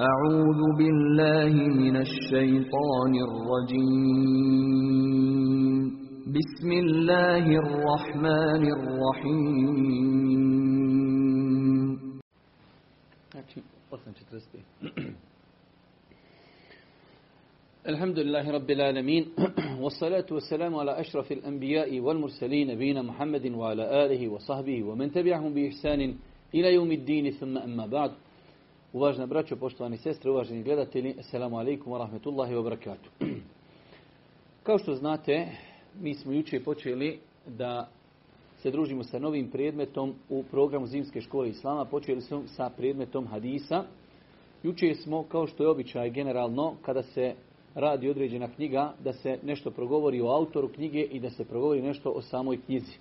أعوذ 0.00 0.60
بالله 0.78 1.52
من 1.68 1.96
الشيطان 1.96 3.12
الرجيم. 3.28 3.82
بسم 6.32 6.72
الله 6.72 7.44
الرحمن 7.44 8.62
الرحيم. 8.72 9.76
Znači, 13.32 13.62
8.45. 13.90 14.64
الحمد 17.86 18.18
لله 18.18 18.50
رب 18.50 18.70
العالمين 18.70 19.26
والصلاة 19.80 20.26
والسلام 20.32 20.74
على 20.74 21.00
أشرف 21.00 21.32
الأنبياء 21.32 22.00
والمرسلين 22.00 22.68
نبينا 22.72 23.02
محمد 23.02 23.46
وعلى 23.46 24.04
آله 24.06 24.28
وصحبه 24.28 24.82
ومن 24.82 25.12
تبعهم 25.12 25.54
بإحسان 25.54 26.14
إلى 26.54 26.74
يوم 26.74 26.92
الدين 26.92 27.30
ثم 27.30 27.58
أما 27.58 27.86
بعد 27.86 28.10
Uvažena 28.92 29.26
braćo, 29.26 29.56
poštovani 29.56 29.96
sestre, 29.96 30.30
uvaženi 30.30 30.62
gledatelji, 30.62 31.14
Assalamu 31.18 31.56
alaikum 31.56 31.92
wa 31.92 31.98
rahmetullahi 31.98 32.54
wa 32.54 32.62
barakatuh. 32.62 33.10
Kao 34.66 34.78
što 34.78 34.94
znate, 34.94 35.46
mi 36.00 36.14
smo 36.14 36.32
jučer 36.32 36.64
počeli 36.64 37.18
da 37.46 37.88
se 38.58 38.70
družimo 38.70 39.04
sa 39.04 39.18
novim 39.18 39.50
predmetom 39.50 40.14
u 40.28 40.42
programu 40.42 40.86
Zimske 40.86 41.20
škole 41.20 41.48
Islama. 41.48 41.84
Počeli 41.84 42.20
smo 42.20 42.42
sa 42.46 42.70
predmetom 42.76 43.26
hadisa. 43.26 43.84
Jučer 44.62 44.96
smo, 44.96 45.22
kao 45.22 45.46
što 45.46 45.62
je 45.62 45.70
običaj 45.70 46.10
generalno, 46.10 46.74
kada 46.82 47.02
se 47.02 47.34
radi 47.74 48.10
određena 48.10 48.48
knjiga, 48.48 48.92
da 49.04 49.12
se 49.12 49.38
nešto 49.42 49.70
progovori 49.70 50.20
o 50.20 50.28
autoru 50.28 50.68
knjige 50.68 51.00
i 51.00 51.20
da 51.20 51.30
se 51.30 51.44
progovori 51.44 51.82
nešto 51.82 52.10
o 52.10 52.22
samoj 52.22 52.60
knjizi. 52.66 52.96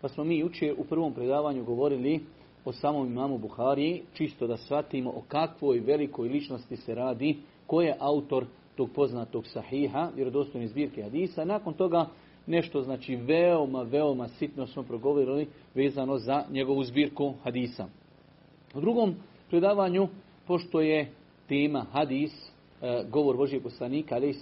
Pa 0.00 0.08
smo 0.08 0.24
mi 0.24 0.38
jučer 0.38 0.74
u 0.78 0.84
prvom 0.84 1.14
predavanju 1.14 1.64
govorili 1.64 2.20
o 2.64 2.72
samom 2.72 3.06
imamu 3.06 3.38
Buhariji, 3.38 4.02
čisto 4.14 4.46
da 4.46 4.56
shvatimo 4.56 5.10
o 5.10 5.22
kakvoj 5.28 5.80
velikoj 5.80 6.28
ličnosti 6.28 6.76
se 6.76 6.94
radi, 6.94 7.36
ko 7.66 7.82
je 7.82 7.96
autor 7.98 8.44
tog 8.76 8.90
poznatog 8.94 9.46
sahiha, 9.46 10.10
vjerodostojne 10.14 10.68
zbirke 10.68 11.02
hadisa. 11.02 11.44
Nakon 11.44 11.74
toga 11.74 12.06
nešto 12.46 12.82
znači 12.82 13.16
veoma, 13.16 13.82
veoma 13.82 14.28
sitno 14.28 14.66
smo 14.66 14.82
progovorili 14.82 15.48
vezano 15.74 16.18
za 16.18 16.44
njegovu 16.50 16.84
zbirku 16.84 17.34
hadisa. 17.44 17.86
U 18.74 18.80
drugom 18.80 19.14
predavanju, 19.50 20.08
pošto 20.46 20.80
je 20.80 21.10
tema 21.48 21.86
hadis, 21.92 22.32
e, 22.82 23.04
govor 23.10 23.36
Božijeg 23.36 23.62
poslanika, 23.62 24.14
ali 24.14 24.30
i 24.30 24.34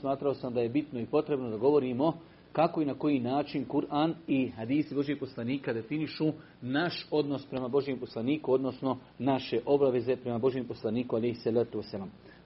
smatrao 0.00 0.34
sam 0.34 0.54
da 0.54 0.60
je 0.60 0.68
bitno 0.68 1.00
i 1.00 1.06
potrebno 1.06 1.50
da 1.50 1.56
govorimo 1.56 2.12
kako 2.52 2.82
i 2.82 2.84
na 2.84 2.94
koji 2.94 3.20
način 3.20 3.64
Kur'an 3.64 4.14
i 4.26 4.48
hadisi 4.48 4.94
Božijeg 4.94 5.18
poslanika 5.18 5.72
definišu 5.72 6.32
naš 6.62 7.06
odnos 7.10 7.46
prema 7.46 7.68
Božijem 7.68 7.98
poslaniku, 7.98 8.52
odnosno 8.52 8.98
naše 9.18 9.60
obaveze 9.66 10.16
prema 10.16 10.38
Božijem 10.38 10.66
poslaniku, 10.66 11.16
ali 11.16 11.30
i 11.30 11.34
salatu. 11.34 11.82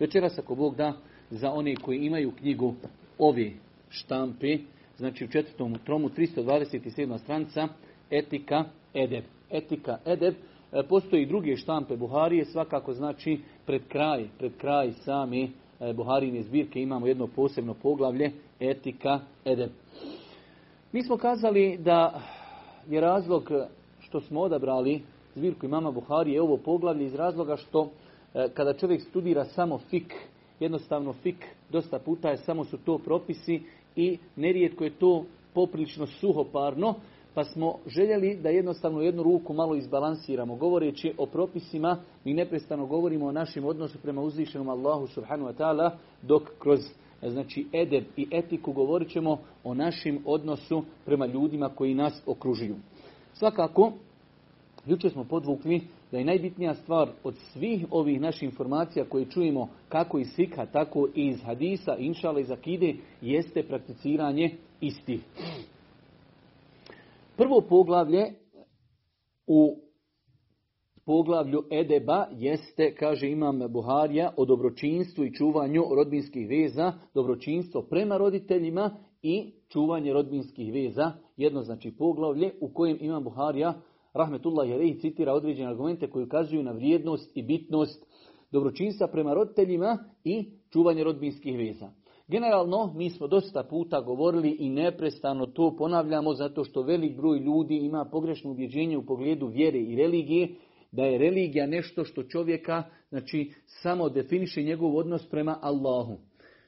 Večeras, 0.00 0.39
ako 0.39 0.55
Bog 0.55 0.77
da, 0.77 0.92
za 1.30 1.53
one 1.53 1.77
koji 1.77 1.98
imaju 1.98 2.33
knjigu 2.39 2.75
ove 3.19 3.50
štampe, 3.89 4.58
znači 4.97 5.25
u 5.25 5.28
četvrtom 5.28 5.78
tromu 5.84 6.08
327. 6.08 7.19
stranica, 7.19 7.69
etika 8.11 8.64
edeb. 8.95 9.25
Etika 9.50 9.98
edeb, 10.06 10.34
e, 10.73 10.83
postoji 10.89 11.27
druge 11.27 11.56
štampe 11.56 11.97
Buharije, 11.97 12.45
svakako 12.45 12.92
znači 12.92 13.41
pred 13.67 13.83
kraj, 13.89 14.28
pred 14.39 14.53
kraj 14.56 14.92
same 14.92 15.48
Buharijine 15.95 16.43
zbirke 16.43 16.83
imamo 16.83 17.07
jedno 17.07 17.27
posebno 17.27 17.75
poglavlje, 17.75 18.31
etika 18.61 19.21
edeb. 19.45 19.71
Mi 20.93 21.03
smo 21.03 21.17
kazali 21.17 21.79
da 21.79 22.21
je 22.89 23.01
razlog 23.01 23.51
što 24.01 24.21
smo 24.21 24.41
odabrali 24.41 25.03
zbirku 25.35 25.67
imama 25.67 25.91
Buharije 25.91 26.43
ovo 26.43 26.57
poglavlje 26.57 27.07
iz 27.07 27.15
razloga 27.15 27.57
što 27.57 27.91
e, 28.35 28.49
kada 28.55 28.75
čovjek 28.75 29.03
studira 29.03 29.45
samo 29.45 29.79
fik, 29.79 30.15
jednostavno 30.61 31.13
fik 31.13 31.47
dosta 31.71 31.99
puta 31.99 32.31
je 32.31 32.37
samo 32.37 32.65
su 32.65 32.79
to 32.85 32.99
propisi 32.99 33.63
i 33.97 34.19
nerijetko 34.37 34.85
je 34.85 34.99
to 34.99 35.25
poprilično 35.55 36.07
suhoparno, 36.07 36.95
pa 37.35 37.45
smo 37.45 37.75
željeli 37.87 38.37
da 38.37 38.48
jednostavno 38.48 39.03
jednu 39.03 39.23
ruku 39.23 39.53
malo 39.53 39.75
izbalansiramo. 39.75 40.57
Govoreći 40.57 41.15
o 41.19 41.27
propisima, 41.27 41.97
mi 42.25 42.35
neprestano 42.35 42.87
govorimo 42.87 43.27
o 43.27 43.33
našem 43.33 43.65
odnosu 43.65 43.98
prema 43.98 44.23
uzvišenom 44.23 44.69
Allahu 44.69 45.07
subhanahu 45.07 45.51
wa 45.51 45.57
ta'ala, 45.57 45.91
dok 46.23 46.42
kroz 46.59 46.81
znači 47.23 47.67
edeb 47.73 48.05
i 48.17 48.27
etiku 48.31 48.73
govorit 48.73 49.09
ćemo 49.09 49.39
o 49.65 49.75
našem 49.75 50.19
odnosu 50.27 50.83
prema 51.05 51.27
ljudima 51.27 51.69
koji 51.69 51.95
nas 51.95 52.23
okružuju. 52.27 52.77
Svakako, 53.33 53.92
jučer 54.87 55.11
smo 55.11 55.25
podvukli 55.25 55.81
da 56.13 56.19
je 56.19 56.25
najbitnija 56.25 56.75
stvar 56.75 57.11
od 57.25 57.35
svih 57.53 57.87
ovih 57.91 58.21
naših 58.21 58.42
informacija 58.42 59.05
koje 59.05 59.31
čujemo 59.31 59.69
kako 59.89 60.19
iz 60.19 60.29
Sikha, 60.29 60.67
tako 60.67 61.09
i 61.15 61.27
iz 61.27 61.42
Hadisa, 61.42 61.97
inšala 61.98 62.41
iz 62.41 62.51
Akide, 62.51 62.95
jeste 63.21 63.63
prakticiranje 63.63 64.51
istih. 64.81 65.21
Prvo 67.37 67.61
poglavlje 67.69 68.33
u 69.47 69.77
poglavlju 71.05 71.63
Edeba 71.70 72.27
jeste, 72.33 72.95
kaže 72.95 73.31
imam 73.31 73.61
Buharija, 73.69 74.35
o 74.37 74.45
dobročinstvu 74.45 75.25
i 75.25 75.35
čuvanju 75.35 75.83
rodbinskih 75.97 76.48
veza, 76.48 76.92
dobročinstvo 77.15 77.83
prema 77.83 78.17
roditeljima 78.17 78.97
i 79.23 79.53
čuvanje 79.69 80.13
rodbinskih 80.13 80.73
veza. 80.73 81.13
Jedno 81.37 81.63
znači 81.63 81.95
poglavlje 81.98 82.53
u 82.61 82.69
kojem 82.69 82.98
imam 83.01 83.25
Buharija, 83.25 83.75
rahmetullah 84.13 84.69
jerehi, 84.69 85.01
citira 85.01 85.33
određene 85.33 85.69
argumente 85.69 86.11
koji 86.11 86.25
ukazuju 86.25 86.63
na 86.63 86.73
vrijednost 86.73 87.37
i 87.37 87.42
bitnost 87.42 88.07
dobročinstva 88.51 89.09
prema 89.09 89.35
roditeljima 89.35 89.98
i 90.25 90.51
čuvanje 90.71 91.05
rodbinskih 91.05 91.59
veza. 91.59 91.91
Generalno, 92.29 92.93
mi 92.95 93.11
smo 93.11 93.27
dosta 93.27 93.63
puta 93.63 94.01
govorili 94.01 94.57
i 94.59 94.71
neprestano 94.71 95.47
to 95.47 95.77
ponavljamo 95.79 96.35
zato 96.35 96.65
što 96.65 96.83
velik 96.83 97.17
broj 97.17 97.39
ljudi 97.39 97.77
ima 97.77 98.05
pogrešno 98.05 98.51
ubjeđenje 98.51 98.99
u 98.99 99.07
pogledu 99.07 99.47
vjere 99.47 99.79
i 99.79 99.97
religije, 99.97 100.49
da 100.93 101.03
je 101.03 101.19
religija 101.19 101.67
nešto 101.67 102.05
što 102.05 102.23
čovjeka 102.23 102.83
znači, 103.09 103.53
samo 103.65 104.09
definiše 104.09 104.63
njegov 104.63 104.97
odnos 104.97 105.27
prema 105.31 105.59
Allahu. 105.61 106.19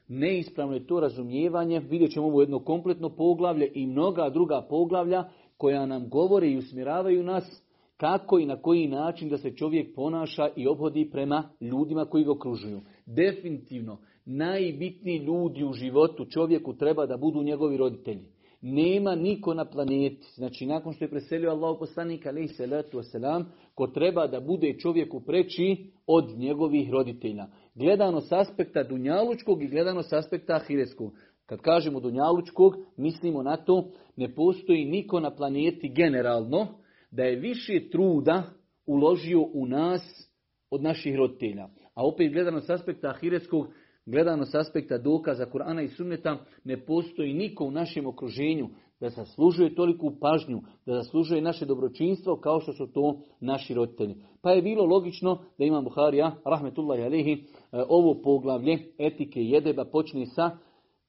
Neispravno 0.07 0.73
je 0.73 0.87
to 0.87 0.99
razumijevanje, 0.99 1.79
vidjet 1.79 2.11
ćemo 2.11 2.25
ovo 2.25 2.41
jedno 2.41 2.59
kompletno 2.59 3.09
poglavlje 3.09 3.71
i 3.73 3.87
mnoga 3.87 4.29
druga 4.29 4.65
poglavlja 4.69 5.23
koja 5.57 5.85
nam 5.85 6.09
govore 6.09 6.51
i 6.51 6.57
usmjeravaju 6.57 7.23
nas 7.23 7.64
kako 7.97 8.39
i 8.39 8.45
na 8.45 8.61
koji 8.61 8.87
način 8.87 9.29
da 9.29 9.37
se 9.37 9.55
čovjek 9.55 9.95
ponaša 9.95 10.49
i 10.55 10.67
obhodi 10.67 11.09
prema 11.11 11.49
ljudima 11.61 12.05
koji 12.05 12.23
ga 12.23 12.31
okružuju. 12.31 12.81
Definitivno, 13.05 13.97
najbitniji 14.25 15.17
ljudi 15.17 15.63
u 15.63 15.73
životu 15.73 16.25
čovjeku 16.25 16.73
treba 16.73 17.05
da 17.05 17.17
budu 17.17 17.43
njegovi 17.43 17.77
roditelji. 17.77 18.25
Nema 18.61 19.15
niko 19.15 19.53
na 19.53 19.65
planeti, 19.65 20.27
znači 20.35 20.65
nakon 20.65 20.93
što 20.93 21.05
je 21.05 21.09
preselio 21.09 21.49
Allah 21.49 21.75
poslanik 21.79 22.25
alaih 22.25 22.51
salatu 22.57 22.97
wasalam, 22.97 23.43
ko 23.75 23.87
treba 23.87 24.27
da 24.27 24.39
bude 24.39 24.75
čovjeku 24.79 25.19
preći 25.19 25.77
od 26.07 26.37
njegovih 26.37 26.89
roditelja. 26.91 27.47
Gledano 27.75 28.21
s 28.21 28.31
aspekta 28.31 28.83
dunjalučkog 28.83 29.63
i 29.63 29.67
gledano 29.67 30.03
s 30.03 30.13
aspekta 30.13 30.55
ahireskog. 30.55 31.11
Kad 31.45 31.61
kažemo 31.61 31.99
dunjalučkog, 31.99 32.73
mislimo 32.97 33.43
na 33.43 33.57
to, 33.57 33.87
ne 34.15 34.35
postoji 34.35 34.85
niko 34.85 35.19
na 35.19 35.35
planeti 35.35 35.89
generalno 35.89 36.67
da 37.15 37.23
je 37.23 37.35
više 37.35 37.89
truda 37.89 38.43
uložio 38.85 39.41
u 39.53 39.65
nas 39.65 40.31
od 40.71 40.83
naših 40.83 41.15
roditelja. 41.15 41.67
A 41.93 42.07
opet 42.07 42.33
gledano 42.33 42.61
s 42.61 42.69
aspekta 42.69 43.09
ahireskog, 43.09 43.67
gledano 44.05 44.45
s 44.45 44.55
aspekta 44.55 44.97
dokaza 44.97 45.45
Kur'ana 45.45 45.83
i 45.83 45.87
Sunneta, 45.87 46.37
ne 46.63 46.85
postoji 46.85 47.33
niko 47.33 47.65
u 47.65 47.71
našem 47.71 48.07
okruženju 48.07 48.69
da 48.99 49.09
zaslužuje 49.09 49.75
toliku 49.75 50.11
pažnju, 50.19 50.61
da 50.85 50.93
zaslužuje 50.93 51.41
naše 51.41 51.65
dobročinstvo 51.65 52.35
kao 52.35 52.59
što 52.59 52.73
su 52.73 52.87
to 52.87 53.19
naši 53.39 53.73
roditelji. 53.73 54.15
Pa 54.41 54.51
je 54.51 54.61
bilo 54.61 54.85
logično 54.85 55.39
da 55.57 55.65
ima 55.65 55.81
Buharija, 55.81 56.35
rahmetullahi 56.45 57.03
alehi, 57.03 57.43
ovo 57.71 58.21
poglavlje 58.21 58.79
etike 58.97 59.41
jedeba 59.41 59.85
počne 59.85 60.25
sa 60.25 60.57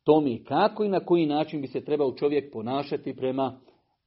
tome 0.05 0.45
kako 0.45 0.85
i 0.85 0.89
na 0.89 1.01
koji 1.01 1.27
način 1.27 1.61
bi 1.61 1.67
se 1.67 1.85
trebao 1.85 2.13
čovjek 2.13 2.53
ponašati 2.53 3.17
prema 3.17 3.59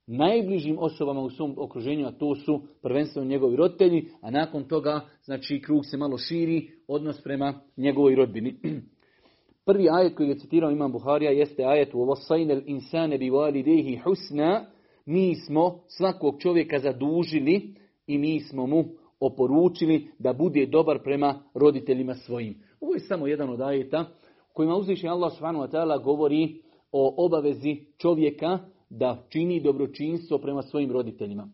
najbližim 0.09 0.77
osobama 0.79 1.21
u 1.21 1.31
svom 1.31 1.55
okruženju, 1.59 2.07
a 2.07 2.13
to 2.13 2.35
su 2.35 2.61
prvenstveno 2.83 3.29
njegovi 3.29 3.57
roditelji, 3.57 4.09
a 4.21 4.31
nakon 4.31 4.65
toga, 4.65 5.01
znači, 5.25 5.61
krug 5.61 5.81
se 5.91 5.97
malo 5.97 6.19
širi, 6.19 6.71
odnos 6.89 7.23
prema 7.23 7.61
njegovoj 7.77 8.15
rodbini. 8.15 8.55
Prvi 9.67 9.89
ajet 9.91 10.15
koji 10.15 10.29
je 10.29 10.39
citirao 10.39 10.71
Imam 10.71 10.93
Buharija 10.93 11.31
jeste 11.31 11.65
ajet 11.65 11.95
u 11.95 11.99
وَوَصَيْنَ 11.99 12.51
الْإِنسَانَ 12.51 13.19
بِوَالِدَيْهِ 13.19 14.03
حُسْنًا 14.03 14.65
Mi 15.07 15.35
smo 15.35 15.81
svakog 15.89 16.35
čovjeka 16.39 16.79
zadužili 16.79 17.75
i 18.07 18.19
mi 18.19 18.41
smo 18.41 18.67
mu 18.67 18.85
oporučili 19.21 20.07
da 20.19 20.33
bude 20.33 20.67
dobar 20.67 20.99
prema 21.03 21.43
roditeljima 21.55 22.15
svojim. 22.15 22.55
Ovo 22.81 22.95
je 22.95 23.01
samo 23.01 23.27
jedan 23.27 23.51
od 23.51 23.61
ajeta 23.61 24.05
kojima 24.53 24.77
uzviše 24.77 25.09
Allah 25.09 25.33
subhanahu 25.33 25.65
wa 25.65 25.71
ta'ala 25.71 26.03
govori 26.05 26.63
o 26.93 27.15
obavezi 27.27 27.77
čovjeka 27.99 28.59
da 28.91 29.27
čini 29.29 29.61
dobročinstvo 29.61 30.39
prema 30.39 30.63
svojim 30.63 30.93
roditeljima. 30.93 31.49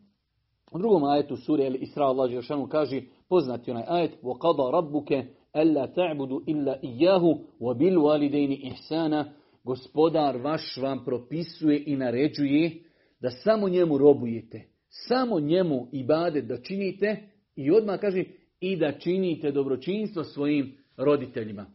U 0.73 0.79
drugom 0.79 1.05
ajetu 1.05 1.37
sure 1.37 1.67
El 1.67 1.75
Isra 1.75 2.05
Allah 2.05 2.31
Žešanu 2.31 2.69
kaže 2.69 3.03
Poznati 3.29 3.71
onaj 3.71 3.85
ajet 3.87 4.13
وَقَضَى 4.23 4.73
رَبُّكَ 4.73 5.25
أَلَّا 5.57 5.87
تَعْبُدُ 5.87 6.33
إِلَّا 6.49 6.81
إِيَّهُ 6.85 7.39
وَبِالْوَالِدَيْنِ 7.61 8.73
إِحْسَانًا 8.73 9.25
Gospodar 9.65 10.37
vaš 10.37 10.77
vam 10.77 11.05
propisuje 11.05 11.83
i 11.87 11.97
naređuje 11.97 12.83
da 13.21 13.31
samo 13.31 13.69
njemu 13.69 13.99
robujete. 13.99 14.63
Samo 14.89 15.41
njemu 15.41 15.89
ibade 15.93 16.43
da 16.43 16.63
činite 16.63 17.17
i 17.57 17.71
odmah 17.71 18.01
kaže 18.01 18.25
i 18.61 18.77
da 18.77 18.93
činite 18.93 19.53
dobročinstvo 19.53 20.25
svojim 20.25 20.77
roditeljima. 20.97 21.67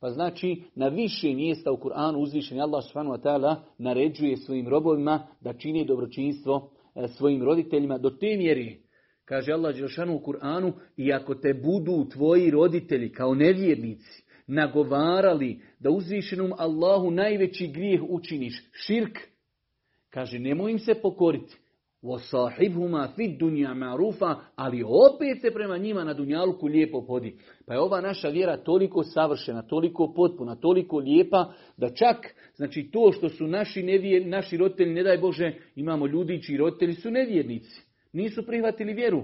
Pa 0.00 0.10
znači 0.10 0.62
na 0.74 0.88
više 0.88 1.34
mjesta 1.34 1.72
u 1.72 1.76
Kur'anu 1.76 2.16
uzvišeni 2.16 2.60
Allah 2.60 2.84
subhanahu 2.84 3.16
wa 3.16 3.22
ta'ala 3.22 3.56
naređuje 3.78 4.36
svojim 4.36 4.68
robovima 4.68 5.26
da 5.40 5.52
čini 5.52 5.84
dobročinstvo 5.84 6.70
e, 6.94 7.08
svojim 7.08 7.42
roditeljima 7.42 7.98
do 7.98 8.10
te 8.10 8.36
mjere. 8.36 8.76
Kaže 9.24 9.52
Allah 9.52 9.76
Đelšanu 9.76 10.14
u 10.16 10.20
Kur'anu 10.20 10.72
i 10.96 11.12
ako 11.12 11.34
te 11.34 11.54
budu 11.54 12.08
tvoji 12.10 12.50
roditelji 12.50 13.12
kao 13.12 13.34
nevjernici 13.34 14.22
nagovarali 14.46 15.60
da 15.78 15.90
uzvišenom 15.90 16.52
Allahu 16.58 17.10
najveći 17.10 17.68
grijeh 17.68 18.00
učiniš, 18.08 18.70
širk, 18.72 19.18
kaže 20.10 20.38
nemoj 20.38 20.72
im 20.72 20.78
se 20.78 20.94
pokoriti. 21.02 21.56
وَصَاحِبْهُمَا 22.03 23.07
فِي 23.15 23.25
الدُّنْيَا 23.25 23.73
مَعْرُوفًا 23.73 24.41
Ali 24.55 24.83
opet 24.83 25.41
se 25.41 25.51
prema 25.51 25.77
njima 25.77 26.03
na 26.03 26.13
dunjaluku 26.13 26.67
lijepo 26.67 27.05
podi. 27.05 27.37
Pa 27.65 27.73
je 27.73 27.79
ova 27.79 28.01
naša 28.01 28.29
vjera 28.29 28.57
toliko 28.57 29.03
savršena, 29.03 29.61
toliko 29.61 30.13
potpuna, 30.13 30.55
toliko 30.55 30.97
lijepa, 30.97 31.53
da 31.77 31.89
čak, 31.89 32.35
znači 32.55 32.89
to 32.91 33.11
što 33.11 33.29
su 33.29 33.47
naši, 33.47 33.83
nevjer, 33.83 34.27
naši 34.27 34.57
roditelji, 34.57 34.93
ne 34.93 35.03
daj 35.03 35.17
Bože, 35.17 35.53
imamo 35.75 36.07
ljudi 36.07 36.43
čiji 36.43 36.57
roditelji 36.57 36.93
su 36.93 37.11
nevjernici. 37.11 37.81
Nisu 38.13 38.45
prihvatili 38.45 38.93
vjeru. 38.93 39.23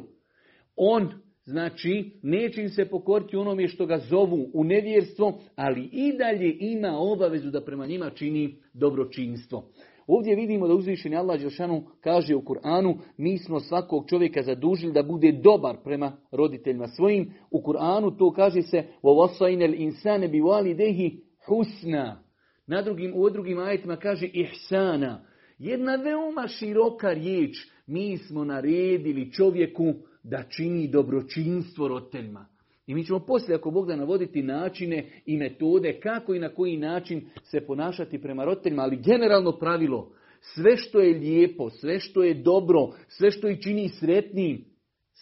On, 0.76 1.10
znači, 1.46 2.12
neće 2.24 2.62
im 2.62 2.70
se 2.70 2.86
pokoriti 2.86 3.38
onome 3.38 3.68
što 3.68 3.86
ga 3.86 3.98
zovu 3.98 4.50
u 4.54 4.64
nevjerstvo, 4.64 5.40
ali 5.56 5.90
i 5.92 6.18
dalje 6.18 6.58
ima 6.60 6.98
obavezu 6.98 7.52
da 7.52 7.62
prema 7.62 7.86
njima 7.86 8.10
čini 8.10 8.56
dobročinstvo. 8.74 9.70
Ovdje 10.08 10.36
vidimo 10.36 10.68
da 10.68 10.74
uzvišeni 10.74 11.16
Allah 11.16 11.40
Đelšanu 11.40 11.84
kaže 12.02 12.36
u 12.36 12.42
Kur'anu 12.42 12.98
mi 13.18 13.38
smo 13.38 13.60
svakog 13.60 14.10
čovjeka 14.10 14.42
zadužili 14.42 14.94
da 14.94 15.04
bude 15.04 15.32
dobar 15.32 15.78
prema 15.84 16.18
roditeljima 16.32 16.88
svojim. 16.88 17.34
U 17.52 17.62
Kur'anu 17.62 18.18
to 18.18 18.32
kaže 18.32 18.62
se 18.62 18.84
وَوَصَيْنَ 19.04 19.64
الْإِنسَانَ 19.64 20.32
بِوَالِدَيْهِ 20.32 21.20
husna. 21.48 22.24
Na 22.68 22.82
drugim, 22.82 23.14
u 23.16 23.30
drugim 23.30 23.60
ajetima 23.60 23.96
kaže 23.96 24.28
ihsana. 24.34 25.26
Jedna 25.60 25.96
veoma 25.96 26.48
široka 26.48 27.10
riječ. 27.10 27.58
Mi 27.88 28.18
smo 28.18 28.44
naredili 28.44 29.32
čovjeku 29.32 29.94
da 30.24 30.44
čini 30.44 30.88
dobročinstvo 30.88 31.88
roditeljima. 31.88 32.46
I 32.87 32.95
mi 32.95 33.05
ćemo 33.05 33.21
poslije, 33.21 33.57
ako 33.57 33.71
Bog 33.71 33.87
da 33.87 33.97
navoditi 33.97 34.43
načine 34.43 35.05
i 35.27 35.37
metode 35.37 36.01
kako 36.01 36.35
i 36.35 36.39
na 36.39 36.49
koji 36.49 36.77
način 36.77 37.29
se 37.43 37.61
ponašati 37.67 38.23
prema 38.23 38.45
roditeljima, 38.45 38.83
ali 38.83 38.97
generalno 38.97 39.53
pravilo, 39.53 40.13
sve 40.41 40.77
što 40.77 41.01
je 41.01 41.19
lijepo, 41.19 41.71
sve 41.71 42.01
što 42.01 42.25
je 42.25 42.35
dobro, 42.35 42.89
sve 43.09 43.31
što 43.31 43.49
ih 43.49 43.59
čini 43.61 43.89
sretnim, 43.89 44.65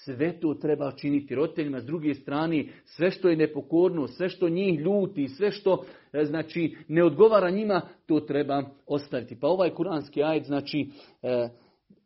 sve 0.05 0.41
to 0.41 0.55
treba 0.55 0.93
činiti 0.93 1.35
roditeljima. 1.35 1.81
S 1.81 1.85
druge 1.85 2.15
strane, 2.15 2.65
sve 2.85 3.11
što 3.11 3.29
je 3.29 3.37
nepokorno, 3.37 4.07
sve 4.09 4.29
što 4.29 4.49
njih 4.49 4.81
ljuti, 4.81 5.29
sve 5.29 5.51
što 5.51 5.85
e, 6.13 6.25
znači 6.25 6.77
ne 6.89 7.05
odgovara 7.05 7.51
njima, 7.51 7.81
to 8.07 8.21
treba 8.21 8.63
ostaviti. 8.87 9.41
Pa 9.41 9.47
ovaj 9.47 9.71
kuranski 9.71 10.23
ajd 10.23 10.45
znači 10.45 10.87
e, 11.23 11.49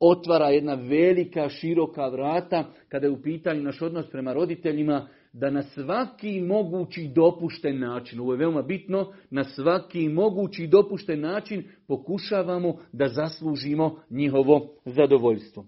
otvara 0.01 0.49
jedna 0.49 0.75
velika, 0.75 1.49
široka 1.49 2.09
vrata 2.09 2.65
kada 2.89 3.07
je 3.07 3.11
u 3.11 3.23
pitanju 3.23 3.63
naš 3.63 3.83
odnos 3.83 4.07
prema 4.11 4.33
roditeljima, 4.33 5.09
da 5.39 5.51
na 5.51 5.63
svaki 5.63 6.41
mogući 6.41 7.11
dopušten 7.15 7.79
način, 7.79 8.21
ovo 8.21 8.33
je 8.33 8.39
veoma 8.39 8.63
bitno, 8.63 9.13
na 9.31 9.45
svaki 9.45 10.09
mogući 10.09 10.67
dopušten 10.67 11.21
način 11.21 11.65
pokušavamo 11.87 12.77
da 12.93 13.09
zaslužimo 13.09 14.01
njihovo 14.11 14.75
zadovoljstvo. 14.85 15.67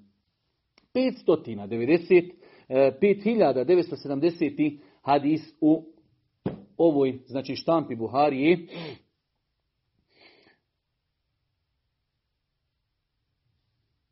590, 0.95 2.33
5970. 2.69 4.79
hadis 5.03 5.55
u 5.61 5.85
ovoj, 6.77 7.19
znači 7.27 7.57
štampi 7.57 7.97
Buharije, 7.97 8.67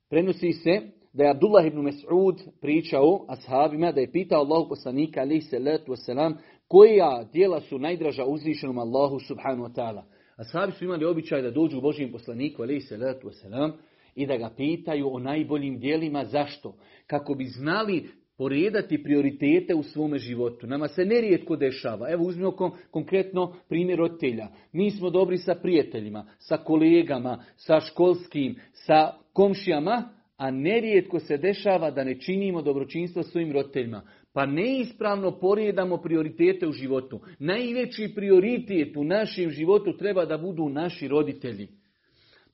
prenosi 0.08 0.52
se 0.52 0.95
da 1.16 1.24
je 1.24 1.30
Abdullah 1.30 1.66
ibn 1.66 1.78
Mas'ud 1.78 2.36
pričao 2.60 3.24
ashabima, 3.28 3.92
da 3.92 4.00
je 4.00 4.12
pitao 4.12 4.40
Allahu 4.40 4.68
poslanika 4.68 5.20
alaihi 5.20 5.40
salatu 5.40 5.92
wasalam, 5.92 6.34
koja 6.68 7.24
dijela 7.32 7.60
su 7.60 7.78
najdraža 7.78 8.24
uzvišenom 8.24 8.78
Allahu 8.78 9.20
subhanahu 9.20 9.68
wa 9.68 9.74
ta'ala. 9.74 10.02
Ashabi 10.36 10.72
su 10.72 10.84
imali 10.84 11.04
običaj 11.04 11.42
da 11.42 11.50
dođu 11.50 11.78
u 11.78 11.80
Božijem 11.80 12.12
poslaniku 12.12 12.62
alaihi 12.62 12.80
salatu 12.80 13.28
wasalam 13.28 13.72
i 14.14 14.26
da 14.26 14.36
ga 14.36 14.50
pitaju 14.56 15.14
o 15.14 15.18
najboljim 15.18 15.78
dijelima. 15.78 16.24
Zašto? 16.24 16.74
Kako 17.06 17.34
bi 17.34 17.44
znali 17.44 18.08
poredati 18.38 19.02
prioritete 19.02 19.74
u 19.74 19.82
svome 19.82 20.18
životu. 20.18 20.66
Nama 20.66 20.88
se 20.88 21.04
nerijetko 21.04 21.56
dešava. 21.56 22.10
Evo 22.10 22.24
uzmimo 22.24 22.72
konkretno 22.90 23.54
primjer 23.68 23.98
roditelja. 23.98 24.48
Mi 24.72 24.90
smo 24.90 25.10
dobri 25.10 25.38
sa 25.38 25.54
prijateljima, 25.54 26.26
sa 26.38 26.56
kolegama, 26.56 27.44
sa 27.56 27.80
školskim, 27.80 28.56
sa 28.72 29.12
komšijama, 29.32 30.15
a 30.36 30.50
nerijetko 30.50 31.20
se 31.20 31.36
dešava 31.36 31.90
da 31.90 32.04
ne 32.04 32.20
činimo 32.20 32.62
dobročinstvo 32.62 33.22
svojim 33.22 33.52
roditeljima. 33.52 34.02
Pa 34.32 34.46
neispravno 34.46 35.38
porijedamo 35.38 35.96
prioritete 35.96 36.66
u 36.66 36.72
životu. 36.72 37.20
Najveći 37.38 38.12
prioritet 38.14 38.96
u 38.96 39.04
našem 39.04 39.50
životu 39.50 39.96
treba 39.96 40.24
da 40.24 40.38
budu 40.38 40.68
naši 40.68 41.08
roditelji. 41.08 41.68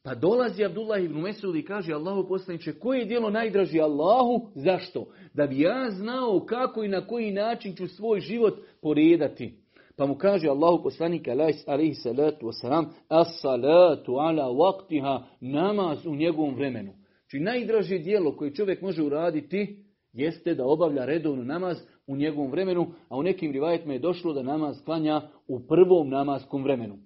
Pa 0.04 0.14
dolazi 0.14 0.64
Abdullah 0.64 1.04
ibn 1.04 1.20
Mesud 1.20 1.56
i 1.56 1.64
kaže 1.64 1.92
Allahu 1.92 2.28
poslaniče, 2.28 2.72
koje 2.72 2.98
je 2.98 3.04
djelo 3.04 3.30
najdraži 3.30 3.80
Allahu? 3.80 4.50
Zašto? 4.54 5.06
Da 5.34 5.46
bi 5.46 5.60
ja 5.60 5.90
znao 5.90 6.40
kako 6.40 6.84
i 6.84 6.88
na 6.88 7.06
koji 7.06 7.30
način 7.30 7.76
ću 7.76 7.88
svoj 7.88 8.20
život 8.20 8.54
porijedati. 8.80 9.54
Pa 9.96 10.06
mu 10.06 10.14
kaže 10.14 10.48
Allahu 10.48 10.82
poslanik 10.82 11.28
alaihi 11.66 11.94
salatu 11.94 12.46
wasalam, 12.46 12.84
as 13.08 13.40
salatu 13.40 14.12
ala 14.12 14.44
waqtiha, 14.44 15.22
namaz 15.40 16.06
u 16.06 16.14
njegovom 16.14 16.54
vremenu. 16.54 17.01
Znači 17.32 17.44
najdraže 17.44 17.98
dijelo 17.98 18.36
koje 18.36 18.54
čovjek 18.54 18.82
može 18.82 19.02
uraditi 19.02 19.84
jeste 20.12 20.54
da 20.54 20.66
obavlja 20.66 21.04
redovnu 21.04 21.44
namaz 21.44 21.76
u 22.06 22.16
njegovom 22.16 22.50
vremenu, 22.50 22.86
a 23.08 23.16
u 23.16 23.22
nekim 23.22 23.52
rivajetima 23.52 23.92
je 23.92 23.98
došlo 23.98 24.32
da 24.32 24.42
namaz 24.42 24.76
klanja 24.84 25.22
u 25.48 25.60
prvom 25.60 26.08
namaskom 26.08 26.62
vremenu. 26.62 26.98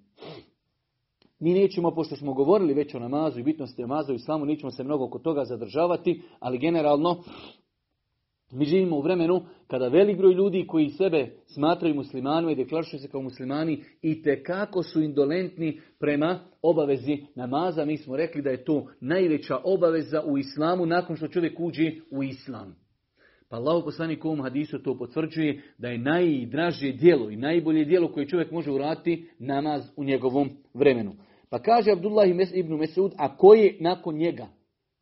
Mi 1.39 1.53
nećemo, 1.53 1.91
pošto 1.95 2.15
smo 2.15 2.33
govorili 2.33 2.73
već 2.73 2.95
o 2.95 2.99
namazu 2.99 3.39
i 3.39 3.43
bitnosti 3.43 3.81
namaza 3.81 4.11
u 4.11 4.15
islamu, 4.15 4.45
nećemo 4.45 4.71
se 4.71 4.83
mnogo 4.83 5.05
oko 5.05 5.19
toga 5.19 5.45
zadržavati, 5.45 6.21
ali 6.39 6.57
generalno 6.57 7.23
mi 8.51 8.65
živimo 8.65 8.97
u 8.97 9.01
vremenu 9.01 9.41
kada 9.67 9.87
velik 9.87 10.17
broj 10.17 10.33
ljudi 10.33 10.67
koji 10.67 10.89
sebe 10.89 11.31
smatraju 11.45 11.95
muslimanima 11.95 12.51
i 12.51 12.55
deklarišu 12.55 12.97
se 12.97 13.07
kao 13.07 13.21
muslimani 13.21 13.83
i 14.01 14.23
kako 14.43 14.83
su 14.83 15.01
indolentni 15.01 15.79
prema 15.99 16.39
obavezi 16.61 17.17
namaza. 17.35 17.85
Mi 17.85 17.97
smo 17.97 18.17
rekli 18.17 18.41
da 18.41 18.49
je 18.49 18.63
to 18.63 18.87
najveća 18.99 19.57
obaveza 19.63 20.23
u 20.25 20.37
islamu 20.37 20.85
nakon 20.85 21.15
što 21.15 21.27
čovjek 21.27 21.59
uđe 21.59 21.91
u 22.11 22.23
islam. 22.23 22.75
Pa 23.49 23.57
Allah 23.57 23.83
poslanik 23.83 24.25
u 24.25 24.27
ovom 24.27 24.41
hadisu 24.41 24.83
to 24.83 24.97
potvrđuje 24.97 25.61
da 25.77 25.87
je 25.87 25.97
najdražije 25.97 26.93
dijelo 26.93 27.29
i 27.29 27.35
najbolje 27.35 27.85
dijelo 27.85 28.11
koje 28.11 28.27
čovjek 28.27 28.51
može 28.51 28.71
urati 28.71 29.29
namaz 29.39 29.83
u 29.95 30.03
njegovom 30.03 30.49
vremenu. 30.73 31.13
Pa 31.49 31.59
kaže 31.59 31.91
Abdullah 31.91 32.29
ibn 32.53 32.73
Mesud, 32.73 33.11
a 33.17 33.37
ko 33.37 33.53
je 33.53 33.77
nakon 33.79 34.15
njega? 34.15 34.47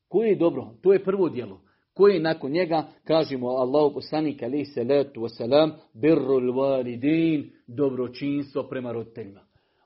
Koje 0.08 0.30
je 0.30 0.36
dobro? 0.36 0.70
To 0.82 0.94
je 0.94 1.04
prvo 1.04 1.30
dijelo. 1.30 1.65
Koji 1.96 2.20
nakon 2.20 2.52
njega, 2.52 2.88
kažemo 3.04 3.48
Allahu 3.48 3.94
poslanik 3.94 4.44
alaihi 4.44 4.66
salatu 4.66 5.22
wasalam, 5.22 5.72
birrul 5.94 6.54
validin, 6.54 7.52
dobročinstvo 7.68 8.64
prema 8.64 8.92
roditeljima. 8.92 9.42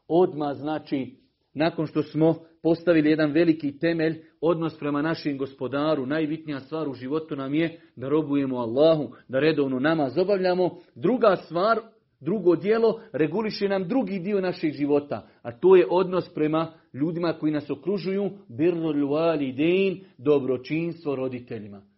Odma 0.08 0.54
znači, 0.54 1.16
nakon 1.54 1.88
što 1.88 2.04
smo 2.04 2.36
postavili 2.64 3.10
jedan 3.10 3.32
veliki 3.32 3.80
temelj, 3.80 4.22
odnos 4.42 4.78
prema 4.80 5.02
našem 5.02 5.38
gospodaru, 5.38 6.06
najbitnija 6.06 6.60
stvar 6.60 6.90
u 6.90 6.94
životu 6.94 7.36
nam 7.36 7.54
je 7.54 7.80
da 7.96 8.10
robujemo 8.10 8.58
Allahu, 8.58 9.12
da 9.28 9.40
redovno 9.40 9.80
nama 9.80 10.10
zabavljamo. 10.10 10.78
Druga 10.96 11.36
stvar, 11.36 11.80
drugo 12.20 12.56
dijelo, 12.56 13.02
reguliše 13.14 13.68
nam 13.68 13.88
drugi 13.88 14.20
dio 14.20 14.42
našeg 14.42 14.74
života, 14.74 15.28
a 15.42 15.52
to 15.52 15.76
je 15.76 15.88
odnos 15.90 16.34
prema 16.34 16.74
ljudima 16.94 17.34
koji 17.34 17.52
nas 17.52 17.70
okružuju, 17.70 18.30
birrul 18.48 19.12
validin, 19.12 20.04
dobročinstvo 20.18 21.16
roditeljima. 21.16 21.89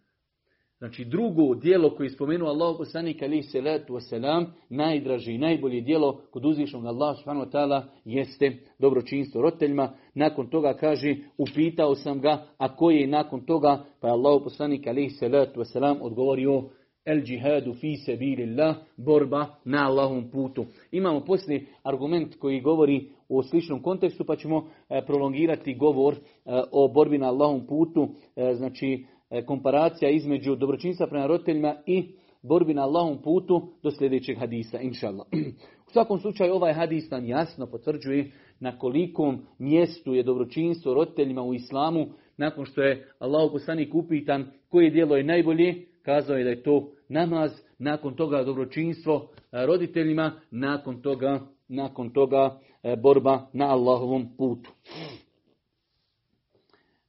Znači 0.82 1.04
drugo 1.04 1.54
dijelo 1.54 1.90
koje 1.90 2.06
je 2.06 2.10
spomenuo 2.10 2.48
Allah 2.48 2.74
poslanik 2.78 3.22
alaihi 3.22 3.42
salatu 3.42 3.94
wasalam, 3.94 4.46
najdraži 4.68 5.32
i 5.32 5.38
najbolje 5.38 5.80
dijelo 5.80 6.20
kod 6.30 6.44
uzvišnog 6.44 6.86
Allah 6.86 7.16
subhanahu 7.18 7.50
ta'ala 7.50 7.82
jeste 8.04 8.56
dobročinstvo 8.78 9.42
roditeljima. 9.42 9.92
Nakon 10.14 10.50
toga 10.50 10.74
kaže, 10.74 11.16
upitao 11.38 11.94
sam 11.94 12.20
ga, 12.20 12.46
a 12.58 12.76
koji 12.76 12.96
je 12.96 13.06
nakon 13.06 13.46
toga, 13.46 13.84
pa 14.00 14.08
je 14.08 14.12
Allah 14.12 14.40
poslanik 14.44 14.86
alaihi 14.86 15.10
salatu 15.10 15.60
wasalam 15.60 15.96
odgovorio, 16.00 16.62
El 17.04 17.22
džihadu 17.22 17.74
fi 17.74 17.96
sebilillah, 17.96 18.76
borba 18.96 19.46
na 19.64 19.86
Allahom 19.86 20.30
putu. 20.30 20.64
Imamo 20.92 21.20
poslije 21.20 21.66
argument 21.82 22.36
koji 22.38 22.60
govori 22.60 23.08
u 23.28 23.42
sličnom 23.42 23.82
kontekstu, 23.82 24.24
pa 24.24 24.36
ćemo 24.36 24.68
e, 24.88 25.02
prolongirati 25.06 25.74
govor 25.74 26.14
e, 26.14 26.18
o 26.72 26.88
borbi 26.88 27.18
na 27.18 27.26
Allahom 27.26 27.66
putu, 27.66 28.08
e, 28.36 28.54
znači 28.54 29.06
komparacija 29.46 30.10
između 30.10 30.56
dobročinstva 30.56 31.06
prema 31.06 31.26
roditeljima 31.26 31.74
i 31.86 32.14
borbi 32.42 32.74
na 32.74 32.82
Allahom 32.82 33.22
putu 33.22 33.68
do 33.82 33.90
sljedećeg 33.90 34.38
hadisa, 34.38 34.80
inša 34.80 35.08
Allah. 35.08 35.26
U 35.88 35.92
svakom 35.92 36.18
slučaju 36.18 36.54
ovaj 36.54 36.72
hadis 36.72 37.10
nam 37.10 37.24
jasno 37.24 37.66
potvrđuje 37.66 38.30
na 38.60 38.78
kolikom 38.78 39.46
mjestu 39.58 40.14
je 40.14 40.22
dobročinstvo 40.22 40.94
roditeljima 40.94 41.42
u 41.42 41.54
islamu, 41.54 42.06
nakon 42.36 42.64
što 42.64 42.82
je 42.82 43.08
Allah 43.18 43.50
poslanik 43.52 43.94
upitan 43.94 44.46
koje 44.68 44.90
dijelo 44.90 45.16
je 45.16 45.24
najbolje, 45.24 45.86
kazao 46.02 46.36
je 46.36 46.44
da 46.44 46.50
je 46.50 46.62
to 46.62 46.90
namaz, 47.08 47.50
nakon 47.78 48.14
toga 48.16 48.44
dobročinstvo 48.44 49.28
roditeljima, 49.52 50.32
nakon 50.50 51.02
toga, 51.02 51.40
nakon 51.68 52.10
toga 52.10 52.58
e, 52.82 52.96
borba 52.96 53.46
na 53.52 53.66
Allahovom 53.66 54.36
putu. 54.38 54.70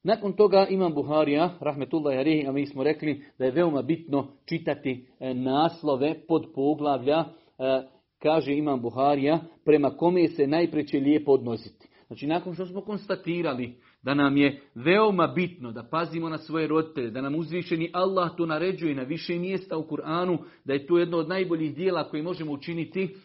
Nakon 0.04 0.34
toga 0.34 0.68
imam 0.70 0.94
Buharija, 0.94 1.58
rahmetullahi 1.60 2.18
alihi, 2.18 2.48
a 2.48 2.52
mi 2.52 2.66
smo 2.66 2.84
rekli 2.84 3.24
da 3.40 3.46
je 3.46 3.52
veoma 3.52 3.82
bitno 3.82 4.28
čitati 4.46 5.08
e, 5.20 5.34
naslove 5.34 6.16
pod 6.28 6.46
poglavlja, 6.56 7.18
e, 7.18 7.26
kaže 8.22 8.54
imam 8.54 8.82
Buharija, 8.82 9.40
prema 9.66 9.90
kome 9.90 10.28
se 10.28 10.48
najpreće 10.48 11.00
lijepo 11.00 11.32
odnositi. 11.32 11.88
Znači, 12.08 12.28
nakon 12.28 12.54
što 12.54 12.66
smo 12.66 12.82
konstatirali 12.82 13.76
da 14.02 14.14
nam 14.14 14.38
je 14.38 14.62
veoma 14.76 15.28
bitno 15.28 15.72
da 15.72 15.84
pazimo 15.84 16.30
na 16.30 16.38
svoje 16.38 16.68
roditelje, 16.68 17.12
da 17.12 17.22
nam 17.22 17.36
uzvišeni 17.36 17.90
Allah 17.94 18.32
to 18.38 18.46
naređuje 18.46 18.96
na 18.96 19.04
više 19.04 19.40
mjesta 19.40 19.78
u 19.78 19.84
Kur'anu, 19.84 20.38
da 20.66 20.74
je 20.74 20.88
to 20.88 20.98
jedno 20.98 21.18
od 21.18 21.30
najboljih 21.30 21.76
dijela 21.76 22.10
koje 22.10 22.24
možemo 22.24 22.52
učiniti, 22.52 23.16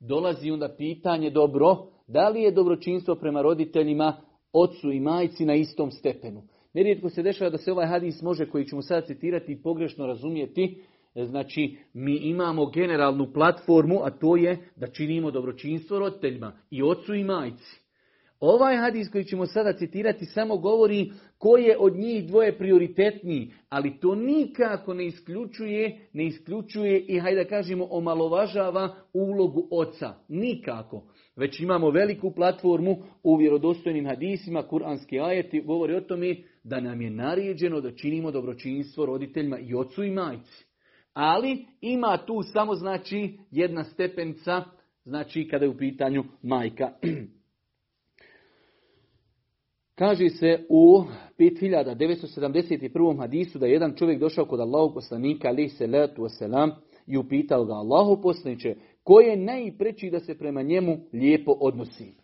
dolazi 0.00 0.50
onda 0.50 0.74
pitanje 0.78 1.30
dobro, 1.30 1.76
da 2.06 2.28
li 2.28 2.40
je 2.42 2.52
dobročinstvo 2.52 3.14
prema 3.14 3.42
roditeljima, 3.42 4.16
ocu 4.52 4.92
i 4.92 5.00
majci 5.00 5.44
na 5.44 5.54
istom 5.54 5.90
stepenu. 5.90 6.42
Nerijetko 6.74 7.10
se 7.10 7.22
dešava 7.22 7.50
da 7.50 7.58
se 7.58 7.72
ovaj 7.72 7.86
hadis 7.86 8.22
može, 8.22 8.50
koji 8.50 8.64
ćemo 8.64 8.82
sada 8.82 9.06
citirati, 9.06 9.62
pogrešno 9.62 10.06
razumijeti, 10.06 10.82
Znači, 11.24 11.76
mi 11.94 12.16
imamo 12.16 12.66
generalnu 12.66 13.32
platformu, 13.32 14.00
a 14.04 14.10
to 14.10 14.36
je 14.36 14.58
da 14.76 14.86
činimo 14.86 15.30
dobročinstvo 15.30 15.98
roditeljima 15.98 16.52
i 16.70 16.82
ocu 16.82 17.14
i 17.14 17.24
majci. 17.24 17.80
Ovaj 18.40 18.76
hadis 18.76 19.10
koji 19.12 19.24
ćemo 19.24 19.46
sada 19.46 19.72
citirati 19.72 20.24
samo 20.24 20.56
govori 20.56 21.12
ko 21.38 21.56
je 21.56 21.76
od 21.78 21.96
njih 21.96 22.26
dvoje 22.26 22.58
prioritetniji, 22.58 23.52
ali 23.68 24.00
to 24.00 24.14
nikako 24.14 24.94
ne 24.94 25.06
isključuje, 25.06 26.08
ne 26.12 26.26
isključuje 26.26 27.00
i 27.00 27.18
hajde 27.18 27.44
da 27.44 27.48
kažemo 27.48 27.88
omalovažava 27.90 28.94
ulogu 29.12 29.68
oca. 29.70 30.14
Nikako. 30.28 31.02
Već 31.38 31.60
imamo 31.60 31.90
veliku 31.90 32.30
platformu 32.30 32.96
u 33.22 33.36
vjerodostojnim 33.36 34.06
hadisima, 34.06 34.62
kuranski 34.62 35.20
ajeti 35.20 35.60
govori 35.60 35.94
o 35.94 36.00
tome 36.00 36.36
da 36.64 36.80
nam 36.80 37.00
je 37.00 37.10
naređeno 37.10 37.80
da 37.80 37.96
činimo 37.96 38.30
dobročinstvo 38.30 39.06
roditeljima 39.06 39.58
i 39.58 39.74
ocu 39.74 40.04
i 40.04 40.10
majci. 40.10 40.66
Ali 41.12 41.66
ima 41.80 42.18
tu 42.26 42.42
samo 42.42 42.74
znači 42.74 43.38
jedna 43.50 43.84
stepenca, 43.84 44.64
znači 45.04 45.48
kada 45.50 45.64
je 45.64 45.70
u 45.70 45.76
pitanju 45.76 46.24
majka. 46.42 46.90
Kaže 49.98 50.28
se 50.28 50.66
u 50.68 51.02
5971. 51.38 53.18
hadisu 53.18 53.58
da 53.58 53.66
je 53.66 53.72
jedan 53.72 53.94
čovjek 53.96 54.20
došao 54.20 54.44
kod 54.44 54.60
Allahu 54.60 54.94
poslanika 54.94 55.48
ali 55.48 55.68
se 55.68 55.86
letu 55.86 56.26
i 57.06 57.16
upitao 57.16 57.64
ga 57.64 57.72
Allahu 57.72 58.22
poslaniče 58.22 58.74
ko 59.08 59.20
je 59.20 59.36
najpreći 59.36 60.10
da 60.10 60.20
se 60.20 60.38
prema 60.38 60.62
njemu 60.62 60.98
lijepo 61.12 61.52
odnosi. 61.60 62.14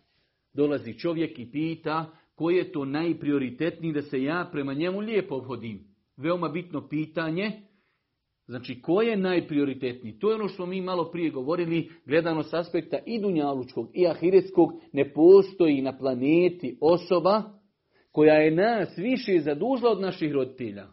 Dolazi 0.53 0.99
čovjek 0.99 1.39
i 1.39 1.51
pita 1.51 2.11
ko 2.35 2.49
je 2.49 2.71
to 2.71 2.85
najprioritetniji 2.85 3.93
da 3.93 4.01
se 4.01 4.23
ja 4.23 4.49
prema 4.51 4.73
njemu 4.73 4.99
lijepo 4.99 5.35
obhodim. 5.35 5.79
Veoma 6.17 6.49
bitno 6.49 6.87
pitanje. 6.87 7.51
Znači, 8.47 8.81
ko 8.81 9.01
je 9.01 9.17
najprioritetniji? 9.17 10.19
To 10.19 10.29
je 10.29 10.35
ono 10.35 10.47
što 10.47 10.65
mi 10.65 10.81
malo 10.81 11.11
prije 11.11 11.29
govorili, 11.29 11.89
gledano 12.05 12.43
s 12.43 12.53
aspekta 12.53 12.97
i 13.05 13.19
dunjalučkog 13.19 13.89
i 13.93 14.07
ahiretskog, 14.07 14.69
ne 14.93 15.13
postoji 15.13 15.81
na 15.81 15.97
planeti 15.97 16.77
osoba 16.81 17.43
koja 18.11 18.33
je 18.33 18.51
nas 18.51 18.97
više 18.97 19.39
zadužila 19.39 19.91
od 19.91 20.01
naših 20.01 20.31
roditelja. 20.31 20.87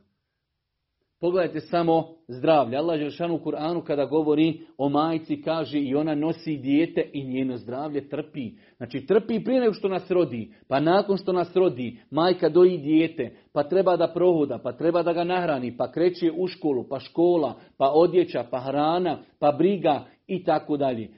Pogledajte 1.23 1.61
samo 1.61 2.09
zdravlje. 2.29 2.77
Allah 2.77 3.01
Žešanu 3.01 3.35
u 3.35 3.39
Kur'anu 3.39 3.85
kada 3.85 4.05
govori 4.05 4.61
o 4.79 4.89
majci 4.89 5.43
kaže 5.43 5.79
i 5.79 5.95
ona 5.95 6.15
nosi 6.15 6.57
dijete 6.57 7.11
i 7.13 7.25
njeno 7.25 7.57
zdravlje 7.57 8.09
trpi. 8.09 8.51
Znači 8.77 9.07
trpi 9.07 9.45
prije 9.45 9.61
nego 9.61 9.75
što 9.75 9.89
nas 9.89 10.11
rodi. 10.11 10.53
Pa 10.69 10.81
nakon 10.81 11.17
što 11.17 11.33
nas 11.33 11.57
rodi 11.57 11.99
majka 12.11 12.49
doji 12.49 12.79
dijete. 12.79 13.37
Pa 13.53 13.63
treba 13.63 13.97
da 13.97 14.13
prohoda, 14.15 14.59
pa 14.59 14.73
treba 14.73 15.03
da 15.03 15.13
ga 15.13 15.25
nahrani, 15.25 15.77
pa 15.77 15.93
kreće 15.93 16.33
u 16.37 16.47
školu, 16.47 16.85
pa 16.89 17.01
škola, 17.01 17.55
pa 17.77 17.91
odjeća, 17.91 18.45
pa 18.51 18.61
hrana, 18.61 19.19
pa 19.39 19.53
briga 19.53 20.05
i 20.27 20.45
tako 20.45 20.77
dalje. 20.77 21.09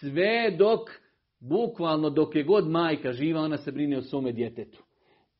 Sve 0.00 0.56
dok, 0.58 0.80
bukvalno 1.40 2.10
dok 2.10 2.34
je 2.34 2.44
god 2.44 2.68
majka 2.68 3.12
živa, 3.12 3.40
ona 3.40 3.56
se 3.56 3.72
brine 3.72 3.98
o 3.98 4.02
svome 4.02 4.32
djetetu. 4.32 4.85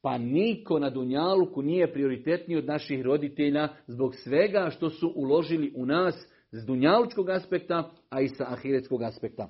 Pa 0.07 0.19
niko 0.19 0.79
na 0.79 0.91
Dunjaluku 0.91 1.63
nije 1.63 1.93
prioritetniji 1.93 2.59
od 2.59 2.65
naših 2.65 3.03
roditelja 3.03 3.69
zbog 3.87 4.15
svega 4.15 4.71
što 4.71 4.91
su 4.91 5.13
uložili 5.17 5.73
u 5.77 5.87
nas 5.87 6.15
s 6.53 6.67
dunjalučkog 6.67 7.31
aspekta, 7.31 7.91
a 8.11 8.21
i 8.21 8.29
sa 8.29 8.45
ahiretskog 8.49 9.03
aspekta. 9.03 9.49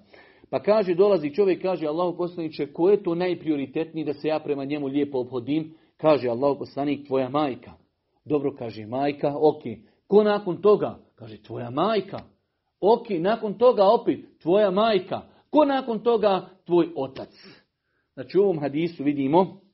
Pa 0.51 0.63
kaže, 0.63 0.95
dolazi 0.95 1.35
čovjek, 1.35 1.63
kaže 1.63 1.87
Allahu 1.87 2.17
poslaniče, 2.17 2.73
ko 2.73 2.91
je 2.91 3.03
to 3.03 3.15
najprioritetniji 3.15 4.05
da 4.05 4.13
se 4.13 4.29
ja 4.29 4.39
prema 4.39 4.65
njemu 4.65 4.87
lijepo 4.87 5.19
obhodim? 5.19 5.75
Kaže 5.97 6.29
Allahu 6.29 6.59
poslanik, 6.59 7.07
tvoja 7.07 7.29
majka. 7.29 7.73
Dobro, 8.25 8.55
kaže 8.59 8.87
majka, 8.87 9.35
ok. 9.37 9.63
Ko 10.07 10.23
nakon 10.23 10.63
toga? 10.63 10.99
Kaže, 11.15 11.43
tvoja 11.43 11.71
majka. 11.71 12.19
Ok, 12.81 13.07
nakon 13.11 13.55
toga 13.55 13.85
opet, 13.85 14.21
tvoja 14.43 14.71
majka. 14.71 15.21
Ko 15.51 15.65
nakon 15.65 15.99
toga? 15.99 16.49
Tvoj 16.67 16.89
otac. 16.97 17.31
Znači 18.15 18.39
u 18.39 18.43
ovom 18.43 18.61
hadisu 18.61 19.05
vidimo 19.05 19.66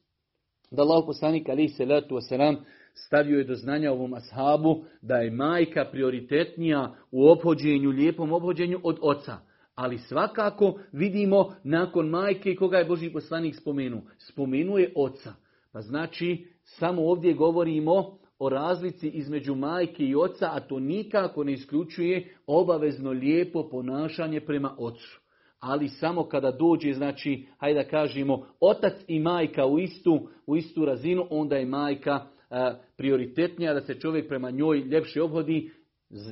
da 0.72 0.82
Allah 0.82 1.04
poslanik 1.06 1.48
ali 1.48 1.68
se 1.68 1.84
letu 1.84 2.14
wasalam 2.14 2.56
stavio 2.94 3.38
je 3.38 3.44
do 3.44 3.54
znanja 3.54 3.92
ovom 3.92 4.14
ashabu 4.14 4.84
da 5.02 5.16
je 5.16 5.30
majka 5.30 5.84
prioritetnija 5.84 6.94
u 7.10 7.28
obhođenju, 7.28 7.90
lijepom 7.90 8.32
obhođenju 8.32 8.80
od 8.82 8.98
oca. 9.02 9.36
Ali 9.74 9.98
svakako 9.98 10.78
vidimo 10.92 11.54
nakon 11.64 12.08
majke 12.08 12.54
koga 12.54 12.78
je 12.78 12.84
Boži 12.84 13.10
poslanik 13.10 13.56
spomenuo. 13.56 14.02
Spomenuje 14.18 14.92
oca. 14.96 15.34
Pa 15.72 15.80
znači 15.80 16.46
samo 16.62 17.02
ovdje 17.02 17.34
govorimo 17.34 18.18
o 18.38 18.48
razlici 18.48 19.08
između 19.08 19.54
majke 19.54 20.04
i 20.04 20.14
oca, 20.14 20.48
a 20.52 20.60
to 20.60 20.80
nikako 20.80 21.44
ne 21.44 21.52
isključuje 21.52 22.36
obavezno 22.46 23.10
lijepo 23.10 23.68
ponašanje 23.68 24.40
prema 24.40 24.76
ocu 24.78 25.22
ali 25.62 25.88
samo 25.88 26.24
kada 26.24 26.50
dođe, 26.50 26.92
znači, 26.92 27.46
hajde 27.58 27.82
da 27.82 27.88
kažemo, 27.88 28.46
otac 28.60 28.92
i 29.08 29.20
majka 29.20 29.66
u 29.66 29.78
istu, 29.78 30.28
u 30.46 30.56
istu 30.56 30.84
razinu, 30.84 31.26
onda 31.30 31.56
je 31.56 31.66
majka 31.66 32.26
a, 32.50 32.74
prioritetnija 32.96 33.74
da 33.74 33.80
se 33.80 34.00
čovjek 34.00 34.28
prema 34.28 34.50
njoj 34.50 34.78
ljepše 34.78 35.22
obhodi, 35.22 35.70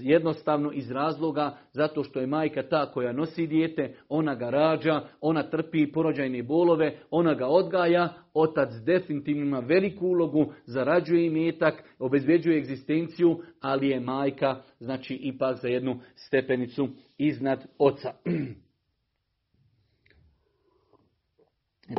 jednostavno 0.02 0.72
iz 0.72 0.90
razloga 0.90 1.56
zato 1.72 2.04
što 2.04 2.20
je 2.20 2.26
majka 2.26 2.62
ta 2.62 2.92
koja 2.92 3.12
nosi 3.12 3.46
dijete, 3.46 3.94
ona 4.08 4.34
ga 4.34 4.50
rađa, 4.50 5.00
ona 5.20 5.42
trpi 5.42 5.92
porođajne 5.92 6.42
bolove, 6.42 6.98
ona 7.10 7.34
ga 7.34 7.46
odgaja, 7.46 8.14
otac 8.34 8.68
definitivno 8.86 9.42
ima 9.42 9.60
veliku 9.60 10.06
ulogu, 10.06 10.52
zarađuje 10.64 11.26
imetak, 11.26 11.84
obezbeđuje 11.98 12.58
egzistenciju, 12.58 13.42
ali 13.60 13.88
je 13.88 14.00
majka 14.00 14.62
znači 14.80 15.14
ipak 15.14 15.56
za 15.56 15.68
jednu 15.68 16.00
stepenicu 16.14 16.88
iznad 17.18 17.66
oca. 17.78 18.12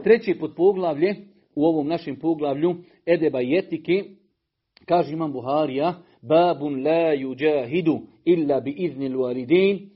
Treći 0.04 0.40
poglavlje 0.56 1.16
u 1.56 1.66
ovom 1.66 1.88
našem 1.88 2.20
poglavlju 2.20 2.76
Edeba 3.06 3.42
i 3.42 3.58
etike, 3.58 4.04
kaže 4.86 5.14
imam 5.14 5.32
Buharija, 5.32 5.94
babun 6.22 6.84
la 6.84 7.16
yujahidu 7.16 8.00
illa 8.26 8.60
bi 8.60 8.72
iznil 8.72 9.18
walidin, 9.18 9.90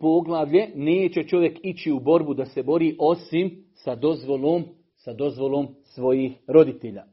poglavlje, 0.00 0.70
neće 0.74 1.22
čovjek 1.22 1.58
ići 1.62 1.92
u 1.92 2.00
borbu 2.00 2.34
da 2.34 2.44
se 2.44 2.62
bori 2.62 2.96
osim 2.98 3.64
sa 3.74 3.94
dozvolom, 3.94 4.64
sa 4.94 5.12
dozvolom 5.12 5.68
svojih 5.82 6.32
roditelja. 6.46 7.04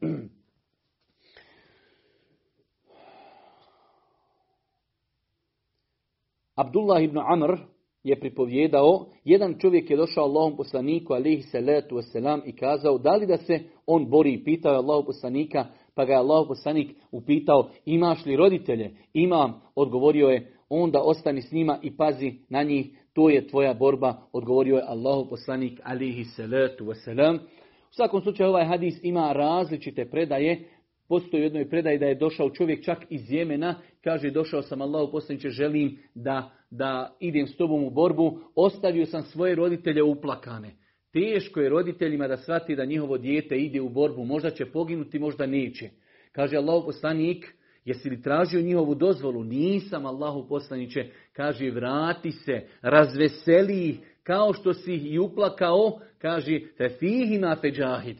Abdullah 6.54 7.02
ibn 7.02 7.18
Amr 7.18 7.73
je 8.04 8.20
pripovjedao, 8.20 9.06
jedan 9.24 9.54
čovjek 9.58 9.90
je 9.90 9.96
došao 9.96 10.24
Allahom 10.24 10.56
poslaniku 10.56 11.12
alihi 11.12 11.42
salatu 11.42 11.96
wasalam 11.96 12.40
i 12.46 12.56
kazao 12.56 12.98
da 12.98 13.16
li 13.16 13.26
da 13.26 13.36
se 13.36 13.60
on 13.86 14.06
bori 14.10 14.32
i 14.32 14.44
pitao 14.44 14.74
Allahom 14.74 15.04
poslanika 15.04 15.66
Pa 15.94 16.04
ga 16.04 16.12
je 16.12 16.18
Allah 16.18 16.44
poslanik 16.48 16.96
upitao 17.12 17.70
imaš 17.84 18.26
li 18.26 18.36
roditelje? 18.36 18.96
Imam, 19.12 19.60
odgovorio 19.74 20.28
je 20.28 20.52
onda 20.68 21.02
ostani 21.02 21.42
s 21.42 21.52
njima 21.52 21.78
i 21.82 21.96
pazi 21.96 22.32
na 22.48 22.62
njih, 22.62 22.86
to 23.12 23.30
je 23.30 23.46
tvoja 23.46 23.74
borba, 23.74 24.16
odgovorio 24.32 24.76
je 24.76 24.84
Allahu 24.86 25.30
poslanik 25.30 25.80
alihi 25.84 26.24
salatu 26.24 26.84
wasalam. 26.84 27.38
U 27.90 27.96
svakom 27.96 28.20
slučaju 28.20 28.48
ovaj 28.48 28.64
hadis 28.64 28.94
ima 29.02 29.32
različite 29.32 30.10
predaje, 30.10 30.64
Postoji 31.08 31.40
u 31.40 31.44
jednoj 31.44 31.68
predaji 31.68 31.98
da 31.98 32.06
je 32.06 32.14
došao 32.14 32.50
čovjek 32.50 32.84
čak 32.84 32.98
iz 33.10 33.32
Jemena, 33.32 33.74
kaže 34.04 34.30
došao 34.30 34.62
sam 34.62 34.82
Allahu 34.82 35.12
poslaniče, 35.12 35.48
želim 35.48 35.98
da, 36.14 36.50
da 36.70 37.16
idem 37.20 37.46
s 37.46 37.56
tobom 37.56 37.84
u 37.84 37.90
borbu, 37.90 38.40
ostavio 38.54 39.06
sam 39.06 39.22
svoje 39.22 39.54
roditelje 39.54 40.02
uplakane. 40.02 40.70
Teško 41.12 41.60
je 41.60 41.68
roditeljima 41.68 42.28
da 42.28 42.36
shvati 42.36 42.76
da 42.76 42.84
njihovo 42.84 43.18
dijete 43.18 43.56
ide 43.56 43.80
u 43.80 43.88
borbu, 43.88 44.24
možda 44.24 44.50
će 44.50 44.66
poginuti, 44.66 45.18
možda 45.18 45.46
neće. 45.46 45.90
Kaže 46.32 46.56
Allahu 46.56 46.86
poslanik, 46.86 47.54
jesi 47.84 48.10
li 48.10 48.22
tražio 48.22 48.60
njihovu 48.60 48.94
dozvolu? 48.94 49.44
Nisam 49.44 50.06
Allahu 50.06 50.48
poslaniće, 50.48 51.06
kaže 51.32 51.70
vrati 51.70 52.32
se, 52.32 52.66
razveseli 52.82 53.88
ih, 53.88 53.98
kao 54.22 54.52
što 54.52 54.74
si 54.74 54.94
ih 54.94 55.12
i 55.12 55.18
uplakao, 55.18 56.00
kaže 56.18 56.60
fe 56.76 56.88
fihima 56.88 57.56
feđahid. 57.60 58.16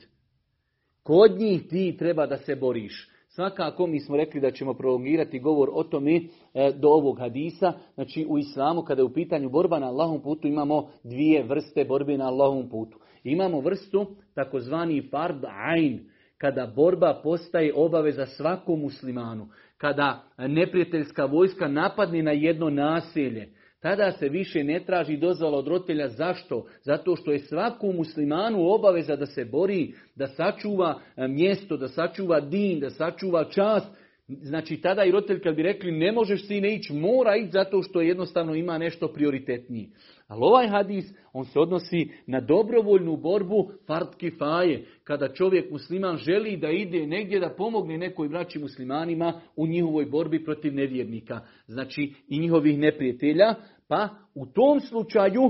Kod 1.05 1.39
njih 1.39 1.69
ti 1.69 1.97
treba 1.99 2.27
da 2.27 2.37
se 2.37 2.57
boriš. 2.57 3.09
Svakako 3.29 3.87
mi 3.87 4.01
smo 4.01 4.17
rekli 4.17 4.41
da 4.41 4.51
ćemo 4.51 4.75
prolongirati 4.75 5.39
govor 5.39 5.71
o 5.73 5.85
tome 5.85 6.17
e, 6.55 6.73
do 6.73 6.89
ovog 6.89 7.19
hadisa. 7.19 7.73
Znači 7.95 8.27
u 8.29 8.39
islamu 8.39 8.83
kada 8.83 9.01
je 9.01 9.05
u 9.05 9.13
pitanju 9.13 9.51
borba 9.51 9.79
na 9.79 9.87
Allahom 9.87 10.23
putu 10.23 10.49
imamo 10.49 10.89
dvije 11.03 11.43
vrste 11.43 11.85
borbe 11.85 12.19
na 12.19 12.27
Allahom 12.27 12.69
putu. 12.69 12.99
Imamo 13.25 13.61
vrstu 13.61 14.07
takozvani 14.35 15.09
fard 15.11 15.45
ain, 15.45 16.01
kada 16.39 16.73
borba 16.77 17.21
postaje 17.23 17.73
obaveza 17.75 18.27
svakom 18.27 18.81
muslimanu. 18.81 19.49
Kada 19.77 20.23
neprijateljska 20.39 21.25
vojska 21.25 21.69
napadne 21.69 22.23
na 22.23 22.33
jedno 22.33 22.71
naselje, 22.71 23.49
tada 23.85 24.13
se 24.13 24.29
više 24.29 24.65
ne 24.65 24.81
traži 24.87 25.17
dozvala 25.17 25.59
od 25.59 25.69
roditelja. 25.69 26.09
Zašto? 26.09 26.67
Zato 26.83 27.17
što 27.17 27.33
je 27.33 27.39
svakom 27.39 27.97
muslimanu 27.97 28.69
obaveza 28.69 29.17
da 29.17 29.27
se 29.27 29.45
bori, 29.45 29.95
da 30.17 30.27
sačuva 30.27 31.01
e, 31.17 31.29
mjesto, 31.29 31.77
da 31.77 31.89
sačuva 31.89 32.41
din, 32.41 32.81
da 32.81 32.91
sačuva 32.91 33.45
čast. 33.45 33.87
Znači 34.29 34.77
tada 34.77 35.05
i 35.05 35.11
roditelj 35.11 35.41
kad 35.41 35.57
bi 35.57 35.63
rekli 35.63 35.93
ne 35.93 36.13
možeš 36.13 36.47
si 36.47 36.61
ne 36.61 36.75
ići, 36.75 36.93
mora 36.93 37.37
ići 37.37 37.51
zato 37.51 37.83
što 37.83 38.01
jednostavno 38.01 38.55
ima 38.55 38.79
nešto 38.79 39.09
prioritetnije. 39.09 39.89
Ali 40.29 40.41
ovaj 40.43 40.69
hadis, 40.69 41.05
on 41.33 41.45
se 41.45 41.59
odnosi 41.61 42.09
na 42.27 42.41
dobrovoljnu 42.41 43.17
borbu 43.17 43.71
fard 43.87 44.09
kifaje. 44.17 44.85
Kada 45.05 45.35
čovjek 45.35 45.71
musliman 45.71 46.17
želi 46.17 46.57
da 46.57 46.71
ide 46.71 47.07
negdje 47.07 47.41
da 47.41 47.55
pomogne 47.57 47.99
nekoj 47.99 48.29
braći 48.29 48.59
muslimanima 48.59 49.41
u 49.57 49.67
njihovoj 49.67 50.05
borbi 50.05 50.45
protiv 50.45 50.75
nevjernika. 50.75 51.41
Znači 51.67 52.13
i 52.29 52.39
njihovih 52.39 52.79
neprijatelja. 52.79 53.55
Pa 53.89 54.09
u 54.35 54.47
tom 54.47 54.81
slučaju 54.81 55.43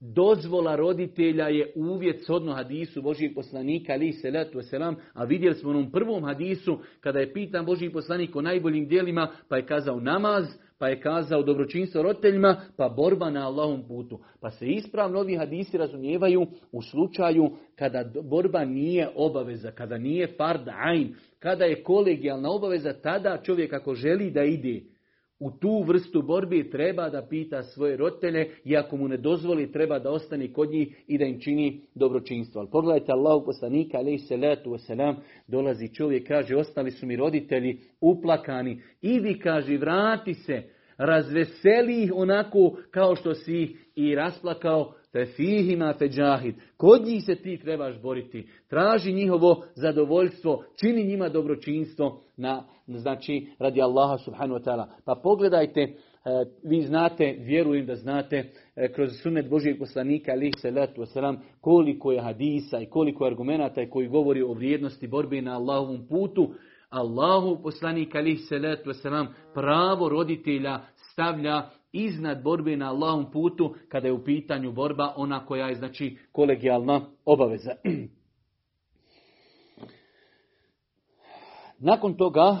dozvola 0.00 0.76
roditelja 0.76 1.48
je 1.48 1.72
uvjet 1.76 2.24
shodno 2.24 2.52
hadisu 2.52 3.02
Božijeg 3.02 3.34
poslanika 3.34 3.92
ali 3.92 4.12
salatu 4.12 4.58
wasalam, 4.58 4.94
a 5.12 5.24
vidjeli 5.24 5.54
smo 5.54 5.70
onom 5.70 5.90
prvom 5.90 6.24
hadisu 6.24 6.78
kada 7.00 7.18
je 7.18 7.32
pitan 7.32 7.66
Božji 7.66 7.92
poslanik 7.92 8.36
o 8.36 8.42
najboljim 8.42 8.88
dijelima 8.88 9.28
pa 9.48 9.56
je 9.56 9.66
kazao 9.66 10.00
namaz, 10.00 10.44
pa 10.78 10.88
je 10.88 11.00
kazao 11.00 11.42
dobročinstvo 11.42 12.02
roditeljima, 12.02 12.60
pa 12.76 12.88
borba 12.88 13.30
na 13.30 13.46
Allahom 13.46 13.88
putu. 13.88 14.18
Pa 14.40 14.50
se 14.50 14.66
ispravno 14.66 15.18
ovi 15.18 15.36
hadisi 15.36 15.78
razumijevaju 15.78 16.46
u 16.72 16.82
slučaju 16.82 17.50
kada 17.76 18.10
borba 18.22 18.64
nije 18.64 19.08
obaveza, 19.16 19.70
kada 19.70 19.98
nije 19.98 20.26
fard 20.26 20.68
ain, 20.68 21.14
kada 21.38 21.64
je 21.64 21.82
kolegijalna 21.82 22.50
obaveza, 22.50 22.92
tada 22.92 23.42
čovjek 23.42 23.72
ako 23.72 23.94
želi 23.94 24.30
da 24.30 24.44
ide 24.44 24.80
u 25.40 25.50
tu 25.50 25.82
vrstu 25.82 26.22
borbi 26.22 26.70
treba 26.70 27.08
da 27.08 27.26
pita 27.30 27.62
svoje 27.62 27.96
roditelje 27.96 28.50
i 28.64 28.76
ako 28.76 28.96
mu 28.96 29.08
ne 29.08 29.16
dozvoli 29.16 29.72
treba 29.72 29.98
da 29.98 30.10
ostane 30.10 30.52
kod 30.52 30.70
njih 30.70 31.04
i 31.06 31.18
da 31.18 31.24
im 31.24 31.40
čini 31.40 31.80
dobročinstvo. 31.94 32.60
Ali 32.60 32.70
pogledajte 32.70 33.12
Allahu 33.12 33.44
poslanika 33.44 33.98
alaih 33.98 34.20
salatu 34.28 34.70
wasalam, 34.70 35.14
dolazi 35.46 35.94
čovjek, 35.94 36.28
kaže 36.28 36.56
ostali 36.56 36.90
su 36.90 37.06
mi 37.06 37.16
roditelji 37.16 37.78
uplakani, 38.00 38.82
idi 39.02 39.38
kaže 39.38 39.76
vrati 39.76 40.34
se, 40.34 40.62
razveseli 40.98 42.02
ih 42.02 42.12
onako 42.14 42.76
kao 42.90 43.16
što 43.16 43.34
si 43.34 43.76
i 43.94 44.14
rasplakao, 44.14 44.94
te 45.12 45.26
fihima 45.26 45.94
feđahid. 45.98 46.54
Kod 46.76 47.06
njih 47.06 47.24
se 47.24 47.34
ti 47.34 47.58
trebaš 47.58 48.02
boriti. 48.02 48.48
Traži 48.68 49.12
njihovo 49.12 49.64
zadovoljstvo, 49.74 50.64
čini 50.80 51.04
njima 51.04 51.28
dobročinstvo 51.28 52.20
na, 52.36 52.64
znači, 52.86 53.46
radi 53.58 53.82
Allaha 53.82 54.18
subhanahu 54.18 54.60
wa 54.60 54.64
ta'ala. 54.64 54.86
Pa 55.04 55.14
pogledajte, 55.22 55.80
e, 55.80 55.94
vi 56.64 56.82
znate, 56.82 57.36
vjerujem 57.38 57.86
da 57.86 57.94
znate, 57.94 58.52
e, 58.76 58.92
kroz 58.92 59.10
sunet 59.22 59.48
Božijeg 59.50 59.78
poslanika, 59.78 60.32
alih 60.32 60.52
salatu 60.62 61.00
wasalam, 61.00 61.36
koliko 61.60 62.12
je 62.12 62.20
hadisa 62.20 62.80
i 62.80 62.86
koliko 62.86 63.24
je 63.24 63.30
argumenata 63.30 63.90
koji 63.90 64.08
govori 64.08 64.42
o 64.42 64.52
vrijednosti 64.52 65.08
borbe 65.08 65.42
na 65.42 65.56
Allahovom 65.56 66.06
putu. 66.08 66.54
Allahu 66.90 67.62
poslanik 67.62 68.14
alih 68.14 68.40
salatu 68.48 68.90
wasalam, 68.90 69.26
pravo 69.54 70.08
roditelja 70.08 70.80
stavlja 71.12 71.70
iznad 71.92 72.42
borbe 72.42 72.76
na 72.76 72.90
Allahom 72.90 73.30
putu 73.32 73.74
kada 73.88 74.06
je 74.06 74.12
u 74.12 74.24
pitanju 74.24 74.72
borba 74.72 75.14
ona 75.16 75.46
koja 75.46 75.68
je 75.68 75.74
znači 75.74 76.16
kolegijalna 76.32 77.00
obaveza. 77.24 77.72
Nakon 81.78 82.14
toga 82.16 82.56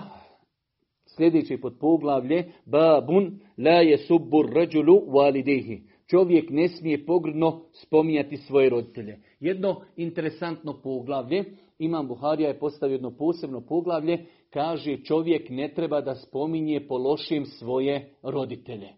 sljedeći 1.16 1.56
pod 1.56 1.76
poglavlje 1.80 2.52
babun 2.66 3.40
la 3.58 3.70
je 3.70 3.98
subbur 3.98 4.50
rađulu 4.54 5.00
walidehi. 5.06 5.80
Čovjek 6.10 6.50
ne 6.50 6.68
smije 6.68 7.06
pogrdno 7.06 7.64
spominjati 7.72 8.36
svoje 8.36 8.70
roditelje. 8.70 9.18
Jedno 9.40 9.80
interesantno 9.96 10.80
poglavlje, 10.82 11.44
Imam 11.78 12.08
Buharija 12.08 12.48
je 12.48 12.58
postavio 12.58 12.94
jedno 12.94 13.10
posebno 13.10 13.60
poglavlje, 13.60 14.26
kaže 14.50 14.96
čovjek 15.04 15.50
ne 15.50 15.72
treba 15.74 16.00
da 16.00 16.14
spominje 16.14 16.86
po 16.88 16.96
lošim 16.96 17.44
svoje 17.46 18.14
roditelje. 18.22 18.88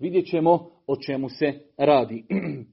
Vidjet 0.00 0.26
ćemo 0.26 0.70
o 0.86 0.96
čemu 0.96 1.28
se 1.28 1.60
radi. 1.76 2.24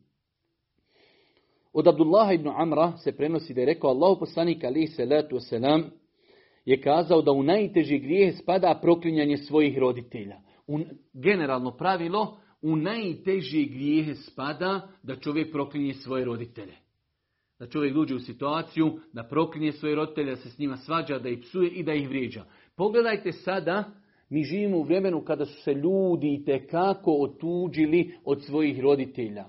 Od 1.73 1.87
Abdullaha 1.87 2.33
ibn 2.33 2.47
Amra 2.47 2.97
se 2.97 3.17
prenosi 3.17 3.53
da 3.53 3.61
je 3.61 3.65
rekao 3.65 3.89
Allahu 3.89 4.19
poslanik 4.19 4.63
alaihi 4.63 4.87
salatu 4.87 5.35
wasalam 5.35 5.83
je 6.65 6.81
kazao 6.81 7.21
da 7.21 7.31
u 7.31 7.43
najteži 7.43 7.99
grijeh 7.99 8.35
spada 8.37 8.79
proklinjanje 8.81 9.37
svojih 9.37 9.77
roditelja. 9.77 10.37
U, 10.67 10.79
generalno 11.13 11.77
pravilo, 11.77 12.37
u 12.61 12.75
najteži 12.75 13.65
grijehe 13.65 14.15
spada 14.15 14.87
da 15.03 15.15
čovjek 15.15 15.51
proklinje 15.51 15.93
svoje 15.93 16.25
roditelje. 16.25 16.75
Da 17.59 17.67
čovjek 17.67 17.93
dođe 17.93 18.15
u 18.15 18.19
situaciju 18.19 18.99
da 19.13 19.23
proklinje 19.23 19.71
svoje 19.71 19.95
roditelje, 19.95 20.29
da 20.29 20.35
se 20.35 20.49
s 20.49 20.57
njima 20.57 20.77
svađa, 20.77 21.19
da 21.19 21.29
ih 21.29 21.39
psuje 21.41 21.69
i 21.69 21.83
da 21.83 21.93
ih 21.93 22.07
vrijeđa. 22.07 22.45
Pogledajte 22.75 23.31
sada 23.31 23.91
mi 24.29 24.43
živimo 24.43 24.77
u 24.77 24.83
vremenu 24.83 25.21
kada 25.21 25.45
su 25.45 25.61
se 25.61 25.73
ljudi 25.73 26.43
tekako 26.45 27.11
otuđili 27.11 28.11
od 28.25 28.43
svojih 28.43 28.79
roditelja. 28.79 29.45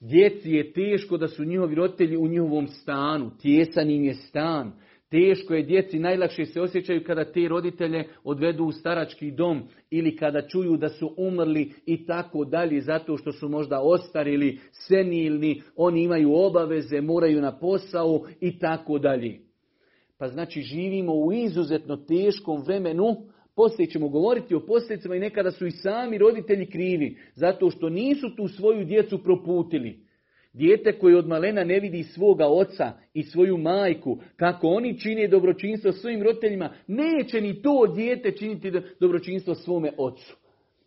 Djeci 0.00 0.50
je 0.50 0.72
teško 0.72 1.16
da 1.16 1.28
su 1.28 1.44
njihovi 1.44 1.74
roditelji 1.74 2.16
u 2.16 2.28
njihovom 2.28 2.66
stanu, 2.68 3.30
tjesan 3.42 3.90
im 3.90 4.04
je 4.04 4.14
stan. 4.14 4.72
Teško 5.10 5.54
je 5.54 5.62
djeci, 5.62 5.98
najlakše 5.98 6.44
se 6.44 6.60
osjećaju 6.60 7.04
kada 7.04 7.32
te 7.32 7.48
roditelje 7.48 8.04
odvedu 8.24 8.64
u 8.64 8.72
starački 8.72 9.30
dom 9.30 9.62
ili 9.90 10.16
kada 10.16 10.48
čuju 10.48 10.76
da 10.76 10.88
su 10.88 11.14
umrli 11.16 11.72
i 11.86 12.06
tako 12.06 12.44
dalje 12.44 12.80
zato 12.80 13.16
što 13.16 13.32
su 13.32 13.48
možda 13.48 13.80
ostarili, 13.80 14.58
senilni, 14.72 15.62
oni 15.76 16.02
imaju 16.02 16.34
obaveze, 16.34 17.00
moraju 17.00 17.40
na 17.40 17.58
posao 17.58 18.26
i 18.40 18.58
tako 18.58 18.98
dalje. 18.98 19.38
Pa 20.18 20.28
znači 20.28 20.60
živimo 20.60 21.14
u 21.14 21.32
izuzetno 21.32 21.96
teškom 21.96 22.62
vremenu 22.62 23.16
poslije 23.56 23.86
ćemo 23.86 24.08
govoriti 24.08 24.54
o 24.54 24.66
posljedicama 24.66 25.16
i 25.16 25.20
nekada 25.20 25.50
su 25.50 25.66
i 25.66 25.70
sami 25.70 26.18
roditelji 26.18 26.66
krivi, 26.66 27.18
zato 27.34 27.70
što 27.70 27.88
nisu 27.88 28.36
tu 28.36 28.48
svoju 28.48 28.84
djecu 28.84 29.22
proputili. 29.22 29.98
Dijete 30.52 30.98
koje 30.98 31.16
od 31.16 31.28
malena 31.28 31.64
ne 31.64 31.80
vidi 31.80 32.02
svoga 32.02 32.46
oca 32.46 32.92
i 33.14 33.22
svoju 33.22 33.56
majku, 33.56 34.18
kako 34.36 34.66
oni 34.66 34.98
čine 34.98 35.28
dobročinstvo 35.28 35.92
svojim 35.92 36.22
roditeljima, 36.22 36.74
neće 36.86 37.40
ni 37.40 37.62
to 37.62 37.86
dijete 37.94 38.32
činiti 38.32 38.72
dobročinstvo 39.00 39.54
svome 39.54 39.92
ocu. 39.98 40.36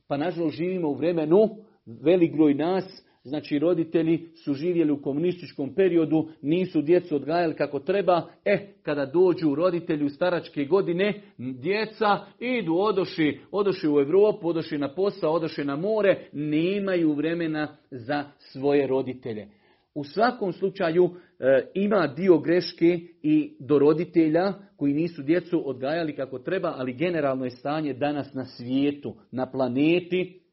Pa 0.08 0.17
nažalost 0.17 0.56
živimo 0.56 0.89
u 0.89 0.95
vremenu, 0.95 1.49
velik 1.86 2.34
broj 2.34 2.54
nas 2.54 3.05
Znači 3.25 3.59
roditelji 3.59 4.29
su 4.35 4.53
živjeli 4.53 4.91
u 4.91 5.01
komunističkom 5.01 5.75
periodu, 5.75 6.27
nisu 6.41 6.81
djecu 6.81 7.15
odgajali 7.15 7.55
kako 7.55 7.79
treba. 7.79 8.29
E, 8.45 8.73
kada 8.83 9.05
dođu 9.05 9.55
roditelji 9.55 10.05
u 10.05 10.09
staračke 10.09 10.65
godine, 10.65 11.21
djeca 11.38 12.19
idu, 12.39 12.73
odoši, 12.73 13.39
odoši 13.51 13.88
u 13.88 13.99
Europu, 13.99 14.47
odoši 14.47 14.77
na 14.77 14.93
posao, 14.93 15.33
odoši 15.33 15.63
na 15.63 15.75
more, 15.75 16.29
nemaju 16.33 17.13
vremena 17.13 17.77
za 17.91 18.23
svoje 18.39 18.88
roditelje. 18.88 19.47
u 19.95 20.03
svakom 20.03 20.53
slučaju 20.53 21.09
e, 21.39 21.71
ima 21.73 22.07
dio 22.07 22.38
greške 22.38 22.99
i 23.23 23.55
do 23.59 23.79
roditelja 23.79 24.53
koji 24.77 24.93
nisu 24.93 25.23
djecu 25.23 25.69
odgajali 25.69 26.15
kako 26.15 26.39
treba, 26.39 26.73
ali 26.77 26.93
generalno 26.93 27.45
je 27.45 27.51
stanje 27.51 27.93
danas 27.93 28.33
na 28.33 28.45
svijetu, 28.45 29.15
na 29.31 29.51
planeti, 29.51 30.44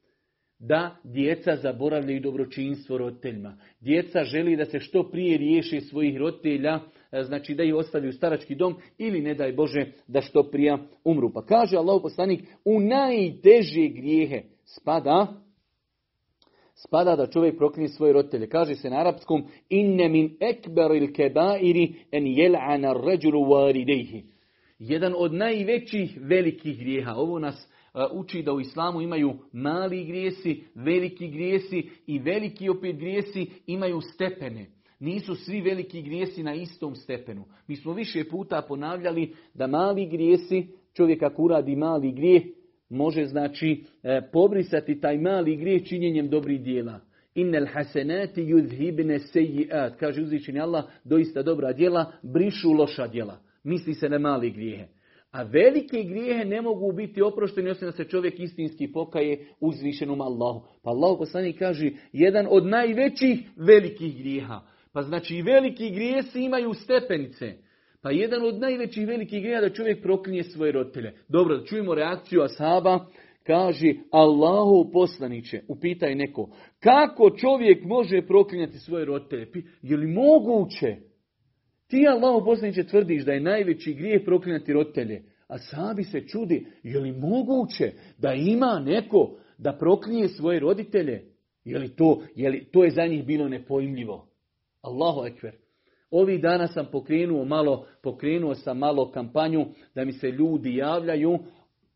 da 0.63 0.97
djeca 1.05 1.57
zaboravljaju 1.57 2.21
dobročinstvo 2.21 2.99
roditeljima. 2.99 3.57
Djeca 3.81 4.25
želi 4.25 4.57
da 4.57 4.65
se 4.65 4.81
što 4.81 5.11
prije 5.11 5.39
riješi 5.39 5.81
svojih 5.81 6.17
roditelja, 6.17 6.81
e, 7.13 7.23
znači 7.23 7.55
da 7.55 7.63
ih 7.63 7.75
ostavi 7.75 8.09
u 8.09 8.13
starački 8.13 8.55
dom 8.55 8.75
ili 8.99 9.21
ne 9.21 9.35
daj 9.35 9.53
Bože 9.53 9.87
da 10.09 10.21
što 10.21 10.43
prije 10.51 10.79
umru. 11.05 11.33
Pa 11.33 11.45
kaže 11.45 11.77
Allah 11.77 12.01
poslanik, 12.03 12.41
u 12.65 12.81
najteže 12.81 13.89
grijehe 13.89 14.43
spada 14.65 15.43
spada 16.75 17.17
da 17.17 17.27
čovjek 17.27 17.57
proklinje 17.57 17.89
svoje 17.89 18.13
roditelje. 18.13 18.49
Kaže 18.49 18.75
se 18.75 18.91
na 18.91 19.01
arapskom 19.01 19.45
inne 19.69 20.09
min 20.09 20.37
ekberil 20.41 21.13
kebairi 21.13 21.95
en 22.13 22.25
jel'ana 22.25 23.07
ređulu. 23.07 23.47
Jedan 24.79 25.15
od 25.17 25.35
najvećih 25.35 26.19
velikih 26.21 26.79
grijeha. 26.79 27.15
Ovo 27.15 27.39
nas 27.39 27.69
uči 28.13 28.43
da 28.43 28.53
u 28.53 28.61
islamu 28.61 29.01
imaju 29.01 29.33
mali 29.53 30.05
grijesi, 30.05 30.65
veliki 30.75 31.29
grijesi 31.29 31.91
i 32.07 32.19
veliki 32.19 32.69
opet 32.69 32.97
grijesi 32.97 33.47
imaju 33.67 34.01
stepene. 34.01 34.67
Nisu 35.01 35.35
svi 35.35 35.61
veliki 35.61 36.03
grijesi 36.03 36.43
na 36.43 36.55
istom 36.55 36.95
stepenu. 36.95 37.45
Mi 37.67 37.77
smo 37.77 37.93
više 37.93 38.29
puta 38.29 38.63
ponavljali 38.69 39.35
da 39.55 39.67
mali 39.67 40.07
grijesi, 40.07 40.67
čovjek 40.95 41.23
ako 41.23 41.43
uradi 41.43 41.77
mali 41.77 42.13
grijeh, 42.13 42.43
može 42.89 43.25
znači 43.25 43.85
e, 44.03 44.21
pobrisati 44.33 45.01
taj 45.01 45.19
mali 45.19 45.57
grijeh 45.57 45.85
činjenjem 45.85 46.29
dobrih 46.29 46.63
dijela. 46.63 47.01
Innel 47.35 47.67
hasenati 47.73 48.45
yudhibne 48.45 49.19
sejiat. 49.19 49.97
Kaže 50.01 50.23
uzvišeni 50.23 50.61
Allah, 50.61 50.85
doista 51.05 51.43
dobra 51.43 51.73
djela, 51.73 52.13
brišu 52.23 52.73
loša 52.73 53.07
djela. 53.07 53.39
Misli 53.65 53.95
se 53.95 54.09
na 54.09 54.19
mali 54.19 54.51
grijehe. 54.51 54.89
A 55.33 55.43
velike 55.43 56.03
grijehe 56.03 56.45
ne 56.45 56.61
mogu 56.61 56.93
biti 56.93 57.23
oprošteni 57.23 57.71
osim 57.71 57.87
da 57.87 57.93
se 57.93 58.05
čovjek 58.05 58.41
istinski 58.41 58.93
pokaje 58.93 59.47
uzvišenom 59.61 60.21
Allahu. 60.21 60.67
Pa 60.83 60.91
Allah 60.91 61.19
poslanik 61.19 61.59
kaže, 61.59 61.91
jedan 62.13 62.47
od 62.51 62.67
najvećih 62.67 63.39
velikih 63.57 64.19
grijeha. 64.19 64.61
Pa 64.93 65.03
znači 65.03 65.37
i 65.37 65.43
veliki 65.43 65.91
grijesi 65.91 66.41
imaju 66.41 66.75
stepenice. 66.75 67.55
Pa 68.03 68.11
jedan 68.11 68.43
od 68.43 68.61
najvećih 68.61 69.09
velikih 69.09 69.43
grijeha 69.43 69.61
da 69.61 69.75
čovjek 69.75 70.03
proklinje 70.03 70.43
svoje 70.43 70.73
roditelje. 70.73 71.13
Dobro, 71.29 71.57
da 71.57 71.65
čujemo 71.65 71.95
reakciju 71.95 72.43
Ashaba. 72.43 73.07
Kaže, 73.47 73.95
Allahu 74.11 74.91
poslaniće, 74.93 75.61
upitaj 75.69 76.15
neko, 76.15 76.49
kako 76.81 77.31
čovjek 77.31 77.85
može 77.85 78.27
proklinjati 78.27 78.79
svoje 78.79 79.05
roditelje? 79.05 79.49
Je 79.83 79.97
li 79.97 80.07
moguće? 80.07 80.97
Ti 81.93 82.07
Allahu 82.09 82.45
poslaniće 82.45 82.85
tvrdiš 82.85 83.25
da 83.25 83.33
je 83.33 83.41
najveći 83.41 83.95
grijeh 83.95 84.23
proklinjati 84.25 84.73
roditelje. 84.73 85.23
A 85.49 85.59
sabi 85.59 86.05
se 86.05 86.27
čudi, 86.27 86.67
je 86.83 86.99
li 86.99 87.13
moguće 87.13 87.93
da 88.19 88.33
ima 88.33 88.83
neko 88.85 89.37
da 89.59 89.73
proklinje 89.73 90.29
svoje 90.29 90.61
roditelje? 90.61 91.25
Je 91.65 91.79
li 91.79 91.97
to, 91.97 92.23
je 92.35 92.51
li, 92.51 92.65
to 92.73 92.85
je 92.85 92.91
za 92.91 93.07
njih 93.07 93.27
bilo 93.27 93.49
nepojmljivo? 93.49 94.27
Allahu 94.83 95.27
ekver. 95.27 95.55
Ovih 96.11 96.41
dana 96.41 96.67
sam 96.67 96.87
pokrenuo 96.93 97.45
malo, 97.45 97.87
pokrenuo 98.03 98.55
sam 98.55 98.79
malo 98.79 99.11
kampanju 99.11 99.67
da 99.95 100.05
mi 100.05 100.13
se 100.13 100.31
ljudi 100.31 100.77
javljaju. 100.77 101.39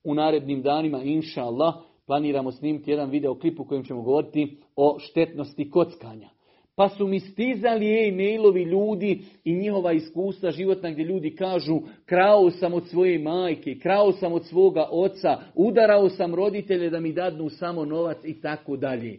U 0.05 0.15
narednim 0.15 0.63
danima, 0.63 1.03
inša 1.03 1.43
Allah, 1.43 1.75
planiramo 2.07 2.53
snimiti 2.53 2.91
jedan 2.91 3.11
videoklip 3.11 3.61
u 3.61 3.65
kojem 3.65 3.85
ćemo 3.85 4.03
govoriti 4.03 4.57
o 4.77 4.97
štetnosti 4.99 5.71
kockanja. 5.71 6.36
Pa 6.77 6.89
su 6.89 7.07
mi 7.07 7.21
stizali 7.21 8.09
e-mailovi 8.09 8.63
ljudi 8.63 9.21
i 9.45 9.55
njihova 9.55 9.93
iskustva 9.93 10.51
životna 10.51 10.91
gdje 10.91 11.05
ljudi 11.05 11.37
kažu 11.37 11.81
krao 12.07 12.51
sam 12.51 12.75
od 12.75 12.89
svoje 12.89 13.19
majke, 13.19 13.79
krao 13.83 14.13
sam 14.13 14.33
od 14.33 14.47
svoga 14.47 14.89
oca, 14.91 15.39
udarao 15.55 16.09
sam 16.09 16.35
roditelje 16.35 16.91
da 16.91 17.01
mi 17.01 17.13
dadnu 17.13 17.49
samo 17.49 17.85
novac 17.85 18.19
i 18.25 18.41
tako 18.41 18.77
dalje. 18.77 19.19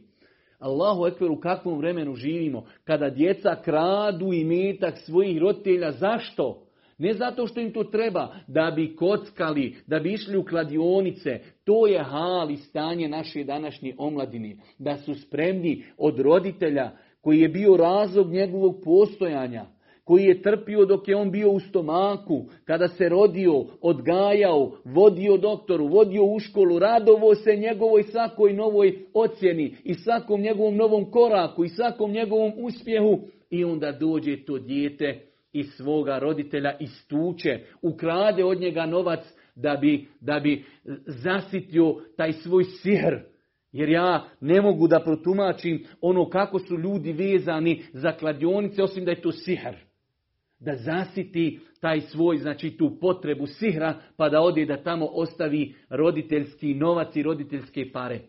Allahu 0.60 1.08
ekber 1.08 1.32
u 1.32 1.40
kakvom 1.40 1.78
vremenu 1.78 2.16
živimo 2.16 2.66
kada 2.84 3.10
djeca 3.10 3.56
kradu 3.64 4.34
i 4.34 4.44
metak 4.44 4.98
svojih 4.98 5.38
roditelja. 5.38 5.92
Zašto? 5.92 6.64
Ne 6.98 7.14
zato 7.14 7.48
što 7.48 7.60
im 7.60 7.74
to 7.74 7.84
treba, 7.84 8.36
da 8.48 8.72
bi 8.76 8.96
kockali, 8.96 9.76
da 9.88 10.00
bi 10.00 10.14
išli 10.14 10.38
u 10.38 10.46
kladionice. 10.46 11.40
To 11.64 11.88
je 11.88 12.04
hal 12.04 12.52
i 12.52 12.58
stanje 12.58 13.10
naše 13.10 13.44
današnje 13.44 13.96
omladine. 13.98 14.56
Da 14.80 14.98
su 14.98 15.14
spremni 15.16 15.84
od 15.98 16.20
roditelja 16.20 16.92
koji 17.28 17.40
je 17.40 17.50
bio 17.50 17.78
razlog 17.78 18.32
njegovog 18.32 18.76
postojanja, 18.84 19.66
koji 20.04 20.24
je 20.24 20.42
trpio 20.42 20.86
dok 20.86 21.08
je 21.08 21.16
on 21.16 21.32
bio 21.32 21.52
u 21.52 21.60
stomaku, 21.60 22.46
kada 22.66 22.88
se 22.88 23.10
rodio, 23.10 23.66
odgajao, 23.82 24.72
vodio 24.86 25.38
doktoru, 25.38 25.88
vodio 25.88 26.24
u 26.24 26.40
školu, 26.40 26.80
radovo 26.80 27.36
se 27.36 27.56
njegovoj 27.56 28.04
svakoj 28.04 28.54
novoj 28.54 29.00
ocjeni 29.14 29.76
i 29.84 29.94
svakom 29.94 30.42
njegovom 30.42 30.76
novom 30.76 31.12
koraku 31.12 31.66
i 31.66 31.70
svakom 31.70 32.12
njegovom 32.12 32.52
uspjehu 32.58 33.20
i 33.50 33.64
onda 33.64 33.92
dođe 33.92 34.46
to 34.46 34.58
dijete 34.58 35.20
iz 35.54 35.68
svoga 35.78 36.20
roditelja 36.20 36.78
istuče, 36.80 37.60
ukrade 37.82 38.44
od 38.44 38.60
njega 38.60 38.86
novac 38.86 39.20
da 39.56 39.78
bi, 39.82 40.08
da 40.22 40.40
bi 40.40 40.64
zasitio 41.06 41.96
taj 42.18 42.34
svoj 42.34 42.64
sihr 42.64 43.37
jer 43.78 43.90
ja 43.90 44.26
ne 44.42 44.62
mogu 44.62 44.88
da 44.88 45.00
protumačim 45.00 45.84
ono 46.02 46.30
kako 46.30 46.60
su 46.60 46.78
ljudi 46.78 47.12
vezani 47.14 47.84
za 47.94 48.12
kladionice, 48.12 48.84
osim 48.84 49.06
da 49.06 49.12
je 49.12 49.22
to 49.22 49.32
sihr. 49.32 49.76
Da 50.60 50.76
zasiti 50.76 51.60
taj 51.82 52.02
svoj, 52.02 52.38
znači 52.38 52.78
tu 52.78 52.98
potrebu 53.02 53.48
sihra, 53.48 53.94
pa 54.18 54.30
da 54.30 54.42
ode 54.42 54.66
da 54.66 54.84
tamo 54.84 55.06
ostavi 55.06 55.76
roditeljski 55.90 56.74
novac 56.74 57.16
i 57.16 57.24
roditeljske 57.24 57.92
pare. 57.94 58.20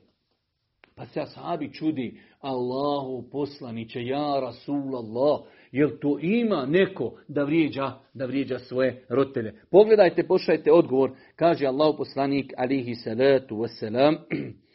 Pa 0.94 1.06
se 1.06 1.20
asabi 1.20 1.72
čudi, 1.72 2.20
Allahu 2.40 3.30
poslaniće, 3.32 4.04
ja 4.04 4.40
Rasulallah, 4.40 5.40
jel 5.72 5.90
to 6.00 6.18
ima 6.22 6.66
neko 6.66 7.18
da 7.28 7.44
vrijeđa, 7.44 7.92
da 8.14 8.26
vrijeđa 8.26 8.58
svoje 8.58 9.04
roditelje? 9.08 9.54
Pogledajte, 9.70 10.26
pošajte 10.26 10.72
odgovor, 10.72 11.10
kaže 11.36 11.66
Allahu 11.66 11.96
poslanik, 11.96 12.52
alihi 12.56 12.94
salatu 12.94 13.56
wasalam, 13.56 14.16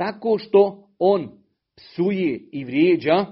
tako 0.00 0.38
što 0.38 0.88
on 0.98 1.28
psuje 1.76 2.48
i 2.52 2.64
vrijeđa 2.64 3.26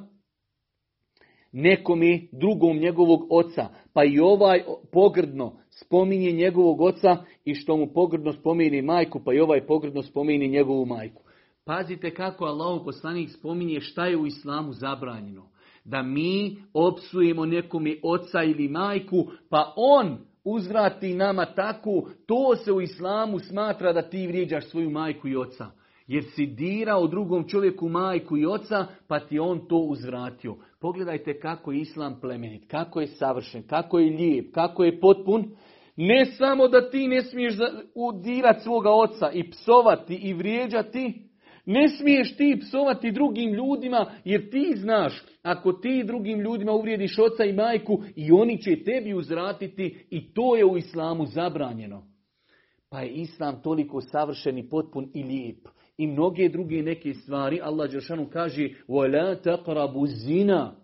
nekome 1.52 2.20
drugom 2.32 2.78
njegovog 2.78 3.26
oca, 3.30 3.68
pa 3.92 4.04
i 4.04 4.18
ovaj 4.18 4.62
pogrdno 4.92 5.58
spominje 5.70 6.32
njegovog 6.32 6.80
oca 6.80 7.16
i 7.44 7.54
što 7.54 7.76
mu 7.76 7.92
pogrdno 7.94 8.32
spominje 8.32 8.82
majku, 8.82 9.20
pa 9.24 9.34
i 9.34 9.40
ovaj 9.40 9.66
pogrdno 9.66 10.02
spominje 10.02 10.46
njegovu 10.46 10.86
majku. 10.86 11.22
Pazite 11.64 12.14
kako 12.14 12.44
Allah 12.44 12.80
poslanik 12.84 13.30
spominje 13.30 13.80
šta 13.80 14.06
je 14.06 14.16
u 14.16 14.26
islamu 14.26 14.72
zabranjeno. 14.72 15.50
Da 15.84 16.02
mi 16.02 16.56
opsujemo 16.74 17.46
nekome 17.46 17.96
oca 18.02 18.42
ili 18.42 18.68
majku, 18.68 19.26
pa 19.50 19.72
on 19.76 20.18
uzvrati 20.44 21.14
nama 21.14 21.46
tako, 21.46 22.10
to 22.26 22.56
se 22.56 22.72
u 22.72 22.80
islamu 22.80 23.38
smatra 23.38 23.92
da 23.92 24.02
ti 24.02 24.26
vrijeđaš 24.26 24.64
svoju 24.64 24.90
majku 24.90 25.28
i 25.28 25.36
oca 25.36 25.77
jer 26.08 26.24
si 26.34 26.46
dirao 26.46 27.06
drugom 27.06 27.48
čovjeku 27.48 27.88
majku 27.88 28.36
i 28.36 28.46
oca, 28.46 28.86
pa 29.08 29.20
ti 29.20 29.38
on 29.38 29.68
to 29.68 29.76
uzvratio. 29.76 30.56
Pogledajte 30.80 31.40
kako 31.40 31.72
je 31.72 31.80
islam 31.80 32.20
plemenit, 32.20 32.70
kako 32.70 33.00
je 33.00 33.06
savršen, 33.06 33.62
kako 33.62 33.98
je 33.98 34.16
lijep, 34.16 34.54
kako 34.54 34.84
je 34.84 35.00
potpun. 35.00 35.44
Ne 35.96 36.26
samo 36.26 36.68
da 36.68 36.90
ti 36.90 37.08
ne 37.08 37.22
smiješ 37.22 37.54
udirati 37.94 38.62
svoga 38.62 38.90
oca 38.90 39.30
i 39.32 39.50
psovati 39.50 40.14
i 40.14 40.34
vrijeđati, 40.34 41.22
ne 41.66 41.88
smiješ 41.88 42.36
ti 42.36 42.58
psovati 42.60 43.12
drugim 43.12 43.54
ljudima, 43.54 44.10
jer 44.24 44.50
ti 44.50 44.72
znaš, 44.76 45.22
ako 45.42 45.72
ti 45.72 46.04
drugim 46.06 46.40
ljudima 46.40 46.72
uvrijediš 46.72 47.18
oca 47.18 47.44
i 47.44 47.52
majku, 47.52 48.02
i 48.16 48.32
oni 48.32 48.62
će 48.62 48.84
tebi 48.84 49.14
uzvratiti 49.14 50.06
i 50.10 50.32
to 50.32 50.56
je 50.56 50.64
u 50.64 50.76
islamu 50.76 51.26
zabranjeno. 51.26 52.02
Pa 52.90 53.00
je 53.00 53.10
islam 53.10 53.62
toliko 53.62 54.00
savršen 54.00 54.58
i 54.58 54.68
potpun 54.68 55.10
i 55.14 55.22
lijep 55.22 55.68
i 55.97 56.07
mnoge 56.07 56.49
druge 56.49 56.81
neke 56.81 57.13
stvari, 57.13 57.59
Allah 57.63 57.91
Đeršanu 57.91 58.29
kaže 58.29 58.69
وَلَا 58.87 59.35
تَقْرَبُ 59.43 60.07
zina. 60.07 60.75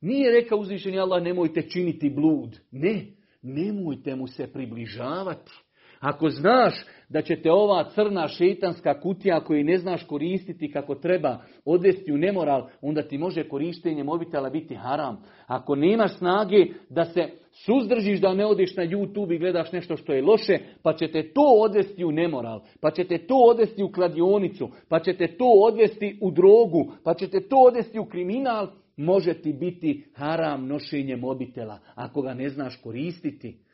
Nije 0.00 0.32
rekao 0.32 0.58
uzvišeni 0.58 0.98
Allah 0.98 1.22
nemojte 1.22 1.62
činiti 1.62 2.10
blud. 2.10 2.58
Ne, 2.70 3.06
nemojte 3.42 4.14
mu 4.14 4.26
se 4.26 4.52
približavati. 4.52 5.52
Ako 6.00 6.28
znaš 6.28 6.74
da 7.09 7.21
će 7.21 7.35
te 7.35 7.51
ova 7.51 7.89
crna 7.89 8.27
šetanska 8.27 8.99
kutija 8.99 9.39
koju 9.39 9.63
ne 9.63 9.77
znaš 9.77 10.03
koristiti 10.03 10.71
kako 10.71 10.95
treba 10.95 11.37
odvesti 11.65 12.13
u 12.13 12.17
nemoral, 12.17 12.67
onda 12.81 13.01
ti 13.01 13.17
može 13.17 13.49
korištenje 13.49 14.03
mobitela 14.03 14.49
biti 14.49 14.75
haram. 14.75 15.23
Ako 15.47 15.75
nemaš 15.75 16.17
snage 16.17 16.65
da 16.89 17.05
se 17.05 17.29
suzdržiš 17.51 18.21
da 18.21 18.33
ne 18.33 18.45
odeš 18.45 18.75
na 18.75 18.83
YouTube 18.83 19.35
i 19.35 19.39
gledaš 19.39 19.71
nešto 19.71 19.97
što 19.97 20.13
je 20.13 20.21
loše, 20.21 20.57
pa 20.83 20.93
će 20.93 21.11
te 21.11 21.33
to 21.33 21.61
odvesti 21.65 22.05
u 22.05 22.11
nemoral, 22.11 22.61
pa 22.81 22.91
će 22.91 23.03
te 23.03 23.17
to 23.17 23.35
odvesti 23.35 23.83
u 23.83 23.91
kladionicu, 23.91 24.69
pa 24.89 24.99
će 24.99 25.13
te 25.13 25.27
to 25.27 25.45
odvesti 25.45 26.17
u 26.21 26.31
drogu, 26.31 26.91
pa 27.03 27.13
će 27.13 27.27
te 27.27 27.39
to 27.47 27.57
odvesti 27.57 27.99
u 27.99 28.05
kriminal, 28.05 28.67
može 28.97 29.33
ti 29.33 29.53
biti 29.53 30.05
haram 30.15 30.67
nošenje 30.67 31.15
mobitela 31.15 31.79
ako 31.95 32.21
ga 32.21 32.33
ne 32.33 32.49
znaš 32.49 32.75
koristiti. 32.75 33.68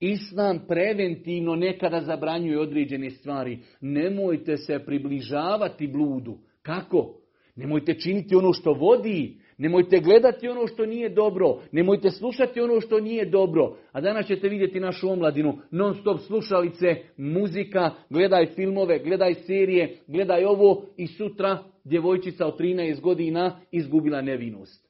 Islam 0.00 0.60
preventivno 0.68 1.54
nekada 1.54 2.00
zabranjuje 2.00 2.60
određene 2.60 3.10
stvari. 3.10 3.58
Nemojte 3.80 4.56
se 4.56 4.78
približavati 4.86 5.86
bludu. 5.86 6.38
Kako? 6.62 7.14
Nemojte 7.56 7.94
činiti 7.94 8.36
ono 8.36 8.52
što 8.52 8.72
vodi. 8.72 9.36
Nemojte 9.58 10.00
gledati 10.00 10.48
ono 10.48 10.66
što 10.66 10.86
nije 10.86 11.08
dobro. 11.08 11.60
Nemojte 11.72 12.10
slušati 12.10 12.60
ono 12.60 12.80
što 12.80 13.00
nije 13.00 13.24
dobro. 13.24 13.76
A 13.92 14.00
danas 14.00 14.26
ćete 14.26 14.48
vidjeti 14.48 14.80
našu 14.80 15.10
omladinu. 15.10 15.58
Non 15.70 15.94
stop 15.94 16.20
slušalice, 16.20 16.96
muzika, 17.16 17.90
gledaj 18.10 18.46
filmove, 18.46 18.98
gledaj 18.98 19.34
serije, 19.34 19.96
gledaj 20.06 20.44
ovo 20.44 20.86
i 20.96 21.06
sutra 21.06 21.58
djevojčica 21.84 22.46
od 22.46 22.58
13 22.58 23.00
godina 23.00 23.60
izgubila 23.72 24.22
nevinost. 24.22 24.85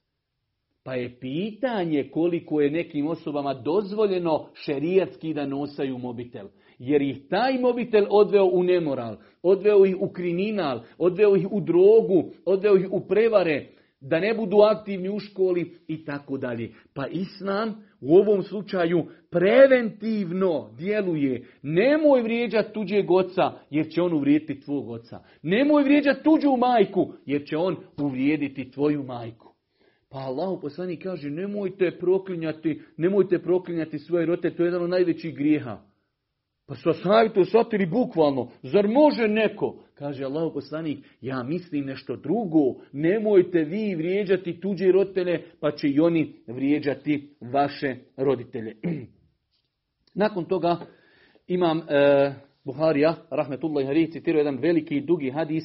Pa 0.87 0.94
je 0.94 1.20
pitanje 1.20 2.11
koliko 2.11 2.61
je 2.61 2.70
nekim 2.70 3.07
osobama 3.07 3.55
dozvoljeno 3.55 4.46
šerijatski 4.55 5.35
da 5.35 5.46
nosaju 5.46 5.99
mobitel. 5.99 6.46
Jer 6.79 7.03
ih 7.03 7.29
taj 7.31 7.59
mobitel 7.59 8.07
odveo 8.11 8.44
u 8.44 8.62
nemoral, 8.62 9.16
odveo 9.42 9.87
ih 9.87 9.96
u 10.01 10.09
kriminal, 10.09 10.81
odveo 10.99 11.37
ih 11.37 11.46
u 11.51 11.61
drogu, 11.61 12.31
odveo 12.44 12.77
ih 12.77 12.88
u 12.92 13.01
prevare, 13.01 13.66
da 14.01 14.20
ne 14.20 14.35
budu 14.35 14.57
aktivni 14.57 15.09
u 15.09 15.18
školi 15.18 15.72
i 15.88 16.05
tako 16.05 16.38
dalje. 16.38 16.72
Pa 16.94 17.07
Islam 17.07 17.85
u 18.01 18.16
ovom 18.16 18.42
slučaju 18.42 19.05
preventivno 19.31 20.70
djeluje. 20.79 21.46
Nemoj 21.62 22.22
vrijeđati 22.22 22.72
tuđeg 22.72 23.11
oca 23.11 23.53
jer 23.70 23.88
će 23.88 24.03
on 24.03 24.12
uvrijediti 24.12 24.61
tvog 24.61 24.90
oca. 24.90 25.18
Nemoj 25.42 25.83
vrijeđati 25.83 26.22
tuđu 26.22 26.57
majku 26.59 27.12
jer 27.27 27.44
će 27.46 27.57
on 27.57 27.77
uvrijediti 28.03 28.70
tvoju 28.70 29.03
majku. 29.03 29.56
Pa 30.16 30.22
Allah 30.22 30.59
poslanik 30.61 31.02
kaže 31.02 31.31
nemojte 31.31 31.90
proklinjati, 31.98 32.83
nemojte 32.96 33.38
proklinjati 33.38 33.98
svoje 33.98 34.26
rote, 34.26 34.50
to 34.50 34.62
je 34.62 34.66
jedan 34.66 34.83
od 34.83 34.90
najvećih 34.90 35.37
grijeha. 35.37 35.79
Pa 36.66 36.74
su 36.74 36.83
to 37.35 37.44
shvatili 37.44 37.87
bukvalno. 37.87 38.50
Zar 38.62 38.88
može 38.88 39.29
neko? 39.29 39.76
Kaže 39.94 40.24
Allah 40.24 40.50
poslanik, 40.55 41.07
ja 41.20 41.42
mislim 41.42 41.85
nešto 41.85 42.16
drugo. 42.16 42.83
Nemojte 42.92 43.64
vi 43.64 43.94
vrijeđati 43.94 44.61
tuđe 44.61 44.92
roditelje, 44.92 45.44
pa 45.61 45.70
će 45.70 45.88
i 45.88 46.00
oni 46.00 46.35
vrijeđati 46.46 47.37
vaše 47.40 47.96
roditelje. 48.16 48.76
Nakon 50.14 50.44
toga 50.44 50.76
imam 51.46 51.79
e, 51.79 52.35
Buharija, 52.64 53.14
rahmetullahi 53.31 53.87
harih, 53.87 54.11
citirao 54.12 54.38
jedan 54.40 54.59
veliki 54.59 54.96
i 54.96 55.07
dugi 55.07 55.31
hadis 55.31 55.64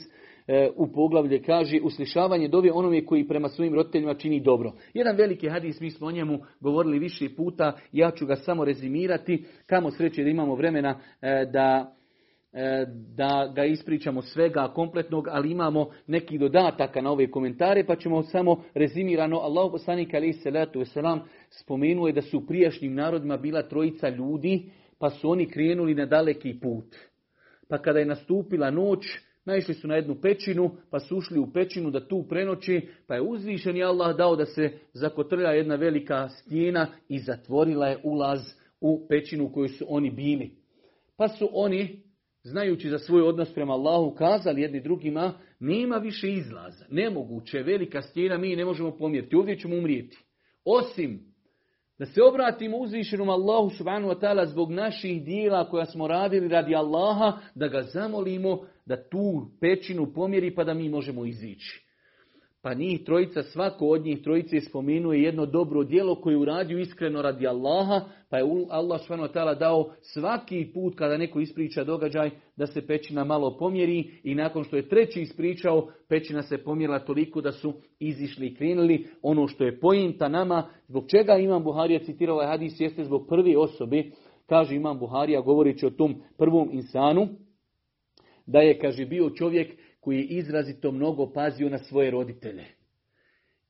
u 0.76 0.88
poglavlje 0.88 1.42
kaže 1.44 1.80
uslišavanje 1.84 2.48
dove 2.48 2.72
onome 2.72 3.06
koji 3.06 3.28
prema 3.28 3.50
svojim 3.50 3.74
roditeljima 3.74 4.14
čini 4.14 4.40
dobro. 4.40 4.74
Jedan 4.94 5.16
veliki 5.16 5.50
hadis, 5.50 5.82
mi 5.82 5.92
smo 5.92 6.08
o 6.08 6.12
njemu 6.12 6.40
govorili 6.60 7.00
više 7.00 7.36
puta, 7.36 7.78
ja 7.92 8.12
ću 8.12 8.26
ga 8.26 8.36
samo 8.36 8.66
rezimirati, 8.66 9.46
kamo 9.66 9.92
sreće 9.92 10.24
da 10.24 10.30
imamo 10.30 10.56
vremena 10.56 11.00
e, 11.22 11.46
da 11.54 11.96
e, 12.54 12.86
da 13.16 13.52
ga 13.56 13.66
ispričamo 13.66 14.22
svega 14.22 14.72
kompletnog, 14.76 15.28
ali 15.28 15.52
imamo 15.52 15.90
neki 16.08 16.38
dodataka 16.38 17.02
na 17.02 17.12
ove 17.12 17.32
komentare, 17.32 17.86
pa 17.86 17.96
ćemo 17.96 18.24
samo 18.24 18.64
rezimirano. 18.74 19.38
Allah 19.38 19.72
poslanik 19.72 20.14
alaih 20.14 20.36
salatu 20.44 20.80
wasalam 20.80 21.20
spomenuo 21.50 22.08
je 22.08 22.14
da 22.14 22.22
su 22.22 22.38
u 22.38 22.46
prijašnjim 22.46 22.96
narodima 22.96 23.38
bila 23.38 23.62
trojica 23.64 24.10
ljudi, 24.10 24.72
pa 25.00 25.10
su 25.10 25.30
oni 25.30 25.50
krenuli 25.50 25.96
na 25.96 26.06
daleki 26.06 26.60
put. 26.60 26.96
Pa 27.70 27.78
kada 27.78 28.00
je 28.00 28.06
nastupila 28.06 28.72
noć, 28.72 29.06
Naišli 29.46 29.74
su 29.74 29.88
na 29.88 29.96
jednu 29.96 30.16
pećinu, 30.22 30.72
pa 30.90 31.00
su 31.00 31.18
ušli 31.18 31.40
u 31.40 31.54
pećinu 31.54 31.92
da 31.92 32.08
tu 32.08 32.26
prenoći, 32.30 32.88
pa 33.08 33.16
je 33.16 33.22
uzvišeni 33.22 33.84
Allah 33.84 34.18
dao 34.18 34.36
da 34.36 34.46
se 34.46 34.72
zakotrlja 34.94 35.50
jedna 35.50 35.76
velika 35.76 36.30
stijena 36.30 36.88
i 37.10 37.20
zatvorila 37.20 37.88
je 37.88 38.00
ulaz 38.04 38.40
u 38.82 39.08
pećinu 39.10 39.46
u 39.46 39.52
kojoj 39.52 39.70
su 39.70 39.86
oni 39.88 40.12
bili. 40.12 40.52
Pa 41.18 41.28
su 41.28 41.50
oni, 41.54 42.04
znajući 42.44 42.90
za 42.90 43.00
svoj 43.00 43.22
odnos 43.22 43.54
prema 43.54 43.74
Allahu, 43.74 44.16
kazali 44.16 44.62
jedni 44.62 44.82
drugima, 44.82 45.34
nema 45.60 45.98
više 45.98 46.34
izlaza, 46.34 46.86
nemoguće, 46.90 47.60
velika 47.60 48.02
stijena, 48.02 48.38
mi 48.38 48.56
ne 48.56 48.66
možemo 48.66 48.98
pomjeriti, 48.98 49.36
ovdje 49.36 49.60
ćemo 49.60 49.76
umrijeti. 49.76 50.18
Osim 50.66 51.32
da 52.02 52.06
se 52.06 52.24
obratimo 52.24 52.78
uzvišenom 52.78 53.30
Allahu 53.30 53.70
subhanahu 53.70 54.14
wa 54.14 54.20
ta'ala 54.20 54.46
zbog 54.46 54.72
naših 54.72 55.24
dijela 55.24 55.70
koja 55.70 55.86
smo 55.86 56.08
radili 56.08 56.48
radi 56.48 56.76
Allaha, 56.76 57.38
da 57.56 57.68
ga 57.68 57.82
zamolimo 57.82 58.66
da 58.86 59.10
tu 59.10 59.48
pećinu 59.60 60.14
pomjeri 60.14 60.56
pa 60.56 60.64
da 60.64 60.74
mi 60.74 60.90
možemo 60.90 61.26
izići. 61.26 61.92
Pa 62.64 62.74
njih 62.74 63.04
trojica, 63.04 63.44
svako 63.44 63.88
od 63.88 64.06
njih 64.06 64.22
trojice 64.24 64.62
spomenuje 64.62 65.24
jedno 65.24 65.46
dobro 65.46 65.84
djelo 65.84 66.16
koje 66.16 66.38
uradio 66.38 66.80
iskreno 66.80 67.22
radi 67.22 67.48
Allaha, 67.48 68.02
pa 68.30 68.38
je 68.38 68.44
Allah 68.70 69.02
s.w.t. 69.02 69.56
dao 69.60 69.92
svaki 70.02 70.72
put 70.74 70.96
kada 70.96 71.18
neko 71.18 71.40
ispriča 71.40 71.84
događaj 71.84 72.30
da 72.56 72.68
se 72.68 72.88
pećina 72.88 73.24
malo 73.24 73.58
pomjeri 73.58 74.12
i 74.24 74.36
nakon 74.36 74.64
što 74.64 74.76
je 74.76 74.90
treći 74.90 75.22
ispričao, 75.22 75.88
pećina 76.10 76.44
se 76.44 76.58
pomjerila 76.58 77.00
toliko 77.00 77.42
da 77.42 77.52
su 77.52 77.74
izišli 78.00 78.48
i 78.48 78.56
krenuli. 78.56 79.08
Ono 79.22 79.48
što 79.48 79.64
je 79.64 79.80
pojinta 79.80 80.28
nama, 80.28 80.70
zbog 80.88 81.06
čega 81.08 81.38
Imam 81.38 81.64
Buharija 81.64 82.00
citirao 82.00 82.36
ovaj 82.36 82.48
hadis, 82.48 82.80
jeste 82.80 83.04
zbog 83.04 83.28
prve 83.30 83.58
osobe, 83.58 84.04
kaže 84.46 84.76
Imam 84.76 85.00
Buharija 85.00 85.42
govoreći 85.42 85.86
o 85.86 85.90
tom 85.90 86.16
prvom 86.38 86.70
insanu, 86.72 87.28
da 88.52 88.60
je, 88.60 88.80
kaže, 88.80 89.06
bio 89.06 89.30
čovjek 89.30 89.78
koji 90.00 90.18
je 90.18 90.24
izrazito 90.24 90.92
mnogo 90.92 91.32
pazio 91.34 91.70
na 91.70 91.78
svoje 91.78 92.12
roditelje. 92.12 92.66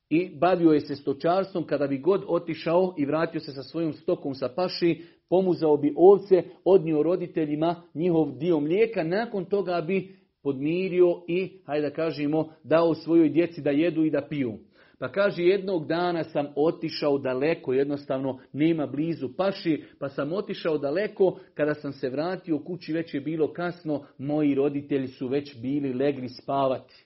I 0.10 0.30
bavio 0.39 0.72
je 0.72 0.80
se 0.80 0.96
stočarstvom, 0.96 1.63
kada 1.63 1.88
bi 1.88 1.98
god 1.98 2.24
otišao 2.28 2.96
i 2.98 3.06
vratio 3.06 3.39
se 3.39 3.52
sa 3.52 3.63
svojom 3.63 3.94
stokom 3.94 4.36
sa 4.36 4.50
paši, 4.56 5.02
pomuzao 5.30 5.78
bi 5.78 5.94
ovce, 5.98 6.44
odnio 6.65 7.04
roditeljima 7.04 7.82
njihov 7.94 8.32
dio 8.32 8.60
mlijeka, 8.60 9.04
nakon 9.04 9.46
toga 9.46 9.82
bi 9.82 10.15
podmirio 10.44 11.22
i, 11.28 11.62
hajde 11.65 11.89
da 11.89 11.96
kažemo, 11.96 12.54
dao 12.63 12.94
svojoj 12.94 13.30
djeci 13.30 13.62
da 13.62 13.70
jedu 13.70 14.06
i 14.06 14.12
da 14.12 14.28
piju. 14.30 14.58
Pa 15.02 15.08
kaže 15.08 15.44
jednog 15.44 15.88
dana 15.88 16.24
sam 16.24 16.48
otišao 16.56 17.18
daleko, 17.18 17.74
jednostavno 17.74 18.40
nema 18.54 18.88
blizu 18.88 19.30
paši, 19.38 19.84
pa 20.00 20.10
sam 20.10 20.34
otišao 20.34 20.78
daleko, 20.78 21.40
kada 21.54 21.74
sam 21.74 21.92
se 21.92 22.10
vratio 22.10 22.60
kući 22.60 22.94
već 22.94 23.14
je 23.14 23.22
bilo 23.22 23.54
kasno, 23.54 24.06
moji 24.18 24.56
roditelji 24.56 25.08
su 25.08 25.28
već 25.28 25.62
bili 25.62 25.94
legli 25.94 26.30
spavati. 26.30 27.06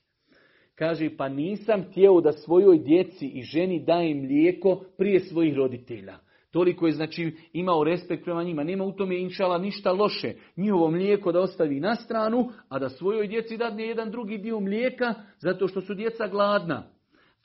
Kaže, 0.76 1.10
pa 1.18 1.30
nisam 1.30 1.84
htio 1.84 2.22
da 2.22 2.32
svojoj 2.32 2.78
djeci 2.78 3.28
i 3.28 3.42
ženi 3.42 3.84
dajem 3.86 4.22
mlijeko 4.22 4.84
prije 4.98 5.20
svojih 5.20 5.56
roditelja. 5.56 6.18
Toliko 6.52 6.86
je 6.88 6.94
znači 6.94 7.32
imao 7.54 7.84
respekt 7.84 8.24
prema 8.24 8.44
njima. 8.44 8.64
Nema 8.64 8.84
u 8.84 8.92
tome 8.92 9.20
inšala 9.20 9.58
ništa 9.58 9.92
loše. 9.92 10.34
Njihovo 10.58 10.92
mlijeko 10.92 11.32
da 11.32 11.40
ostavi 11.40 11.80
na 11.80 11.96
stranu, 11.96 12.50
a 12.70 12.80
da 12.80 12.90
svojoj 12.90 13.28
djeci 13.28 13.58
dadne 13.58 13.88
jedan 13.88 14.12
drugi 14.12 14.38
dio 14.38 14.60
mlijeka, 14.60 15.14
zato 15.38 15.68
što 15.68 15.82
su 15.82 15.94
djeca 15.94 16.28
gladna 16.28 16.95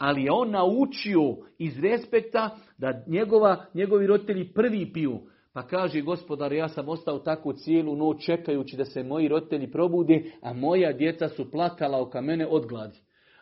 ali 0.00 0.22
je 0.22 0.32
on 0.32 0.50
naučio 0.50 1.36
iz 1.58 1.78
respekta 1.80 2.56
da 2.78 3.04
njegova, 3.06 3.64
njegovi 3.74 4.06
roditelji 4.06 4.52
prvi 4.52 4.92
piju. 4.92 5.20
Pa 5.52 5.66
kaže 5.66 6.00
gospodar, 6.00 6.52
ja 6.52 6.68
sam 6.68 6.88
ostao 6.88 7.18
tako 7.18 7.52
cijelu 7.52 7.96
noć 7.96 8.24
čekajući 8.24 8.76
da 8.76 8.84
se 8.84 9.02
moji 9.02 9.28
roditelji 9.28 9.70
probude, 9.70 10.22
a 10.42 10.52
moja 10.52 10.92
djeca 10.92 11.28
su 11.28 11.50
plakala 11.50 12.02
oko 12.02 12.20
mene 12.20 12.46
od 12.46 12.66
gladi. 12.66 12.98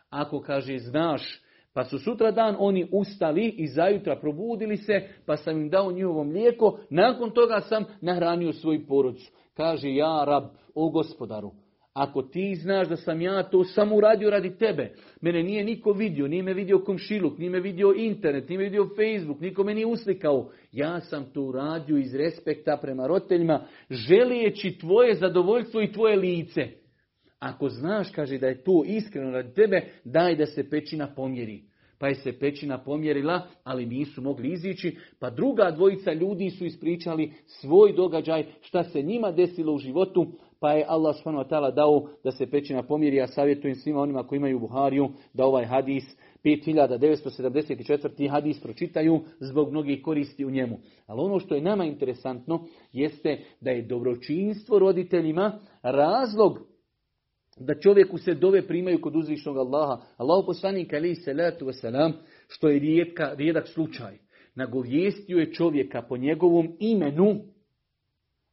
Ako 0.09 0.39
kaže, 0.41 0.77
znaš, 0.77 1.41
pa 1.73 1.83
su 1.83 1.99
sutra 1.99 2.31
dan 2.31 2.55
oni 2.59 2.89
ustali 2.91 3.47
i 3.57 3.67
zajutra 3.67 4.19
probudili 4.19 4.77
se, 4.77 5.07
pa 5.25 5.37
sam 5.37 5.61
im 5.61 5.69
dao 5.69 5.91
njihovo 5.91 6.23
mlijeko, 6.23 6.79
nakon 6.89 7.31
toga 7.31 7.59
sam 7.61 7.83
nahranio 8.01 8.53
svoju 8.53 8.87
porodcu. 8.87 9.31
Kaže, 9.53 9.93
ja 9.93 10.23
rab, 10.27 10.43
o 10.75 10.89
gospodaru, 10.89 11.51
ako 11.99 12.21
ti 12.21 12.55
znaš 12.55 12.87
da 12.87 12.95
sam 12.95 13.21
ja 13.21 13.43
to 13.43 13.63
samo 13.63 13.95
uradio 13.95 14.29
radi 14.29 14.57
tebe, 14.57 14.91
mene 15.21 15.43
nije 15.43 15.63
niko 15.63 15.91
vidio, 15.91 16.27
nije 16.27 16.43
me 16.43 16.53
vidio 16.53 16.79
komšiluk, 16.79 17.37
nije 17.37 17.49
me 17.49 17.59
vidio 17.59 17.93
internet, 17.97 18.49
nije 18.49 18.57
me 18.57 18.63
vidio 18.63 18.89
Facebook, 18.95 19.39
niko 19.39 19.63
me 19.63 19.73
nije 19.73 19.85
uslikao. 19.85 20.51
Ja 20.71 21.01
sam 21.01 21.25
to 21.33 21.41
uradio 21.41 21.97
iz 21.97 22.15
respekta 22.15 22.77
prema 22.81 23.07
roditeljima, 23.07 23.65
želijeći 23.89 24.77
tvoje 24.79 25.15
zadovoljstvo 25.15 25.81
i 25.81 25.91
tvoje 25.91 26.15
lice. 26.15 26.61
Ako 27.39 27.69
znaš, 27.69 28.11
kaže 28.11 28.37
da 28.37 28.47
je 28.47 28.63
to 28.63 28.83
iskreno 28.85 29.31
radi 29.31 29.53
tebe, 29.53 29.81
daj 30.03 30.35
da 30.35 30.45
se 30.45 30.69
pećina 30.69 31.07
pomjeri. 31.15 31.63
Pa 31.97 32.07
je 32.07 32.15
se 32.15 32.39
pećina 32.39 32.77
pomjerila, 32.77 33.47
ali 33.63 33.85
nisu 33.85 34.21
mogli 34.21 34.51
izići. 34.51 34.97
Pa 35.19 35.29
druga 35.29 35.71
dvojica 35.71 36.13
ljudi 36.13 36.49
su 36.49 36.65
ispričali 36.65 37.33
svoj 37.45 37.93
događaj, 37.93 38.45
šta 38.61 38.83
se 38.83 39.01
njima 39.01 39.31
desilo 39.31 39.73
u 39.73 39.77
životu, 39.77 40.31
pa 40.59 40.71
je 40.71 40.85
Allah 40.87 41.15
s.w.t. 41.15 41.71
dao 41.75 42.07
da 42.23 42.31
se 42.31 42.51
pećina 42.51 42.83
pomjeri. 42.83 43.15
Ja 43.15 43.27
savjetujem 43.27 43.75
svima 43.75 44.01
onima 44.01 44.27
koji 44.27 44.37
imaju 44.37 44.59
Buhariju 44.59 45.09
da 45.33 45.45
ovaj 45.45 45.65
hadis 45.65 46.03
5974. 46.43 48.29
hadis 48.29 48.61
pročitaju 48.61 49.19
zbog 49.39 49.71
mnogih 49.71 50.01
koristi 50.03 50.45
u 50.45 50.51
njemu. 50.51 50.77
Ali 51.07 51.21
ono 51.21 51.39
što 51.39 51.55
je 51.55 51.61
nama 51.61 51.85
interesantno 51.85 52.65
jeste 52.93 53.39
da 53.61 53.71
je 53.71 53.81
dobročinstvo 53.81 54.79
roditeljima 54.79 55.59
razlog 55.81 56.59
da 57.59 57.79
čovjeku 57.79 58.17
se 58.17 58.33
dove 58.33 58.67
primaju 58.67 59.01
kod 59.01 59.15
uzvišnog 59.15 59.57
Allaha. 59.57 60.01
Allahu 60.17 60.45
poslanik 60.45 60.93
alaihi 60.93 61.15
salatu 61.15 61.65
wasalam, 61.65 62.11
što 62.47 62.69
je 62.69 62.79
rijetka, 62.79 63.33
rijedak 63.37 63.67
slučaj. 63.67 64.17
Nagovijestio 64.55 65.37
je 65.37 65.53
čovjeka 65.53 66.01
po 66.01 66.17
njegovom 66.17 66.75
imenu, 66.79 67.35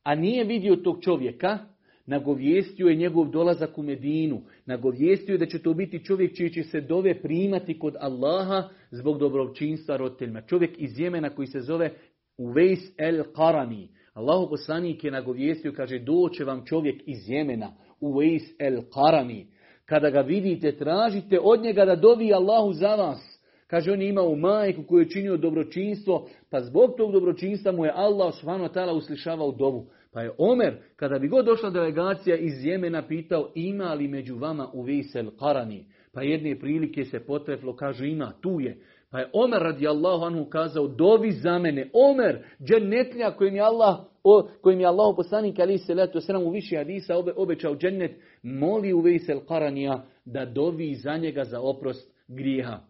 a 0.02 0.14
nije 0.14 0.44
vidio 0.44 0.76
tog 0.76 1.02
čovjeka, 1.02 1.58
nagovijestio 2.06 2.86
je 2.86 2.96
njegov 2.96 3.28
dolazak 3.28 3.78
u 3.78 3.82
Medinu, 3.82 4.42
nagovijestio 4.66 5.32
je 5.32 5.38
da 5.38 5.46
će 5.46 5.62
to 5.62 5.74
biti 5.74 6.04
čovjek 6.04 6.36
čiji 6.36 6.50
će 6.50 6.62
se 6.62 6.80
dove 6.80 7.22
primati 7.22 7.78
kod 7.78 7.96
Allaha 8.00 8.68
zbog 8.90 9.18
dobročinstva 9.18 9.96
roditeljima. 9.96 10.40
Čovjek 10.40 10.70
iz 10.78 11.00
Jemena 11.00 11.30
koji 11.30 11.46
se 11.46 11.60
zove 11.60 11.90
Uvejs 12.38 12.80
el 12.98 13.22
Karani. 13.36 13.88
Allahu 14.14 14.50
poslanik 14.50 15.04
je 15.04 15.10
nagovijestio, 15.10 15.72
kaže, 15.76 15.98
doće 15.98 16.44
vam 16.44 16.64
čovjek 16.64 17.02
iz 17.06 17.28
Jemena, 17.28 17.72
Uvejs 18.00 18.42
el 18.58 18.82
Karani. 18.94 19.46
Kada 19.84 20.10
ga 20.10 20.20
vidite, 20.20 20.76
tražite 20.76 21.38
od 21.42 21.62
njega 21.62 21.84
da 21.84 21.96
dovi 21.96 22.32
Allahu 22.32 22.72
za 22.72 22.94
vas. 22.94 23.36
Kaže, 23.66 23.92
on 23.92 24.02
je 24.02 24.08
imao 24.08 24.34
majku 24.34 24.82
koju 24.82 25.00
je 25.00 25.08
činio 25.08 25.36
dobročinstvo, 25.36 26.28
pa 26.50 26.60
zbog 26.60 26.94
tog 26.96 27.12
dobročinstva 27.12 27.72
mu 27.72 27.84
je 27.84 27.92
Allah 27.94 28.34
subhanahu 28.34 28.96
uslišavao 28.96 29.52
dovu. 29.52 29.86
Pa 30.16 30.22
je 30.22 30.30
Omer, 30.38 30.74
kada 30.96 31.18
bi 31.18 31.28
god 31.28 31.44
došla 31.44 31.70
delegacija 31.70 32.36
iz 32.36 32.64
Jemena, 32.64 33.06
pitao 33.08 33.50
ima 33.54 33.94
li 33.94 34.08
među 34.08 34.36
vama 34.36 34.68
u 34.72 34.82
Vesel 34.82 35.30
Karani. 35.38 35.86
Pa 36.12 36.22
jedne 36.22 36.58
prilike 36.58 37.04
se 37.04 37.20
potreflo, 37.20 37.76
kaže 37.76 38.08
ima, 38.08 38.32
tu 38.40 38.60
je. 38.60 38.78
Pa 39.10 39.18
je 39.18 39.30
Omer 39.32 39.62
radi 39.62 39.88
Allahu 39.88 40.24
anhu 40.24 40.44
kazao, 40.44 40.88
dovi 40.88 41.30
za 41.32 41.58
mene. 41.58 41.90
Omer, 41.92 42.44
džennetlja 42.62 43.30
kojim 43.30 43.54
je 43.54 43.60
Allah, 43.60 43.96
o, 44.24 44.48
kojim 44.60 44.80
je 44.80 44.86
Allah 44.86 45.14
poslanik 45.16 45.58
ali 45.58 45.78
se 45.78 45.94
leto 45.94 46.20
sram 46.20 46.42
u 46.42 46.50
više 46.50 46.76
hadisa 46.76 47.16
obe, 47.16 47.32
obećao 47.36 47.76
džennet, 47.76 48.20
moli 48.42 48.92
u 48.92 49.00
Vesel 49.00 49.40
Karanija 49.48 50.04
da 50.24 50.44
dovi 50.44 50.94
za 50.94 51.16
njega 51.16 51.44
za 51.44 51.60
oprost 51.60 52.12
grijeha 52.28 52.80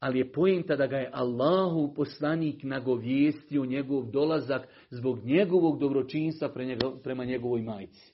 ali 0.00 0.18
je 0.18 0.32
pojenta 0.32 0.76
da 0.76 0.86
ga 0.86 0.96
je 0.96 1.10
Allahu 1.12 1.94
poslanik 1.94 2.62
nagovijestio 2.62 3.64
njegov 3.64 4.10
dolazak 4.10 4.68
zbog 4.90 5.24
njegovog 5.24 5.78
dobročinstva 5.78 6.52
prema 7.02 7.24
njegovoj 7.24 7.62
majci. 7.62 8.12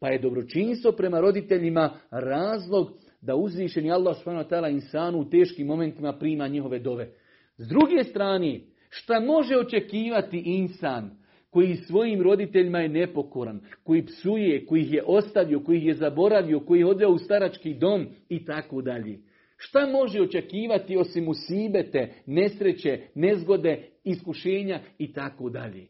Pa 0.00 0.08
je 0.08 0.18
dobročinstvo 0.18 0.92
prema 0.92 1.20
roditeljima 1.20 1.90
razlog 2.10 2.90
da 3.20 3.36
uzvišeni 3.36 3.90
Allah 3.90 4.16
s.w.t. 4.16 4.70
insanu 4.70 5.18
u 5.18 5.30
teškim 5.30 5.66
momentima 5.66 6.18
prima 6.18 6.48
njihove 6.48 6.78
dove. 6.78 7.12
S 7.56 7.68
druge 7.68 8.04
strane, 8.04 8.60
šta 8.88 9.20
može 9.20 9.56
očekivati 9.56 10.42
insan 10.44 11.10
koji 11.50 11.76
svojim 11.76 12.22
roditeljima 12.22 12.78
je 12.78 12.88
nepokoran, 12.88 13.60
koji 13.84 14.06
psuje, 14.06 14.66
koji 14.66 14.82
ih 14.82 14.92
je 14.92 15.02
ostavio, 15.06 15.60
koji 15.60 15.78
ih 15.78 15.86
je 15.86 15.94
zaboravio, 15.94 16.60
koji 16.60 16.80
je 16.80 17.06
u 17.06 17.18
starački 17.18 17.74
dom 17.74 18.06
i 18.28 18.44
tako 18.44 18.82
dalje. 18.82 19.18
Šta 19.60 19.86
može 19.86 20.22
očekivati 20.22 20.96
osim 20.96 21.28
usibete, 21.28 22.14
nesreće, 22.26 23.00
nezgode, 23.14 23.88
iskušenja 24.04 24.80
i 24.98 25.12
tako 25.12 25.50
dalje? 25.50 25.86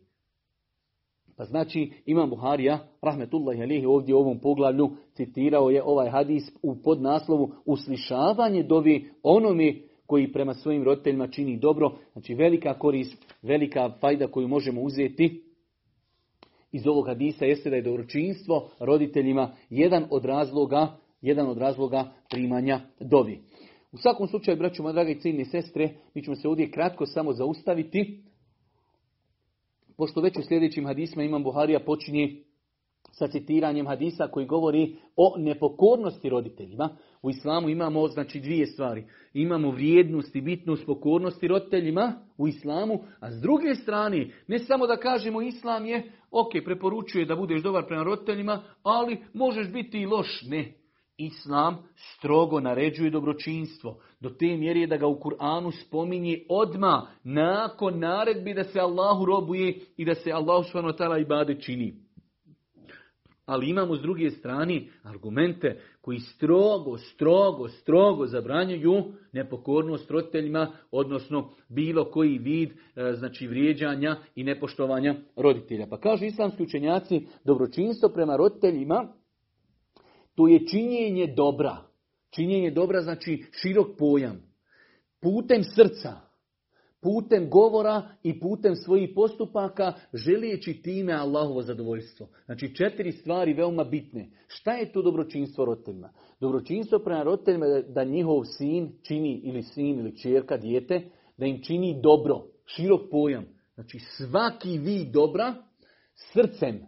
Pa 1.36 1.44
znači 1.44 1.92
Imam 2.06 2.30
Buharija, 2.30 2.78
rahmetullahi 3.02 3.62
alihi, 3.62 3.86
ovdje 3.86 4.14
u 4.14 4.18
ovom 4.18 4.38
poglavlju 4.38 4.90
citirao 5.14 5.70
je 5.70 5.82
ovaj 5.82 6.10
hadis 6.10 6.42
u 6.62 6.82
podnaslovu 6.82 7.52
uslišavanje 7.64 8.62
dovi 8.62 9.10
onome 9.22 9.74
koji 10.06 10.32
prema 10.32 10.54
svojim 10.54 10.84
roditeljima 10.84 11.28
čini 11.28 11.56
dobro. 11.56 11.92
Znači 12.12 12.34
velika 12.34 12.78
korist, 12.78 13.34
velika 13.42 13.90
fajda 14.00 14.26
koju 14.26 14.48
možemo 14.48 14.80
uzeti 14.82 15.42
iz 16.72 16.86
ovog 16.86 17.06
hadisa 17.06 17.44
jeste 17.44 17.70
da 17.70 17.76
je 17.76 17.82
dobročinstvo 17.82 18.70
roditeljima 18.80 19.52
jedan 19.70 20.04
od 20.10 20.24
razloga, 20.24 20.96
jedan 21.20 21.46
od 21.46 21.58
razloga 21.58 22.12
primanja 22.30 22.80
dovi. 23.00 23.40
U 23.92 23.96
svakom 23.96 24.28
slučaju, 24.28 24.56
braću 24.56 24.82
moja 24.82 24.92
draga 24.92 25.10
i 25.10 25.20
ciljne 25.20 25.44
sestre, 25.44 25.90
mi 26.14 26.22
ćemo 26.22 26.36
se 26.36 26.48
ovdje 26.48 26.70
kratko 26.70 27.06
samo 27.06 27.32
zaustaviti, 27.32 28.22
pošto 29.96 30.20
već 30.20 30.36
u 30.36 30.42
sljedećim 30.42 30.86
hadisma 30.86 31.22
Imam 31.22 31.42
Buharija 31.42 31.80
počinje 31.80 32.42
sa 33.12 33.28
citiranjem 33.28 33.86
hadisa 33.86 34.28
koji 34.28 34.46
govori 34.46 34.96
o 35.16 35.34
nepokornosti 35.38 36.28
roditeljima. 36.28 36.88
U 37.22 37.30
islamu 37.30 37.68
imamo 37.68 38.08
znači 38.08 38.40
dvije 38.40 38.66
stvari. 38.66 39.04
Imamo 39.34 39.70
vrijednost 39.70 40.36
i 40.36 40.40
bitnost 40.40 40.86
pokornosti 40.86 41.48
roditeljima 41.48 42.12
u 42.38 42.48
islamu, 42.48 43.04
a 43.20 43.30
s 43.30 43.40
druge 43.40 43.74
strane 43.74 44.30
ne 44.48 44.58
samo 44.58 44.86
da 44.86 44.96
kažemo 44.96 45.42
islam 45.42 45.86
je 45.86 46.12
ok, 46.30 46.50
preporučuje 46.64 47.24
da 47.24 47.36
budeš 47.36 47.62
dobar 47.62 47.86
prema 47.86 48.02
roditeljima, 48.02 48.62
ali 48.82 49.18
možeš 49.32 49.72
biti 49.72 49.98
i 49.98 50.06
loš. 50.06 50.42
Ne, 50.46 50.72
Islam 51.18 51.76
strogo 51.94 52.60
naređuje 52.60 53.10
dobročinstvo. 53.10 54.00
Do 54.20 54.30
te 54.30 54.46
mjere 54.46 54.86
da 54.86 54.96
ga 54.96 55.06
u 55.06 55.20
Kur'anu 55.20 55.86
spominje 55.86 56.40
odma 56.48 57.06
nakon 57.24 57.98
naredbi 57.98 58.54
da 58.54 58.64
se 58.64 58.80
Allahu 58.80 59.24
robuje 59.24 59.80
i 59.96 60.04
da 60.04 60.14
se 60.14 60.32
Allahu 60.32 60.64
subhanahu 60.64 61.20
i 61.20 61.24
bade 61.24 61.60
čini. 61.60 61.94
Ali 63.46 63.70
imamo 63.70 63.96
s 63.96 64.00
druge 64.00 64.30
strane 64.30 64.82
argumente 65.02 65.80
koji 66.00 66.18
strogo, 66.18 66.98
strogo, 66.98 67.68
strogo 67.68 68.26
zabranjuju 68.26 69.04
nepokornost 69.32 70.10
roditeljima, 70.10 70.72
odnosno 70.90 71.50
bilo 71.68 72.04
koji 72.04 72.38
vid 72.38 72.70
e, 72.70 73.12
znači 73.12 73.46
vrijeđanja 73.46 74.16
i 74.34 74.44
nepoštovanja 74.44 75.14
roditelja. 75.36 75.86
Pa 75.90 76.00
kažu 76.00 76.24
islamski 76.24 76.62
učenjaci, 76.62 77.26
dobročinstvo 77.44 78.08
prema 78.08 78.36
roditeljima 78.36 79.08
to 80.38 80.48
je 80.48 80.66
činjenje 80.66 81.26
dobra. 81.26 81.76
Činjenje 82.30 82.70
dobra 82.70 83.00
znači 83.02 83.44
širok 83.52 83.98
pojam. 83.98 84.42
Putem 85.20 85.62
srca, 85.64 86.20
putem 87.00 87.50
govora 87.50 88.08
i 88.22 88.40
putem 88.40 88.76
svojih 88.76 89.10
postupaka 89.14 89.92
želijeći 90.14 90.82
time 90.82 91.12
Allahovo 91.12 91.62
zadovoljstvo. 91.62 92.28
Znači 92.44 92.74
četiri 92.74 93.12
stvari 93.12 93.52
veoma 93.52 93.84
bitne. 93.84 94.30
Šta 94.46 94.72
je 94.72 94.92
to 94.92 95.02
dobročinstvo 95.02 95.64
roditeljima? 95.64 96.12
Dobročinstvo 96.40 96.98
prema 96.98 97.22
roditeljima 97.22 97.66
je 97.66 97.82
da 97.82 98.04
njihov 98.04 98.44
sin 98.44 98.92
čini 99.02 99.40
ili 99.44 99.62
sin 99.62 99.98
ili 99.98 100.16
čerka, 100.16 100.56
dijete, 100.56 101.10
da 101.36 101.46
im 101.46 101.62
čini 101.62 102.00
dobro, 102.02 102.44
širok 102.66 103.10
pojam. 103.10 103.44
Znači 103.74 103.98
svaki 103.98 104.78
vid 104.78 105.08
dobra 105.12 105.54
srcem, 106.14 106.86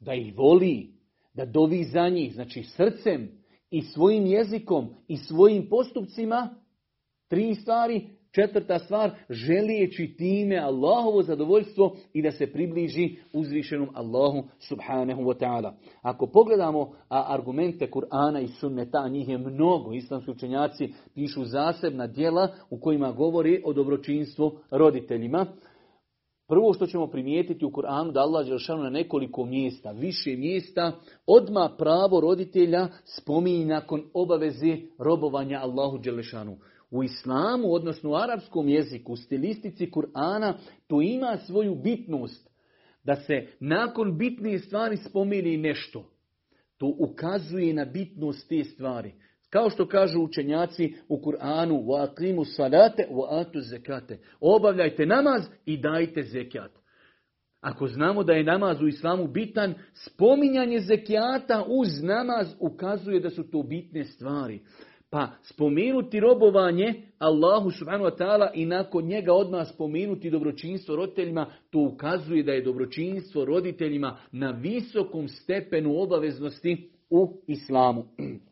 da 0.00 0.14
ih 0.14 0.34
voli, 0.36 0.99
da 1.34 1.44
dovi 1.44 1.84
za 1.84 2.08
njih, 2.08 2.34
znači 2.34 2.62
srcem 2.62 3.28
i 3.70 3.82
svojim 3.82 4.26
jezikom 4.26 4.94
i 5.08 5.16
svojim 5.16 5.68
postupcima, 5.68 6.54
tri 7.28 7.54
stvari, 7.54 8.08
četvrta 8.32 8.78
stvar, 8.78 9.10
želijeći 9.30 10.14
time 10.18 10.56
Allahovo 10.56 11.22
zadovoljstvo 11.22 11.96
i 12.12 12.22
da 12.22 12.30
se 12.30 12.52
približi 12.52 13.16
uzvišenom 13.32 13.88
Allahu 13.94 14.48
subhanahu 14.58 15.22
wa 15.22 15.38
ta'ala. 15.40 15.72
Ako 16.02 16.26
pogledamo 16.26 16.92
argumente 17.08 17.90
Kur'ana 17.90 18.44
i 18.44 18.48
sunneta, 18.48 19.08
njih 19.08 19.28
je 19.28 19.38
mnogo, 19.38 19.92
islamski 19.92 20.30
učenjaci 20.30 20.92
pišu 21.14 21.44
zasebna 21.44 22.06
djela 22.06 22.48
u 22.70 22.80
kojima 22.80 23.12
govori 23.12 23.62
o 23.64 23.72
dobročinstvu 23.72 24.58
roditeljima. 24.70 25.46
Prvo 26.50 26.74
što 26.74 26.86
ćemo 26.86 27.06
primijetiti 27.06 27.64
u 27.64 27.70
Kur'anu 27.70 28.12
da 28.12 28.20
Allah 28.20 28.46
Đelšanu 28.46 28.82
na 28.82 28.90
nekoliko 28.90 29.44
mjesta, 29.44 29.90
više 29.90 30.36
mjesta, 30.36 30.92
odma 31.26 31.74
pravo 31.78 32.20
roditelja 32.20 32.88
spominje 33.04 33.66
nakon 33.66 34.02
obaveze 34.14 34.76
robovanja 34.98 35.60
Allahu 35.62 35.98
Đelešanu. 35.98 36.58
U 36.90 37.02
islamu, 37.02 37.72
odnosno 37.72 38.10
u 38.10 38.14
arapskom 38.14 38.68
jeziku, 38.68 39.12
u 39.12 39.16
stilistici 39.16 39.90
Kur'ana, 39.90 40.52
to 40.86 41.02
ima 41.02 41.36
svoju 41.46 41.74
bitnost. 41.74 42.50
Da 43.04 43.16
se 43.16 43.46
nakon 43.60 44.18
bitne 44.18 44.58
stvari 44.58 44.96
spomeni 44.96 45.56
nešto. 45.56 46.04
To 46.78 46.94
ukazuje 46.98 47.74
na 47.74 47.84
bitnost 47.84 48.48
te 48.48 48.64
stvari. 48.64 49.12
Kao 49.50 49.70
što 49.70 49.88
kažu 49.88 50.22
učenjaci 50.22 50.94
u 51.08 51.16
Kur'anu, 51.16 51.84
aqimu 52.02 52.44
salate 52.44 53.08
atu 53.30 53.60
zekate. 53.60 54.18
Obavljajte 54.40 55.06
namaz 55.06 55.42
i 55.66 55.76
dajte 55.76 56.22
zekat. 56.22 56.70
Ako 57.60 57.86
znamo 57.86 58.22
da 58.22 58.32
je 58.32 58.44
namaz 58.44 58.82
u 58.82 58.88
islamu 58.88 59.26
bitan, 59.26 59.74
spominjanje 59.94 60.80
zekijata 60.80 61.64
uz 61.68 62.02
namaz 62.02 62.54
ukazuje 62.60 63.20
da 63.20 63.30
su 63.30 63.50
to 63.50 63.62
bitne 63.62 64.04
stvari. 64.04 64.60
Pa 65.10 65.28
spomenuti 65.42 66.20
robovanje 66.20 66.94
Allahu 67.18 67.70
subhanahu 67.70 68.10
wa 68.10 68.18
ta'ala 68.18 68.50
i 68.54 68.66
nakon 68.66 69.04
njega 69.04 69.32
odmah 69.32 69.68
spomenuti 69.68 70.30
dobročinstvo 70.30 70.96
roditeljima, 70.96 71.52
to 71.70 71.78
ukazuje 71.78 72.42
da 72.42 72.52
je 72.52 72.62
dobročinstvo 72.62 73.44
roditeljima 73.44 74.16
na 74.32 74.50
visokom 74.50 75.28
stepenu 75.28 76.00
obaveznosti 76.00 76.90
u 77.10 77.42
islamu. 77.46 78.04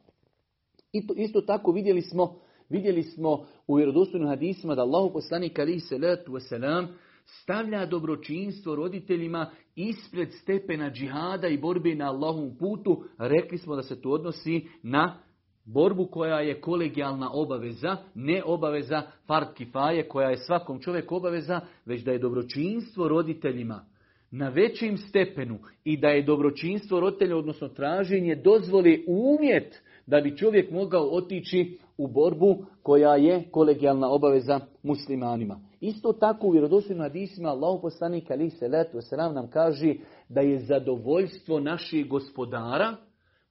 Isto 1.16 1.40
tako 1.40 1.72
vidjeli 1.72 2.02
smo, 2.02 2.34
vidjeli 2.68 3.02
smo 3.02 3.46
u 3.66 3.74
vjerodostojnim 3.74 4.28
hadisima 4.28 4.74
da 4.74 4.82
Allahu 4.82 5.12
poslanik 5.12 5.58
alihi 5.58 5.80
salatu 5.80 6.32
wasalam 6.32 6.86
stavlja 7.24 7.86
dobročinstvo 7.86 8.74
roditeljima 8.74 9.50
ispred 9.76 10.28
stepena 10.32 10.90
džihada 10.90 11.48
i 11.48 11.58
borbe 11.58 11.94
na 11.94 12.08
Allahovom 12.10 12.56
putu. 12.58 13.04
Rekli 13.18 13.58
smo 13.58 13.76
da 13.76 13.82
se 13.82 14.00
to 14.00 14.10
odnosi 14.10 14.66
na 14.82 15.18
borbu 15.64 16.06
koja 16.06 16.40
je 16.40 16.60
kolegijalna 16.60 17.30
obaveza, 17.32 17.96
ne 18.14 18.42
obaveza 18.44 19.02
fard 19.26 19.48
kifaje 19.54 20.08
koja 20.08 20.30
je 20.30 20.36
svakom 20.36 20.80
čovjeku 20.80 21.16
obaveza, 21.16 21.60
već 21.86 22.02
da 22.02 22.12
je 22.12 22.18
dobročinstvo 22.18 23.08
roditeljima 23.08 23.84
na 24.30 24.48
većim 24.48 24.96
stepenu 24.96 25.58
i 25.84 25.96
da 25.96 26.08
je 26.08 26.22
dobročinstvo 26.22 27.00
roditelja, 27.00 27.36
odnosno 27.36 27.68
traženje 27.68 28.34
dozvoli 28.34 29.04
uvjet 29.08 29.82
da 30.08 30.20
bi 30.20 30.36
čovjek 30.36 30.70
mogao 30.70 31.08
otići 31.10 31.78
u 31.98 32.06
borbu 32.06 32.64
koja 32.82 33.16
je 33.16 33.50
kolegijalna 33.50 34.10
obaveza 34.10 34.60
muslimanima. 34.82 35.60
Isto 35.80 36.12
tako 36.12 36.46
u 36.46 36.50
vjerodostojnim 36.50 37.02
hadisima 37.02 37.48
Allah 37.48 37.78
poslanik 37.82 38.30
ali 38.30 38.50
se 38.50 38.68
letu 38.68 39.00
selam 39.00 39.34
nam 39.34 39.50
kaže 39.50 39.94
da 40.28 40.40
je 40.40 40.58
zadovoljstvo 40.58 41.60
naših 41.60 42.08
gospodara 42.08 42.96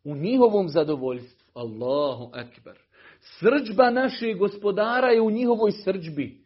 u 0.03 0.15
njihovom 0.15 0.69
zadovoljstvu. 0.69 1.47
Allahu 1.53 2.29
akbar. 2.33 2.77
Srđba 3.19 3.89
naših 3.89 4.37
gospodara 4.37 5.07
je 5.07 5.21
u 5.21 5.31
njihovoj 5.31 5.71
srđbi. 5.71 6.41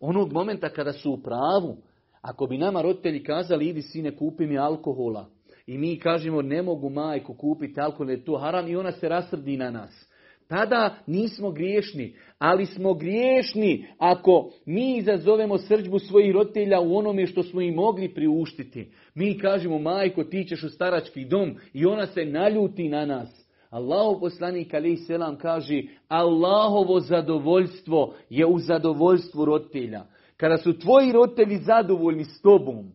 Onog 0.00 0.32
momenta 0.32 0.68
kada 0.68 0.92
su 0.92 1.12
u 1.12 1.22
pravu, 1.22 1.76
ako 2.20 2.46
bi 2.46 2.58
nama 2.58 2.82
roditelji 2.82 3.24
kazali 3.24 3.68
idi 3.68 3.82
sine 3.82 4.16
kupi 4.16 4.46
mi 4.46 4.58
alkohola 4.58 5.33
i 5.66 5.78
mi 5.78 5.98
kažemo 5.98 6.42
ne 6.42 6.62
mogu 6.62 6.90
majku 6.90 7.34
kupiti 7.34 7.80
alkohol, 7.80 8.10
je 8.10 8.24
to 8.24 8.36
haram 8.36 8.68
i 8.68 8.76
ona 8.76 8.92
se 8.92 9.08
rasrdi 9.08 9.56
na 9.56 9.70
nas. 9.70 10.14
Tada 10.48 10.94
nismo 11.06 11.50
griješni, 11.50 12.16
ali 12.38 12.66
smo 12.66 12.94
griješni 12.94 13.86
ako 13.98 14.50
mi 14.66 14.96
izazovemo 14.96 15.58
srđbu 15.58 15.98
svojih 15.98 16.32
roditelja 16.34 16.80
u 16.80 16.96
onome 16.96 17.26
što 17.26 17.42
smo 17.42 17.60
im 17.60 17.74
mogli 17.74 18.14
priuštiti. 18.14 18.92
Mi 19.14 19.38
kažemo, 19.38 19.78
majko, 19.78 20.24
ti 20.24 20.44
ćeš 20.44 20.62
u 20.62 20.68
starački 20.68 21.24
dom 21.24 21.54
i 21.72 21.86
ona 21.86 22.06
se 22.06 22.24
naljuti 22.24 22.88
na 22.88 23.06
nas. 23.06 23.44
Allahu 23.70 24.20
poslanik 24.20 24.74
ali 24.74 24.96
selam 24.96 25.38
kaže, 25.38 25.82
Allahovo 26.08 27.00
zadovoljstvo 27.00 28.14
je 28.30 28.46
u 28.46 28.58
zadovoljstvu 28.58 29.44
roditelja. 29.44 30.04
Kada 30.36 30.56
su 30.56 30.78
tvoji 30.78 31.12
roditelji 31.12 31.56
zadovoljni 31.56 32.24
s 32.24 32.42
tobom, 32.42 32.92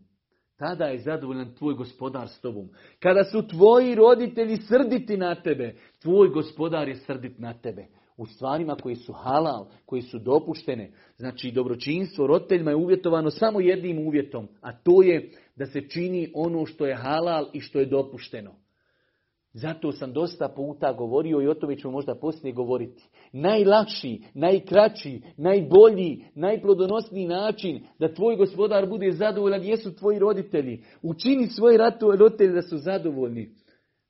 tada 0.59 0.85
je 0.85 0.99
zadovoljan 0.99 1.53
tvoj 1.55 1.73
gospodar 1.73 2.27
s 2.29 2.41
tobom. 2.41 2.69
Kada 2.99 3.23
su 3.23 3.47
tvoji 3.47 3.95
roditelji 3.95 4.57
srditi 4.57 5.17
na 5.17 5.35
tebe, 5.35 5.75
tvoj 6.01 6.29
gospodar 6.29 6.87
je 6.87 6.95
srdit 6.95 7.39
na 7.39 7.53
tebe. 7.53 7.85
U 8.17 8.25
stvarima 8.25 8.75
koji 8.75 8.95
su 8.95 9.13
halal, 9.13 9.65
koji 9.85 10.01
su 10.01 10.19
dopuštene. 10.19 10.91
Znači 11.17 11.51
dobročinstvo 11.51 12.27
roditeljima 12.27 12.71
je 12.71 12.75
uvjetovano 12.75 13.31
samo 13.31 13.59
jednim 13.59 14.07
uvjetom, 14.07 14.47
a 14.61 14.71
to 14.77 15.01
je 15.01 15.31
da 15.55 15.65
se 15.65 15.81
čini 15.89 16.31
ono 16.35 16.65
što 16.65 16.85
je 16.85 16.95
halal 16.95 17.45
i 17.53 17.59
što 17.59 17.79
je 17.79 17.85
dopušteno. 17.85 18.55
Zato 19.61 19.91
sam 19.91 20.13
dosta 20.13 20.49
puta 20.49 20.93
govorio 20.93 21.41
i 21.41 21.47
o 21.47 21.53
tome 21.53 21.77
ćemo 21.77 21.91
možda 21.91 22.15
poslije 22.15 22.53
govoriti. 22.53 23.03
Najlakši, 23.31 24.21
najkraći, 24.33 25.21
najbolji, 25.37 26.25
najplodonosniji 26.35 27.27
način 27.27 27.79
da 27.99 28.13
tvoj 28.13 28.35
gospodar 28.35 28.89
bude 28.89 29.11
zadovoljan 29.11 29.63
jesu 29.63 29.95
tvoji 29.95 30.19
roditelji. 30.19 30.83
Učini 31.01 31.47
svoje 31.47 31.77
roditelji 32.19 32.53
da 32.53 32.61
su 32.61 32.77
zadovoljni. 32.77 33.49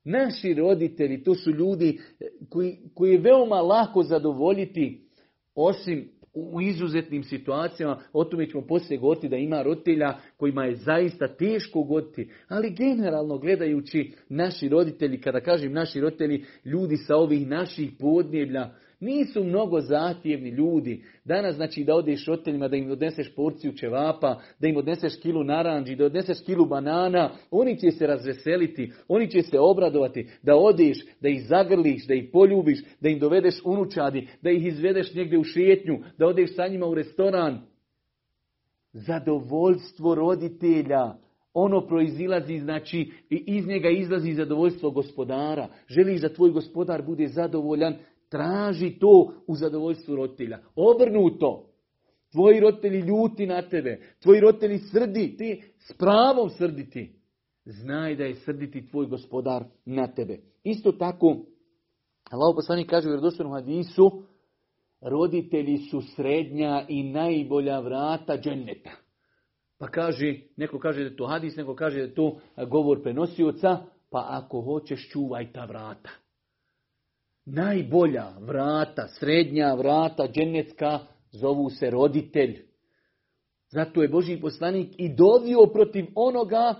Naši 0.04 0.54
roditelji, 0.54 1.22
to 1.22 1.34
su 1.34 1.50
ljudi 1.50 2.00
koji, 2.48 2.78
koji 2.94 3.12
je 3.12 3.20
veoma 3.20 3.60
lako 3.60 4.02
zadovoljiti, 4.02 5.00
osim 5.54 6.19
u 6.34 6.60
izuzetnim 6.60 7.22
situacijama, 7.22 8.00
o 8.12 8.24
tome 8.24 8.48
ćemo 8.48 8.66
poslije 8.66 8.98
govoriti 8.98 9.28
da 9.28 9.36
ima 9.36 9.62
roditelja 9.62 10.18
kojima 10.36 10.64
je 10.64 10.76
zaista 10.76 11.28
teško 11.28 11.82
goditi, 11.82 12.30
ali 12.48 12.70
generalno 12.70 13.38
gledajući 13.38 14.12
naši 14.28 14.68
roditelji, 14.68 15.20
kada 15.20 15.40
kažem 15.40 15.72
naši 15.72 16.00
roditelji, 16.00 16.44
ljudi 16.64 16.96
sa 16.96 17.16
ovih 17.16 17.46
naših 17.46 17.90
podneblja, 17.98 18.70
nisu 19.00 19.44
mnogo 19.44 19.80
zahtjevni 19.80 20.50
ljudi. 20.50 21.04
Danas 21.24 21.56
znači 21.56 21.84
da 21.84 21.94
odeš 21.94 22.26
roditeljima, 22.26 22.68
da 22.68 22.76
im 22.76 22.90
odneseš 22.90 23.34
porciju 23.34 23.76
čevapa, 23.76 24.40
da 24.58 24.68
im 24.68 24.76
odneseš 24.76 25.16
kilu 25.22 25.44
naranđi, 25.44 25.96
da 25.96 26.04
odneseš 26.04 26.40
kilu 26.46 26.66
banana, 26.66 27.30
oni 27.50 27.78
će 27.78 27.90
se 27.90 28.06
razveseliti, 28.06 28.92
oni 29.08 29.30
će 29.30 29.42
se 29.42 29.58
obradovati, 29.58 30.28
da 30.42 30.56
odeš, 30.56 31.04
da 31.20 31.28
ih 31.28 31.46
zagrliš, 31.46 32.06
da 32.06 32.14
ih 32.14 32.30
poljubiš, 32.32 32.78
da 33.00 33.08
im 33.08 33.18
dovedeš 33.18 33.54
unučadi, 33.64 34.28
da 34.42 34.50
ih 34.50 34.66
izvedeš 34.66 35.14
negdje 35.14 35.38
u 35.38 35.44
šetnju, 35.44 35.98
da 36.18 36.26
odeš 36.26 36.54
sa 36.56 36.68
njima 36.68 36.86
u 36.86 36.94
restoran. 36.94 37.60
Zadovoljstvo 38.92 40.14
roditelja, 40.14 41.14
ono 41.54 41.86
proizilazi, 41.86 42.58
znači 42.58 43.10
iz 43.30 43.66
njega 43.66 43.88
izlazi 43.88 44.32
zadovoljstvo 44.32 44.90
gospodara. 44.90 45.68
Želiš 45.88 46.20
da 46.20 46.32
tvoj 46.32 46.50
gospodar 46.50 47.02
bude 47.02 47.28
zadovoljan, 47.28 47.94
Traži 48.30 48.98
to 48.98 49.32
u 49.46 49.54
zadovoljstvu 49.54 50.16
roditelja. 50.16 50.58
Obrnuto. 50.76 51.66
Tvoji 52.32 52.60
roditelji 52.60 53.00
ljuti 53.00 53.46
na 53.46 53.62
tebe. 53.62 54.00
Tvoji 54.22 54.40
roditelji 54.40 54.78
srdi. 54.78 55.36
Ti 55.36 55.62
s 55.78 55.92
pravom 55.92 56.50
srditi. 56.50 57.20
Znaj 57.64 58.16
da 58.16 58.24
je 58.24 58.34
srditi 58.34 58.86
tvoj 58.86 59.06
gospodar 59.06 59.64
na 59.84 60.06
tebe. 60.06 60.38
Isto 60.64 60.92
tako, 60.92 61.36
Allah 62.30 62.54
poslanik 62.56 62.90
kaže 62.90 63.08
u 63.08 63.10
vjerodostojnom 63.10 63.54
hadisu, 63.54 64.22
roditelji 65.00 65.78
su 65.78 66.02
srednja 66.16 66.84
i 66.88 67.02
najbolja 67.02 67.80
vrata 67.80 68.36
dženneta. 68.36 68.90
Pa 69.78 69.88
kaže, 69.88 70.34
neko 70.56 70.78
kaže 70.78 70.98
da 70.98 71.04
je 71.04 71.16
to 71.16 71.26
hadis, 71.26 71.56
neko 71.56 71.74
kaže 71.74 71.96
da 71.96 72.02
je 72.02 72.14
to 72.14 72.38
govor 72.70 73.02
prenosioca, 73.02 73.78
pa 74.10 74.26
ako 74.28 74.60
hoćeš 74.60 75.08
čuvaj 75.12 75.52
ta 75.52 75.64
vrata 75.64 76.10
najbolja 77.52 78.32
vrata, 78.40 79.08
srednja 79.08 79.74
vrata, 79.74 80.28
dženecka, 80.28 80.98
zovu 81.30 81.70
se 81.70 81.90
roditelj. 81.90 82.58
Zato 83.68 84.02
je 84.02 84.08
Boži 84.08 84.40
poslanik 84.40 84.94
i 84.98 85.14
dovio 85.14 85.66
protiv 85.72 86.04
onoga 86.14 86.74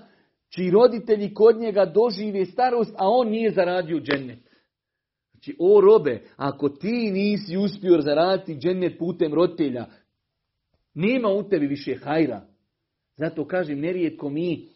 čiji 0.49 0.71
roditelji 0.71 1.35
kod 1.35 1.57
njega 1.57 1.85
dožive 1.85 2.45
starost, 2.45 2.95
a 2.99 3.09
on 3.09 3.29
nije 3.29 3.51
zaradio 3.51 4.01
džennet. 4.01 4.39
Znači, 5.31 5.57
o 5.59 5.81
robe, 5.81 6.23
ako 6.37 6.69
ti 6.69 7.11
nisi 7.11 7.57
uspio 7.57 8.01
zaraditi 8.01 8.59
džennet 8.59 8.99
putem 8.99 9.35
roditelja, 9.35 9.87
nema 10.95 11.29
u 11.29 11.49
tebi 11.49 11.67
više 11.67 11.95
hajra. 11.95 12.47
Zato 13.17 13.47
kažem, 13.47 13.81
nerijetko 13.81 14.29
mi 14.29 14.69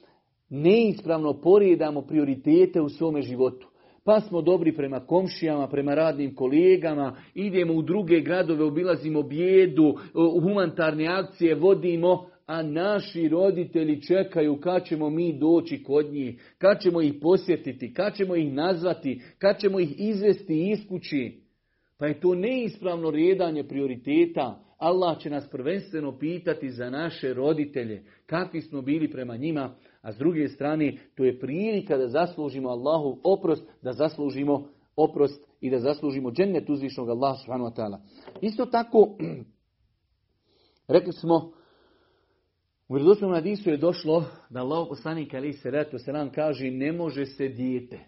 neispravno 0.49 1.41
porijedamo 1.41 2.03
prioritete 2.03 2.81
u 2.81 2.89
svome 2.89 3.23
životu 3.23 3.74
pa 4.05 4.21
smo 4.21 4.43
dobri 4.43 4.77
prema 4.77 5.01
komšijama, 5.01 5.69
prema 5.69 5.95
radnim 5.95 6.35
kolegama, 6.35 7.17
idemo 7.35 7.75
u 7.75 7.83
druge 7.83 8.21
gradove, 8.21 8.65
obilazimo 8.65 9.23
bijedu, 9.23 9.95
humanitarne 10.43 11.07
akcije 11.07 11.55
vodimo, 11.55 12.27
a 12.47 12.63
naši 12.63 13.29
roditelji 13.29 14.03
čekaju 14.03 14.61
kad 14.61 14.85
ćemo 14.87 15.11
mi 15.11 15.39
doći 15.39 15.83
kod 15.83 16.13
njih, 16.13 16.55
kad 16.59 16.81
ćemo 16.83 17.03
ih 17.03 17.15
posjetiti, 17.23 17.95
kad 17.95 18.17
ćemo 18.17 18.37
ih 18.37 18.53
nazvati, 18.53 19.23
kad 19.39 19.59
ćemo 19.61 19.81
ih 19.81 19.95
izvesti 19.99 20.71
iz 20.71 20.89
kući. 20.89 21.41
Pa 21.99 22.07
je 22.07 22.21
to 22.21 22.35
neispravno 22.35 23.11
rijedanje 23.11 23.65
prioriteta. 23.65 24.61
Allah 24.79 25.19
će 25.19 25.31
nas 25.31 25.51
prvenstveno 25.51 26.19
pitati 26.19 26.71
za 26.71 26.91
naše 26.91 27.35
roditelje, 27.35 28.05
kakvi 28.27 28.61
smo 28.61 28.83
bili 28.83 29.11
prema 29.11 29.37
njima, 29.37 29.75
a 30.03 30.13
s 30.13 30.17
druge 30.17 30.49
strane, 30.49 30.97
to 31.15 31.25
je 31.25 31.39
prilika 31.39 31.97
da 31.97 32.09
zaslužimo 32.09 32.69
Allahu 32.69 33.19
oprost, 33.25 33.65
da 33.83 33.93
zaslužimo 33.93 34.69
oprost 34.97 35.45
i 35.61 35.71
da 35.71 35.79
zaslužimo 35.79 36.31
džennet 36.31 36.71
uzvišnog 36.71 37.09
Allaha 37.09 37.37
subhanahu 37.37 37.71
wa 37.71 37.77
ta'ala. 37.77 37.99
Isto 38.41 38.67
tako, 38.67 39.17
rekli 40.89 41.13
smo, 41.13 41.53
u 42.89 42.95
vjerodostojnom 42.95 43.35
hadisu 43.35 43.71
je 43.71 43.77
došlo 43.77 44.25
da 44.51 44.61
Allah 44.61 44.87
poslanik 44.89 45.35
ali 45.35 45.53
se 45.53 45.71
reto 45.71 45.99
se 45.99 46.13
nam 46.13 46.31
kaže 46.33 46.71
ne 46.71 46.93
može 46.93 47.27
se 47.27 47.49
dijete 47.49 47.99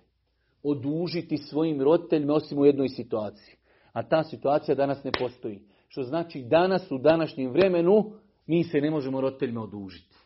odužiti 0.63 1.37
svojim 1.37 1.83
roditeljima 1.83 2.35
osim 2.35 2.59
u 2.59 2.67
jednoj 2.67 2.89
situaciji. 2.89 3.55
A 3.93 4.03
ta 4.03 4.25
situacija 4.25 4.75
danas 4.75 5.05
ne 5.05 5.11
postoji. 5.19 5.61
Što 5.89 6.03
znači 6.03 6.43
danas 6.43 6.91
u 6.91 6.99
današnjem 6.99 7.51
vremenu 7.51 8.13
mi 8.47 8.65
se 8.65 8.81
ne 8.81 8.91
možemo 8.91 9.21
roditeljima 9.21 9.63
odužiti. 9.63 10.17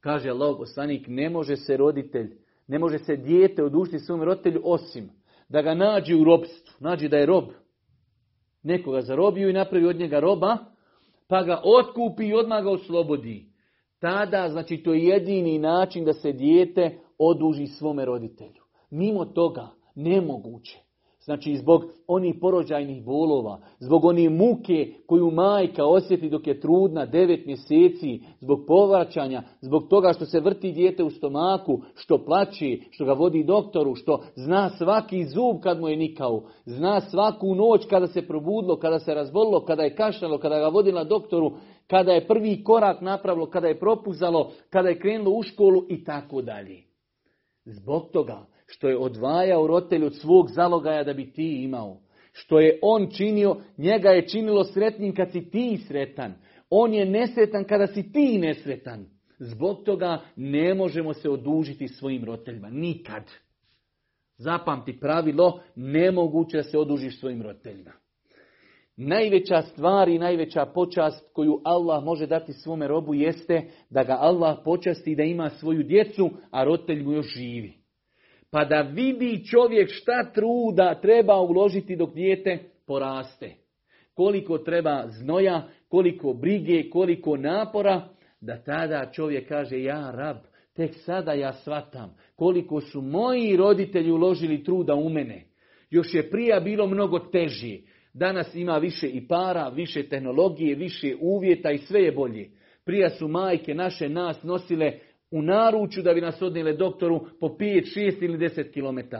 Kaže 0.00 0.30
Allah 0.30 0.56
poslanik, 0.58 1.06
ne 1.08 1.30
može 1.30 1.56
se 1.56 1.76
roditelj, 1.76 2.36
ne 2.66 2.78
može 2.78 2.98
se 2.98 3.16
dijete 3.16 3.64
odužiti 3.64 3.98
svom 3.98 4.22
roditelju 4.22 4.60
osim 4.64 5.10
da 5.48 5.62
ga 5.62 5.74
nađe 5.74 6.16
u 6.16 6.24
robstvu, 6.24 6.74
nađe 6.80 7.08
da 7.08 7.16
je 7.16 7.26
rob. 7.26 7.44
Nekoga 8.62 9.00
zarobio 9.00 9.48
i 9.48 9.52
napravi 9.52 9.86
od 9.86 9.96
njega 9.96 10.20
roba, 10.20 10.56
pa 11.28 11.42
ga 11.42 11.62
otkupi 11.64 12.26
i 12.26 12.34
odmah 12.34 12.62
ga 12.62 12.70
oslobodi. 12.70 13.48
Tada, 13.98 14.48
znači, 14.48 14.76
to 14.76 14.94
je 14.94 15.04
jedini 15.04 15.58
način 15.58 16.04
da 16.04 16.12
se 16.12 16.32
dijete 16.32 16.98
oduži 17.18 17.66
svome 17.66 18.04
roditelju. 18.04 18.62
Mimo 18.90 19.24
toga, 19.24 19.68
nemoguće. 19.94 20.78
Znači 21.28 21.56
zbog 21.56 21.84
onih 22.06 22.34
porođajnih 22.40 23.04
bolova, 23.04 23.58
zbog 23.78 24.04
onih 24.04 24.30
muke 24.30 24.92
koju 25.06 25.30
majka 25.30 25.84
osjeti 25.84 26.30
dok 26.30 26.46
je 26.46 26.60
trudna 26.60 27.06
devet 27.06 27.46
mjeseci, 27.46 28.20
zbog 28.40 28.64
povraćanja, 28.66 29.42
zbog 29.60 29.88
toga 29.88 30.12
što 30.12 30.24
se 30.24 30.40
vrti 30.40 30.72
dijete 30.72 31.04
u 31.04 31.10
stomaku, 31.10 31.80
što 31.94 32.24
plaći, 32.24 32.82
što 32.90 33.04
ga 33.04 33.12
vodi 33.12 33.44
doktoru, 33.44 33.94
što 33.94 34.22
zna 34.34 34.70
svaki 34.70 35.24
zub 35.24 35.60
kad 35.62 35.80
mu 35.80 35.88
je 35.88 35.96
nikao, 35.96 36.42
zna 36.64 37.00
svaku 37.00 37.54
noć 37.54 37.86
kada 37.90 38.06
se 38.06 38.26
probudilo, 38.26 38.76
kada 38.76 38.98
se 38.98 39.14
razbolilo, 39.14 39.64
kada 39.64 39.82
je 39.82 39.94
kašljalo, 39.94 40.38
kada 40.38 40.58
ga 40.58 40.68
vodila 40.68 41.04
doktoru, 41.04 41.52
kada 41.86 42.12
je 42.12 42.26
prvi 42.26 42.64
korak 42.64 43.00
napravilo, 43.00 43.46
kada 43.46 43.68
je 43.68 43.78
propuzalo, 43.78 44.50
kada 44.70 44.88
je 44.88 45.00
krenulo 45.00 45.36
u 45.36 45.42
školu 45.42 45.84
i 45.88 46.04
tako 46.04 46.42
dalje. 46.42 46.82
Zbog 47.64 48.02
toga 48.12 48.46
što 48.68 48.88
je 48.88 48.98
odvajao 48.98 49.66
rotelj 49.66 50.04
od 50.04 50.14
svog 50.16 50.50
zalogaja 50.50 51.04
da 51.04 51.12
bi 51.12 51.32
ti 51.32 51.62
imao. 51.64 52.00
Što 52.32 52.60
je 52.60 52.78
on 52.82 53.08
činio, 53.10 53.56
njega 53.78 54.08
je 54.08 54.28
činilo 54.28 54.64
sretnim 54.64 55.14
kad 55.14 55.32
si 55.32 55.50
ti 55.50 55.78
sretan. 55.86 56.34
On 56.70 56.94
je 56.94 57.04
nesretan 57.04 57.64
kada 57.64 57.86
si 57.86 58.12
ti 58.12 58.38
nesretan. 58.38 59.06
Zbog 59.38 59.84
toga 59.84 60.20
ne 60.36 60.74
možemo 60.74 61.14
se 61.14 61.30
odužiti 61.30 61.88
svojim 61.88 62.24
roditeljima. 62.24 62.70
Nikad. 62.70 63.22
Zapamti 64.36 65.00
pravilo, 65.00 65.60
nemoguće 65.76 66.56
da 66.56 66.62
se 66.62 66.78
odužiš 66.78 67.20
svojim 67.20 67.42
roditeljima. 67.42 67.92
Najveća 68.96 69.62
stvar 69.62 70.08
i 70.08 70.18
najveća 70.18 70.66
počast 70.66 71.32
koju 71.32 71.60
Allah 71.64 72.04
može 72.04 72.26
dati 72.26 72.52
svome 72.52 72.88
robu 72.88 73.14
jeste 73.14 73.62
da 73.90 74.04
ga 74.04 74.16
Allah 74.20 74.58
počasti 74.64 75.16
da 75.16 75.22
ima 75.22 75.50
svoju 75.50 75.82
djecu, 75.82 76.30
a 76.50 76.64
roditelj 76.64 77.02
mu 77.02 77.12
još 77.12 77.26
živi 77.26 77.78
pa 78.50 78.64
da 78.64 78.80
vidi 78.80 79.44
čovjek 79.50 79.90
šta 79.90 80.32
truda 80.34 81.00
treba 81.02 81.40
uložiti 81.40 81.96
dok 81.96 82.14
dijete 82.14 82.58
poraste. 82.86 83.54
Koliko 84.14 84.58
treba 84.58 85.04
znoja, 85.08 85.68
koliko 85.88 86.32
brige, 86.32 86.90
koliko 86.90 87.36
napora, 87.36 88.08
da 88.40 88.62
tada 88.62 89.10
čovjek 89.12 89.48
kaže 89.48 89.82
ja 89.82 90.10
rab, 90.10 90.36
tek 90.74 90.94
sada 90.94 91.32
ja 91.32 91.52
svatam 91.52 92.16
koliko 92.38 92.80
su 92.80 93.02
moji 93.02 93.56
roditelji 93.56 94.10
uložili 94.10 94.64
truda 94.64 94.94
u 94.94 95.08
mene. 95.08 95.44
Još 95.90 96.14
je 96.14 96.30
prija 96.30 96.60
bilo 96.60 96.86
mnogo 96.86 97.18
teži. 97.18 97.82
Danas 98.14 98.54
ima 98.54 98.78
više 98.78 99.08
i 99.08 99.28
para, 99.28 99.68
više 99.68 100.08
tehnologije, 100.08 100.74
više 100.74 101.16
uvjeta 101.20 101.70
i 101.70 101.78
sve 101.78 102.00
je 102.02 102.12
bolje. 102.12 102.50
Prija 102.84 103.10
su 103.10 103.28
majke 103.28 103.74
naše 103.74 104.08
nas 104.08 104.42
nosile 104.42 104.92
u 105.30 105.42
naručju 105.42 106.02
da 106.02 106.14
bi 106.14 106.20
nas 106.20 106.42
odnijele 106.42 106.72
doktoru 106.72 107.26
po 107.40 107.46
5, 107.46 107.98
6 107.98 108.24
ili 108.24 108.38
10 108.38 108.72
km. 108.72 109.16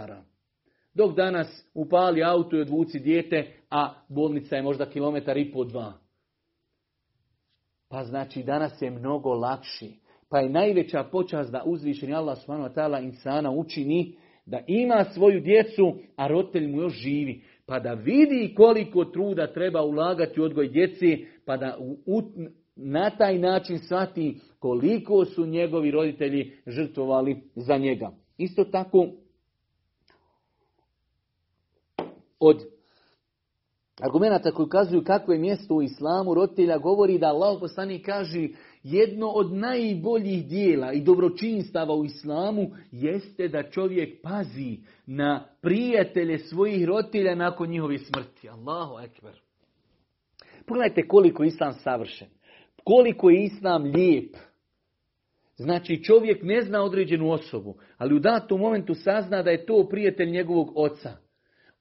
Dok 0.95 1.17
danas 1.17 1.67
upali 1.75 2.25
auto 2.25 2.57
i 2.57 2.61
odvuci 2.61 2.99
dijete, 2.99 3.53
a 3.71 3.95
bolnica 4.09 4.57
je 4.57 4.63
možda 4.63 4.87
kilometar 4.87 5.37
i 5.37 5.53
po 5.53 5.65
dva. 5.65 5.93
Pa 7.89 8.05
znači 8.05 8.43
danas 8.43 8.83
je 8.83 8.91
mnogo 8.91 9.35
lakši. 9.35 9.93
Pa 10.31 10.39
je 10.39 10.49
najveća 10.49 11.05
počast 11.05 11.53
da 11.53 11.63
uzvišeni 11.67 12.15
Allah 12.15 12.39
subhanahu 12.39 13.05
insana 13.05 13.51
učini 13.51 14.17
da 14.47 14.61
ima 14.67 15.05
svoju 15.05 15.41
djecu, 15.41 15.95
a 16.17 16.29
roditelj 16.29 16.67
mu 16.67 16.81
još 16.81 16.93
živi. 16.93 17.43
Pa 17.67 17.79
da 17.79 17.93
vidi 17.93 18.55
koliko 18.57 19.05
truda 19.05 19.53
treba 19.53 19.83
ulagati 19.83 20.41
u 20.41 20.45
odgoj 20.45 20.69
djeci, 20.69 21.27
pa 21.45 21.57
da 21.57 21.79
na 22.81 23.11
taj 23.11 23.39
način 23.39 23.79
shvati 23.79 24.41
koliko 24.59 25.25
su 25.25 25.47
njegovi 25.47 25.91
roditelji 25.91 26.53
žrtvovali 26.67 27.43
za 27.55 27.77
njega. 27.77 28.11
Isto 28.39 28.65
tako, 28.65 29.09
od 32.41 32.65
argumenta 34.01 34.51
koji 34.51 34.67
ukazuju 34.67 35.05
kakvo 35.05 35.33
je 35.33 35.39
mjesto 35.39 35.75
u 35.75 35.83
islamu 35.83 36.35
roditelja 36.35 36.79
govori 36.79 37.19
da 37.19 37.27
Allah 37.27 37.57
poslani 37.61 38.03
kaže 38.03 38.49
jedno 38.83 39.29
od 39.29 39.53
najboljih 39.53 40.47
dijela 40.47 40.93
i 40.93 41.01
dobročinstava 41.01 41.95
u 41.95 42.05
islamu 42.05 42.71
jeste 42.91 43.49
da 43.49 43.71
čovjek 43.71 44.23
pazi 44.23 44.79
na 45.07 45.45
prijatelje 45.61 46.39
svojih 46.39 46.85
roditelja 46.85 47.35
nakon 47.35 47.69
njihove 47.69 47.99
smrti. 47.99 48.49
Allahu 48.49 48.99
ekber. 48.99 49.41
Pogledajte 50.67 51.09
koliko 51.09 51.45
islam 51.45 51.73
savršen. 51.73 52.29
Koliko 52.85 53.31
je 53.31 53.45
islam 53.45 53.85
lijep. 53.85 54.37
Znači 55.57 56.05
čovjek 56.05 56.43
ne 56.43 56.63
zna 56.63 56.83
određenu 56.83 57.31
osobu, 57.31 57.75
ali 57.97 58.15
u 58.15 58.19
datom 58.19 58.61
momentu 58.61 58.95
sazna 58.95 59.43
da 59.43 59.51
je 59.51 59.67
to 59.67 59.89
prijatelj 59.91 60.31
njegovog 60.31 60.73
oca. 60.75 61.17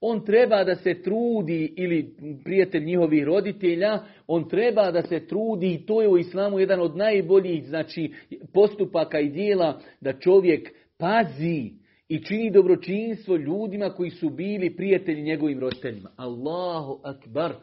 On 0.02 0.26
treba 0.26 0.64
da 0.64 0.76
se 0.76 1.02
trudi, 1.02 1.74
ili 1.78 2.16
prijatelj 2.44 2.84
njihovih 2.84 3.24
roditelja, 3.24 4.00
on 4.28 4.50
treba 4.50 4.92
da 4.92 5.02
se 5.02 5.28
trudi 5.28 5.74
i 5.74 5.86
to 5.86 6.02
je 6.02 6.08
u 6.08 6.18
islamu 6.18 6.60
jedan 6.60 6.80
od 6.80 6.98
najboljih 6.98 7.68
znači, 7.68 8.14
postupaka 8.54 9.20
i 9.20 9.30
dijela 9.30 9.80
da 10.02 10.20
čovjek 10.20 10.70
pazi 10.98 11.72
i 12.10 12.24
čini 12.24 12.52
dobročinstvo 12.52 13.36
ljudima 13.36 13.90
koji 13.90 14.10
su 14.10 14.30
bili 14.30 14.76
prijatelji 14.76 15.22
njegovim 15.22 15.60
roditeljima. 15.60 16.10
Allahu 16.16 17.00
akbar 17.04 17.54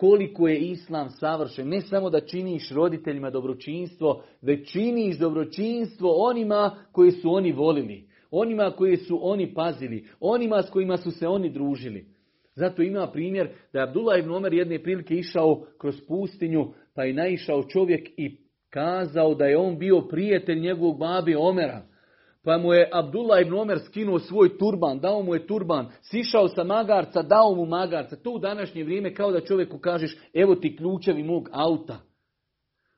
koliko 0.00 0.48
je 0.48 0.58
islam 0.58 1.10
savršen. 1.10 1.68
Ne 1.68 1.80
samo 1.80 2.10
da 2.10 2.20
činiš 2.20 2.70
roditeljima 2.70 3.30
dobročinstvo, 3.30 4.22
već 4.42 4.72
činiš 4.72 5.18
dobročinstvo 5.18 6.14
onima 6.16 6.76
koji 6.92 7.10
su 7.10 7.32
oni 7.32 7.52
volili. 7.52 8.08
Onima 8.30 8.70
koji 8.70 8.96
su 8.96 9.18
oni 9.22 9.54
pazili. 9.54 10.06
Onima 10.20 10.62
s 10.62 10.70
kojima 10.70 10.96
su 10.96 11.10
se 11.10 11.28
oni 11.28 11.50
družili. 11.50 12.06
Zato 12.54 12.82
ima 12.82 13.10
primjer 13.12 13.48
da 13.72 13.78
je 13.78 13.88
Abdullah 13.88 14.18
ibn 14.18 14.30
Omer 14.30 14.52
jedne 14.52 14.82
prilike 14.82 15.14
išao 15.14 15.66
kroz 15.78 16.00
pustinju, 16.08 16.72
pa 16.94 17.04
je 17.04 17.14
naišao 17.14 17.62
čovjek 17.62 18.08
i 18.16 18.36
kazao 18.70 19.34
da 19.34 19.44
je 19.44 19.58
on 19.58 19.78
bio 19.78 20.00
prijatelj 20.00 20.60
njegovog 20.60 20.98
babi 20.98 21.34
Omera. 21.34 21.82
Pa 22.44 22.58
mu 22.58 22.72
je 22.72 22.88
Abdullah 22.92 23.40
ibn 23.42 23.54
Omer 23.54 23.78
skinuo 23.78 24.18
svoj 24.18 24.58
turban, 24.58 25.00
dao 25.00 25.22
mu 25.22 25.34
je 25.34 25.46
turban, 25.46 25.88
sišao 26.02 26.48
sa 26.48 26.64
magarca, 26.64 27.22
dao 27.22 27.54
mu 27.54 27.66
magarca. 27.66 28.16
To 28.16 28.30
u 28.30 28.38
današnje 28.38 28.84
vrijeme 28.84 29.14
kao 29.14 29.32
da 29.32 29.40
čovjeku 29.40 29.78
kažeš, 29.78 30.16
evo 30.34 30.54
ti 30.54 30.76
ključevi 30.76 31.22
mog 31.22 31.48
auta. 31.52 31.98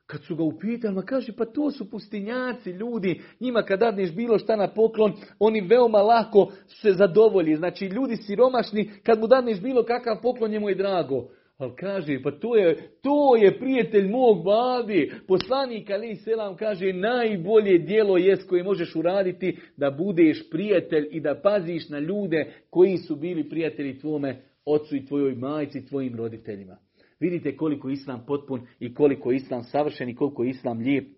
Kad 0.07 0.25
su 0.25 0.37
ga 0.37 0.43
upitali, 0.43 0.95
ma 0.95 1.03
kaže, 1.03 1.33
pa 1.37 1.45
to 1.45 1.71
su 1.71 1.91
pustinjaci, 1.91 2.71
ljudi, 2.71 3.23
njima 3.41 3.63
kad 3.63 3.81
dadneš 3.81 4.15
bilo 4.15 4.39
šta 4.39 4.57
na 4.57 4.69
poklon, 4.69 5.13
oni 5.39 5.61
veoma 5.61 6.03
lako 6.03 6.53
se 6.67 6.93
zadovolji. 6.93 7.57
Znači, 7.57 7.87
ljudi 7.87 8.17
siromašni, 8.17 8.91
kad 9.03 9.21
mu 9.21 9.27
dadneš 9.27 9.61
bilo 9.61 9.85
kakav 9.85 10.23
poklon, 10.23 10.51
njemu 10.51 10.69
je 10.69 10.75
drago. 10.75 11.29
Ali 11.63 11.73
kaže, 11.77 12.23
pa 12.23 12.31
to 12.31 12.57
je, 12.57 12.77
to 13.03 13.37
je 13.37 13.59
prijatelj 13.59 14.09
mog 14.09 14.45
babi. 14.45 15.13
Poslanik 15.29 15.91
Ali 15.91 16.17
Selam 16.17 16.57
kaže, 16.57 16.93
najbolje 16.93 17.79
dijelo 17.79 18.17
jest 18.17 18.49
koje 18.49 18.63
možeš 18.63 18.97
uraditi 18.97 19.59
da 19.77 19.91
budeš 19.91 20.51
prijatelj 20.51 21.09
i 21.11 21.21
da 21.21 21.41
paziš 21.43 21.89
na 21.89 21.99
ljude 21.99 22.53
koji 22.71 22.97
su 22.97 23.17
bili 23.17 23.49
prijatelji 23.49 23.99
tvome 23.99 24.43
ocu 24.65 24.97
i 24.97 25.07
tvojoj 25.07 25.35
majci, 25.35 25.87
tvojim 25.87 26.17
roditeljima. 26.17 26.77
Vidite 27.21 27.57
koliko 27.57 27.89
je 27.89 27.93
Islam 27.93 28.25
potpun 28.27 28.67
i 28.81 28.95
koliko 28.95 29.31
je 29.31 29.37
Islam 29.37 29.63
savršen 29.63 30.09
i 30.09 30.15
koliko 30.15 30.45
je 30.45 30.51
Islam 30.51 30.79
lijep. 30.79 31.09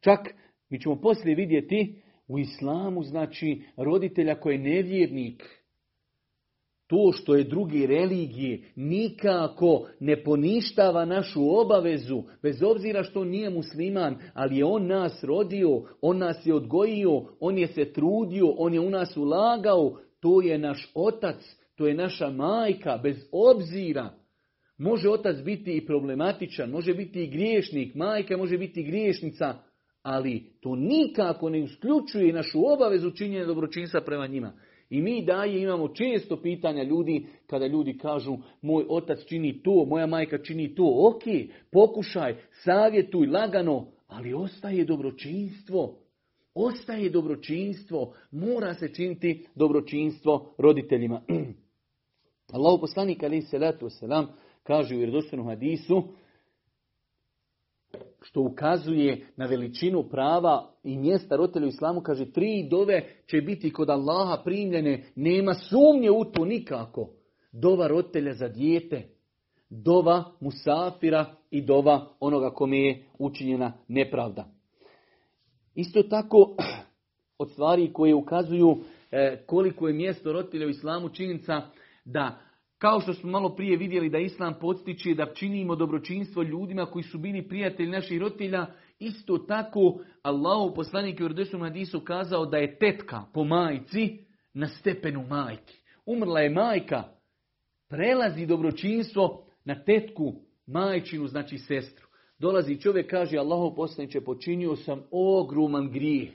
Čak 0.00 0.34
mi 0.70 0.80
ćemo 0.80 1.00
poslije 1.00 1.34
vidjeti 1.34 2.02
u 2.28 2.38
Islamu 2.38 3.02
znači 3.02 3.62
roditelja 3.76 4.34
koji 4.34 4.54
je 4.54 4.58
nevjernik, 4.58 5.63
to 6.86 7.12
što 7.12 7.34
je 7.34 7.44
drugi 7.44 7.86
religije 7.86 8.62
nikako 8.76 9.86
ne 10.00 10.22
poništava 10.22 11.04
našu 11.04 11.60
obavezu, 11.60 12.22
bez 12.42 12.62
obzira 12.62 13.02
što 13.02 13.24
nije 13.24 13.50
musliman, 13.50 14.16
ali 14.34 14.56
je 14.56 14.64
on 14.64 14.86
nas 14.86 15.24
rodio, 15.24 15.82
on 16.00 16.18
nas 16.18 16.46
je 16.46 16.54
odgojio, 16.54 17.24
on 17.40 17.58
je 17.58 17.66
se 17.66 17.92
trudio, 17.92 18.46
on 18.58 18.74
je 18.74 18.80
u 18.80 18.90
nas 18.90 19.16
ulagao, 19.16 19.98
to 20.20 20.42
je 20.42 20.58
naš 20.58 20.90
otac, 20.94 21.36
to 21.76 21.86
je 21.86 21.94
naša 21.94 22.30
majka, 22.30 23.00
bez 23.02 23.16
obzira. 23.32 24.10
Može 24.78 25.10
otac 25.10 25.36
biti 25.44 25.76
i 25.76 25.86
problematičan, 25.86 26.70
može 26.70 26.94
biti 26.94 27.24
i 27.24 27.30
griješnik, 27.30 27.94
majka 27.94 28.36
može 28.36 28.58
biti 28.58 28.80
i 28.80 28.84
griješnica, 28.84 29.54
ali 30.02 30.52
to 30.60 30.76
nikako 30.76 31.48
ne 31.48 31.60
isključuje 31.60 32.32
našu 32.32 32.72
obavezu 32.72 33.10
činjenja 33.10 33.46
dobročinstva 33.46 34.00
prema 34.00 34.26
njima. 34.26 34.52
I 34.90 35.00
mi 35.02 35.24
daje 35.24 35.62
imamo 35.62 35.88
često 35.88 36.36
pitanja 36.42 36.82
ljudi 36.82 37.26
kada 37.46 37.66
ljudi 37.66 37.98
kažu 37.98 38.36
moj 38.62 38.86
otac 38.88 39.18
čini 39.28 39.62
to, 39.62 39.84
moja 39.84 40.06
majka 40.06 40.38
čini 40.42 40.74
to. 40.74 41.10
Ok, 41.14 41.22
pokušaj, 41.70 42.36
savjetuj 42.50 43.26
lagano, 43.26 43.86
ali 44.06 44.34
ostaje 44.34 44.84
dobročinstvo. 44.84 45.98
Ostaje 46.54 47.10
dobročinstvo. 47.10 48.14
Mora 48.30 48.74
se 48.74 48.94
činiti 48.94 49.46
dobročinstvo 49.54 50.54
roditeljima. 50.58 51.22
Allahu 52.54 52.80
poslanik 52.80 53.22
ali 53.22 53.42
salatu 53.42 53.86
wasalam 53.86 54.26
kaže 54.62 54.94
u 54.94 54.98
vjerodostojnom 54.98 55.46
hadisu 55.46 56.02
što 58.20 58.40
ukazuje 58.40 59.26
na 59.36 59.46
veličinu 59.46 60.02
prava 60.02 60.70
i 60.84 60.98
mjesta 60.98 61.36
roditelja 61.36 61.66
u 61.66 61.68
islamu, 61.68 62.00
kaže 62.00 62.32
tri 62.32 62.68
dove 62.70 63.02
će 63.26 63.40
biti 63.40 63.72
kod 63.72 63.90
Allaha 63.90 64.42
primljene, 64.44 65.04
nema 65.16 65.54
sumnje 65.54 66.10
u 66.10 66.24
to 66.24 66.44
nikako. 66.44 67.10
Dova 67.52 67.86
roditelja 67.86 68.34
za 68.34 68.48
dijete, 68.48 69.08
dova 69.70 70.24
musafira 70.40 71.26
i 71.50 71.62
dova 71.62 72.08
onoga 72.20 72.50
kome 72.50 72.78
je 72.78 73.04
učinjena 73.18 73.72
nepravda. 73.88 74.44
Isto 75.74 76.02
tako, 76.02 76.56
od 77.38 77.50
stvari 77.50 77.92
koje 77.92 78.14
ukazuju 78.14 78.76
e, 79.10 79.42
koliko 79.46 79.88
je 79.88 79.94
mjesto 79.94 80.32
roditelja 80.32 80.66
u 80.66 80.70
islamu 80.70 81.08
činjenica 81.08 81.62
da 82.04 82.38
kao 82.78 83.00
što 83.00 83.14
smo 83.14 83.30
malo 83.30 83.56
prije 83.56 83.76
vidjeli 83.76 84.10
da 84.10 84.18
Islam 84.18 84.54
podstiče 84.60 85.14
da 85.14 85.34
činimo 85.34 85.76
dobročinstvo 85.76 86.42
ljudima 86.42 86.86
koji 86.86 87.02
su 87.02 87.18
bili 87.18 87.48
prijatelji 87.48 87.90
naših 87.90 88.20
roditelja, 88.20 88.66
isto 88.98 89.38
tako 89.38 90.00
Allahu 90.22 90.74
poslanik 90.74 91.20
u 91.20 91.28
Rdesu 91.28 91.58
Hadisu 91.58 92.00
kazao 92.00 92.46
da 92.46 92.56
je 92.56 92.78
tetka 92.78 93.22
po 93.34 93.44
majci 93.44 94.18
na 94.54 94.68
stepenu 94.68 95.26
majke. 95.28 95.74
Umrla 96.06 96.40
je 96.40 96.50
majka, 96.50 97.04
prelazi 97.88 98.46
dobročinstvo 98.46 99.46
na 99.64 99.84
tetku, 99.84 100.34
majčinu, 100.66 101.26
znači 101.26 101.58
sestru. 101.58 102.06
Dolazi 102.38 102.80
čovjek, 102.80 103.10
kaže 103.10 103.38
Allahu 103.38 103.76
poslaniče, 103.76 104.20
počinio 104.20 104.76
sam 104.76 105.02
ogroman 105.10 105.90
grijeh. 105.90 106.28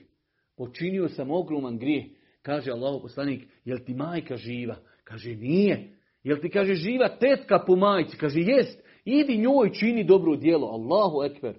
Počinio 0.57 1.09
sam 1.09 1.31
ogroman 1.31 1.77
grijeh. 1.77 2.05
Kaže 2.41 2.71
Allahu 2.71 3.01
poslanik, 3.01 3.47
jel 3.65 3.77
ti 3.85 3.93
majka 3.93 4.37
živa? 4.37 4.75
Kaže, 5.03 5.35
nije. 5.35 5.98
Jel 6.23 6.37
ti 6.41 6.49
kaže 6.49 6.73
živa 6.73 7.09
tetka 7.09 7.63
po 7.67 7.75
majci? 7.75 8.17
Kaže 8.17 8.39
jest, 8.39 8.83
idi 9.05 9.37
njoj 9.37 9.71
čini 9.73 10.03
dobro 10.03 10.35
djelo. 10.35 10.67
Allahu 10.67 11.23
ekber. 11.23 11.55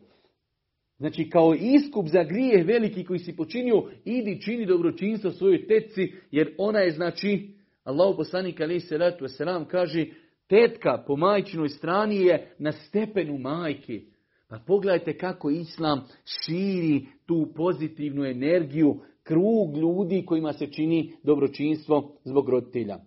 Znači 0.99 1.31
kao 1.31 1.55
iskup 1.55 2.07
za 2.07 2.23
grijeh 2.23 2.67
veliki 2.67 3.05
koji 3.05 3.19
si 3.19 3.37
počinio, 3.37 3.85
idi 4.05 4.41
čini 4.43 4.67
dobročinstvo 4.67 5.31
svojoj 5.31 5.67
tetci, 5.67 6.13
jer 6.31 6.55
ona 6.59 6.79
je 6.79 6.91
znači, 6.91 7.49
Allahu 7.85 8.17
poslanik 8.17 8.61
alaih 8.61 8.85
salatu 8.89 9.25
wasalam 9.25 9.65
kaže, 9.65 10.07
tetka 10.49 11.05
po 11.07 11.17
majčinoj 11.17 11.69
strani 11.69 12.17
je 12.17 12.55
na 12.59 12.73
stepenu 12.73 13.39
majke. 13.39 14.01
Pa 14.49 14.59
pogledajte 14.67 15.19
kako 15.19 15.51
Islam 15.51 16.05
širi 16.25 17.07
tu 17.27 17.53
pozitivnu 17.57 18.25
energiju, 18.25 19.01
krug 19.23 19.77
ljudi 19.77 20.25
kojima 20.27 20.53
se 20.53 20.67
čini 20.67 21.13
dobročinstvo 21.23 22.13
zbog 22.25 22.49
roditelja. 22.49 22.99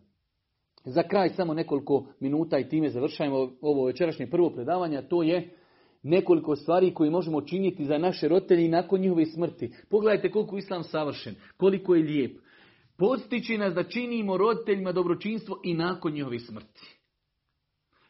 Za 0.86 1.04
kraj 1.04 1.30
samo 1.30 1.54
nekoliko 1.54 2.06
minuta 2.20 2.60
i 2.60 2.70
time 2.70 2.90
završajmo 2.90 3.52
ovo 3.62 3.86
večerašnje 3.86 4.28
prvo 4.28 4.50
predavanje, 4.50 5.02
to 5.02 5.24
je 5.24 5.50
nekoliko 6.04 6.56
stvari 6.56 6.94
koje 6.94 7.10
možemo 7.10 7.42
činiti 7.42 7.86
za 7.86 7.98
naše 7.98 8.28
roditelje 8.28 8.70
nakon 8.70 9.02
njihove 9.02 9.26
smrti. 9.26 9.72
Pogledajte 9.90 10.32
koliko 10.32 10.58
islam 10.58 10.84
savršen, 10.84 11.36
koliko 11.58 11.96
je 11.96 12.04
lijep. 12.04 12.38
Postići 12.98 13.58
nas 13.58 13.74
da 13.74 13.84
činimo 13.84 14.38
roditeljima 14.38 14.92
dobročinstvo 14.92 15.60
i 15.64 15.74
nakon 15.74 16.14
njihove 16.14 16.40
smrti. 16.40 16.98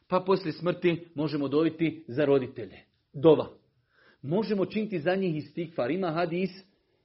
Pa 0.07 0.19
poslije 0.19 0.53
smrti 0.53 1.07
možemo 1.15 1.47
dobiti 1.47 2.03
za 2.07 2.26
roditelje. 2.26 2.78
Dova. 3.13 3.47
Možemo 4.21 4.65
činiti 4.65 4.99
za 4.99 5.15
njih 5.15 5.38
istikfar. 5.38 5.91
Ima 5.91 6.11
hadis 6.11 6.49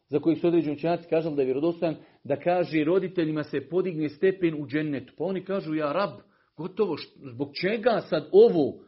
za 0.09 0.19
kojih 0.21 0.41
su 0.41 0.47
određeni 0.47 0.77
učenjaci 0.77 1.09
kažu 1.11 1.31
da 1.31 1.43
je 1.43 1.47
vjerodostojan, 1.47 1.97
da 2.25 2.37
kaže 2.37 2.85
roditeljima 2.85 3.45
se 3.45 3.69
podigne 3.69 4.09
stepen 4.09 4.63
u 4.63 4.67
džennetu. 4.67 5.13
Pa 5.19 5.25
oni 5.25 5.45
kažu, 5.45 5.75
ja 5.75 5.93
rab, 5.93 6.11
gotovo, 6.57 6.97
zbog 7.33 7.51
čega 7.61 8.01
sad 8.09 8.29
ovo? 8.33 8.85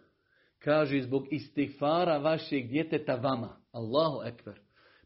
Kaže, 0.59 1.03
zbog 1.03 1.27
istifara 1.31 2.19
vašeg 2.19 2.69
djeteta 2.69 3.15
vama. 3.15 3.57
Allahu 3.73 4.23
ekber. 4.27 4.55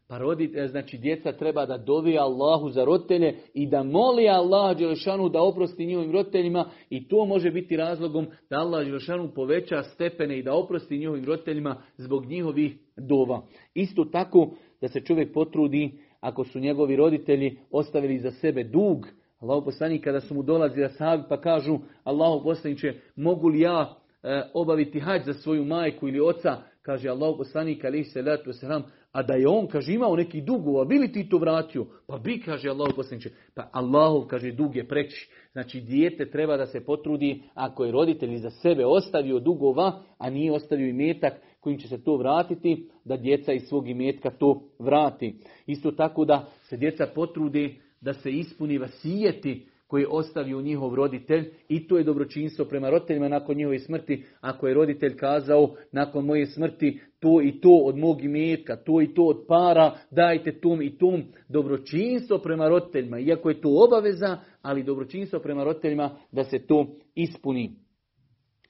Pa 0.07 0.17
rodite, 0.17 0.67
znači 0.67 0.97
djeca 0.97 1.31
treba 1.31 1.65
da 1.65 1.77
dovi 1.77 2.17
Allahu 2.17 2.69
za 2.69 2.85
roditelje 2.85 3.35
i 3.53 3.67
da 3.67 3.83
moli 3.83 4.29
Allah 4.29 4.77
Đelešanu 4.77 5.29
da 5.29 5.41
oprosti 5.41 5.85
njihovim 5.85 6.11
roditeljima 6.11 6.69
i 6.89 7.07
to 7.07 7.25
može 7.25 7.51
biti 7.51 7.77
razlogom 7.77 8.27
da 8.49 8.57
Allah 8.59 8.85
Đelešanu 8.85 9.31
poveća 9.35 9.83
stepene 9.83 10.39
i 10.39 10.43
da 10.43 10.53
oprosti 10.53 10.97
njihovim 10.97 11.25
roditeljima 11.25 11.81
zbog 11.97 12.25
njihovih 12.25 12.77
dova. 12.97 13.41
Isto 13.73 14.05
tako 14.05 14.51
da 14.81 14.87
se 14.87 15.01
čovjek 15.01 15.33
potrudi 15.33 15.99
ako 16.25 16.43
su 16.43 16.59
njegovi 16.59 16.95
roditelji 16.95 17.57
ostavili 17.71 18.19
za 18.19 18.31
sebe 18.31 18.63
dug, 18.63 19.07
Allahu 19.39 19.65
poslanik 19.65 20.03
kada 20.03 20.21
su 20.21 20.33
mu 20.33 20.43
dolazili 20.43 20.89
sahabi 20.89 21.23
pa 21.29 21.41
kažu 21.41 21.79
Allahu 22.03 22.43
poslaniće 22.43 22.93
mogu 23.15 23.47
li 23.47 23.59
ja 23.59 23.95
e, 24.23 24.41
obaviti 24.53 24.99
hađ 24.99 25.21
za 25.25 25.33
svoju 25.33 25.65
majku 25.65 26.07
ili 26.07 26.19
oca, 26.19 26.57
kaže 26.81 27.09
Allahu 27.09 27.37
poslanik 27.37 27.85
alaihi 27.85 28.03
salatu 28.03 28.49
wasalam, 28.49 28.81
a 29.15 29.23
da 29.23 29.33
je 29.33 29.47
on, 29.47 29.67
kaže, 29.67 29.93
imao 29.93 30.15
neki 30.15 30.41
dugova, 30.41 30.85
bi 30.85 30.97
li 30.99 31.11
ti 31.11 31.29
to 31.29 31.37
vratio? 31.37 31.85
Pa 32.07 32.17
bi, 32.17 32.41
kaže 32.45 32.69
Allahu 32.69 32.95
poslaniče. 32.95 33.29
Pa 33.53 33.69
Allahu, 33.71 34.27
kaže, 34.27 34.51
dug 34.51 34.75
je 34.75 34.87
preći. 34.87 35.29
Znači, 35.51 35.81
dijete 35.81 36.29
treba 36.31 36.57
da 36.57 36.65
se 36.65 36.85
potrudi, 36.85 37.43
ako 37.53 37.85
je 37.85 37.91
roditelj 37.91 38.37
za 38.37 38.49
sebe 38.49 38.85
ostavio 38.85 39.39
dugova, 39.39 40.03
a 40.17 40.29
nije 40.29 40.51
ostavio 40.51 40.87
imetak 40.87 41.33
kojim 41.59 41.79
će 41.79 41.87
se 41.87 42.03
to 42.03 42.17
vratiti, 42.17 42.89
da 43.05 43.17
djeca 43.17 43.53
iz 43.53 43.61
svog 43.61 43.89
imetka 43.89 44.29
to 44.29 44.61
vrati. 44.79 45.39
Isto 45.65 45.91
tako 45.91 46.25
da 46.25 46.47
se 46.63 46.77
djeca 46.77 47.07
potrudi 47.15 47.79
da 48.01 48.13
se 48.13 48.31
ispuni 48.31 48.77
vasijeti 48.77 49.67
koji 49.95 50.03
je 50.03 50.07
ostavio 50.07 50.61
njihov 50.61 50.95
roditelj 50.95 51.51
i 51.69 51.87
to 51.87 51.97
je 51.97 52.03
dobročinstvo 52.03 52.65
prema 52.65 52.89
roditeljima 52.89 53.27
nakon 53.27 53.55
njihove 53.55 53.79
smrti. 53.79 54.23
Ako 54.41 54.67
je 54.67 54.73
roditelj 54.73 55.15
kazao 55.17 55.75
nakon 55.91 56.25
moje 56.25 56.45
smrti 56.45 56.99
to 57.19 57.41
i 57.41 57.61
to 57.61 57.69
od 57.69 57.97
mog 57.97 58.23
imetka, 58.23 58.75
to 58.75 59.01
i 59.01 59.13
to 59.13 59.23
od 59.23 59.45
para, 59.47 59.97
dajte 60.11 60.59
tom 60.59 60.81
i 60.81 60.97
tom. 60.97 61.23
Dobročinstvo 61.49 62.37
prema 62.37 62.69
roditeljima, 62.69 63.19
iako 63.19 63.49
je 63.49 63.61
to 63.61 63.69
obaveza, 63.87 64.37
ali 64.61 64.83
dobročinstvo 64.83 65.39
prema 65.39 65.63
roditeljima 65.63 66.17
da 66.31 66.43
se 66.43 66.59
to 66.67 66.87
ispuni. 67.15 67.71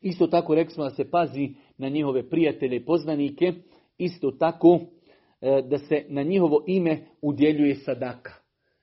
Isto 0.01 0.28
tako 0.28 0.55
rekli 0.55 0.73
smo 0.73 0.84
da 0.84 0.89
se 0.89 1.09
pazi 1.11 1.49
na 1.78 1.89
njihove 1.89 2.30
prijatelje 2.30 2.76
i 2.76 2.86
poznanike, 2.86 3.53
isto 3.97 4.32
tako 4.32 4.80
e, 5.41 5.61
da 5.69 5.78
se 5.78 6.05
na 6.09 6.23
njihovo 6.23 6.63
ime 6.67 7.05
udjeljuje 7.21 7.76
sadaka. 7.76 8.34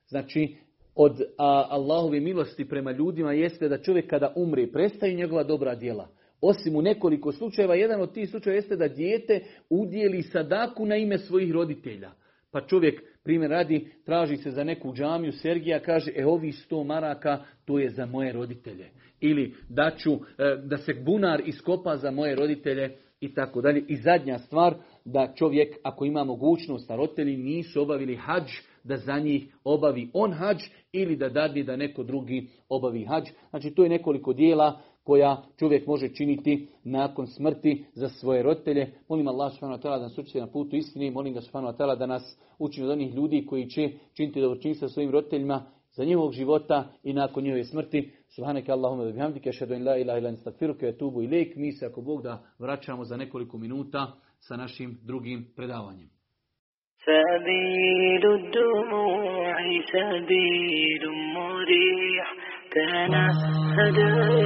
Znači, 0.08 0.56
od 0.94 1.20
a, 1.38 1.66
Allahove 1.70 2.20
milosti 2.20 2.68
prema 2.68 2.92
ljudima 2.92 3.32
jeste 3.32 3.68
da 3.68 3.82
čovjek 3.82 4.10
kada 4.10 4.32
umre 4.36 4.66
prestaju 4.66 5.16
njegova 5.16 5.42
dobra 5.42 5.74
djela. 5.74 6.08
Osim 6.40 6.76
u 6.76 6.82
nekoliko 6.82 7.32
slučajeva, 7.32 7.74
jedan 7.74 8.00
od 8.00 8.14
tih 8.14 8.30
slučajeva 8.30 8.56
jeste 8.56 8.76
da 8.76 8.88
dijete 8.88 9.40
udjeli 9.70 10.22
sadaku 10.22 10.86
na 10.86 10.96
ime 10.96 11.18
svojih 11.18 11.52
roditelja. 11.52 12.10
Pa 12.50 12.60
čovjek, 12.60 13.02
primjer 13.24 13.50
radi, 13.50 13.88
traži 14.04 14.36
se 14.36 14.50
za 14.50 14.64
neku 14.64 14.92
džamiju, 14.94 15.32
Sergija 15.32 15.80
kaže, 15.80 16.12
e 16.16 16.26
ovi 16.26 16.52
sto 16.52 16.84
maraka, 16.84 17.44
to 17.64 17.78
je 17.78 17.90
za 17.90 18.06
moje 18.06 18.32
roditelje. 18.32 18.90
Ili 19.20 19.54
daću 19.68 20.12
e, 20.12 20.18
da 20.64 20.76
se 20.76 20.94
bunar 20.94 21.42
iskopa 21.46 21.96
za 21.96 22.10
moje 22.10 22.34
roditelje 22.34 22.96
i 23.20 23.34
tako 23.34 23.60
dalje. 23.60 23.84
I 23.88 23.96
zadnja 23.96 24.38
stvar, 24.38 24.74
da 25.04 25.32
čovjek, 25.36 25.76
ako 25.82 26.04
ima 26.04 26.24
mogućnost, 26.24 26.90
a 26.90 26.96
roditelji 26.96 27.36
nisu 27.36 27.82
obavili 27.82 28.16
hađ, 28.16 28.50
da 28.84 28.96
za 28.96 29.18
njih 29.18 29.56
obavi 29.64 30.10
on 30.12 30.32
hađ 30.32 30.58
ili 30.92 31.16
da 31.16 31.28
dadne 31.28 31.62
da 31.62 31.76
neko 31.76 32.02
drugi 32.02 32.48
obavi 32.68 33.04
hađ. 33.04 33.24
Znači 33.50 33.70
to 33.70 33.82
je 33.82 33.88
nekoliko 33.88 34.32
dijela 34.32 34.80
koja 35.04 35.42
čovjek 35.58 35.86
može 35.86 36.08
činiti 36.08 36.68
nakon 36.84 37.26
smrti 37.26 37.84
za 37.94 38.08
svoje 38.08 38.42
roditelje. 38.42 38.92
Molim 39.08 39.28
Allah 39.28 39.52
subhanahu 39.52 39.82
da 39.82 39.98
nas 39.98 40.18
uči 40.18 40.40
na 40.40 40.46
putu 40.46 40.76
istine, 40.76 41.10
molim 41.10 41.34
ga 41.34 41.40
subhanahu 41.40 41.96
da 41.98 42.06
nas 42.06 42.38
učini 42.58 42.86
od 42.86 42.92
onih 42.92 43.14
ljudi 43.14 43.46
koji 43.46 43.66
će 43.66 43.90
činiti 44.14 44.40
dobročinstvo 44.40 44.88
svojim 44.88 45.10
roditeljima 45.10 45.66
za 45.92 46.04
njihovog 46.04 46.32
života 46.32 46.88
i 47.02 47.12
nakon 47.12 47.44
njihove 47.44 47.64
smrti. 47.64 48.10
Subhanaka 48.28 48.72
Allahumma 48.72 49.04
wa 49.04 49.12
bihamdika 49.12 49.50
ashhadu 49.50 49.74
an 49.74 49.84
la 49.84 49.96
ilaha 49.96 50.18
illa 50.18 50.28
anta 50.28 50.40
astaghfiruka 50.40 50.86
wa 50.86 50.94
atubu 50.94 51.22
ilaik. 51.22 51.56
Mi 51.56 51.72
se 51.72 51.86
ako 51.86 52.00
Bog 52.00 52.22
da 52.22 52.42
vraćamo 52.58 53.04
za 53.04 53.16
nekoliko 53.16 53.58
minuta 53.58 54.12
sa 54.38 54.56
našim 54.56 54.98
drugim 55.02 55.52
predavanjem. 55.56 56.21
سبيل 57.06 58.26
الدموع 58.26 59.56
سبيل 59.92 61.08
مريح. 61.34 62.34
تنهد 62.72 63.98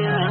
يا 0.05 0.23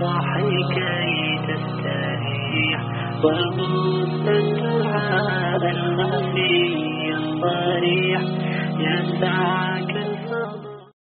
صاحي 0.00 0.56
كي 0.74 1.38
تستريح. 1.48 2.80
وغض 3.24 4.28
الدعاء 4.28 5.70
الخفي 5.70 7.12
الصريح 7.14 8.20
يسعك 8.78 10.03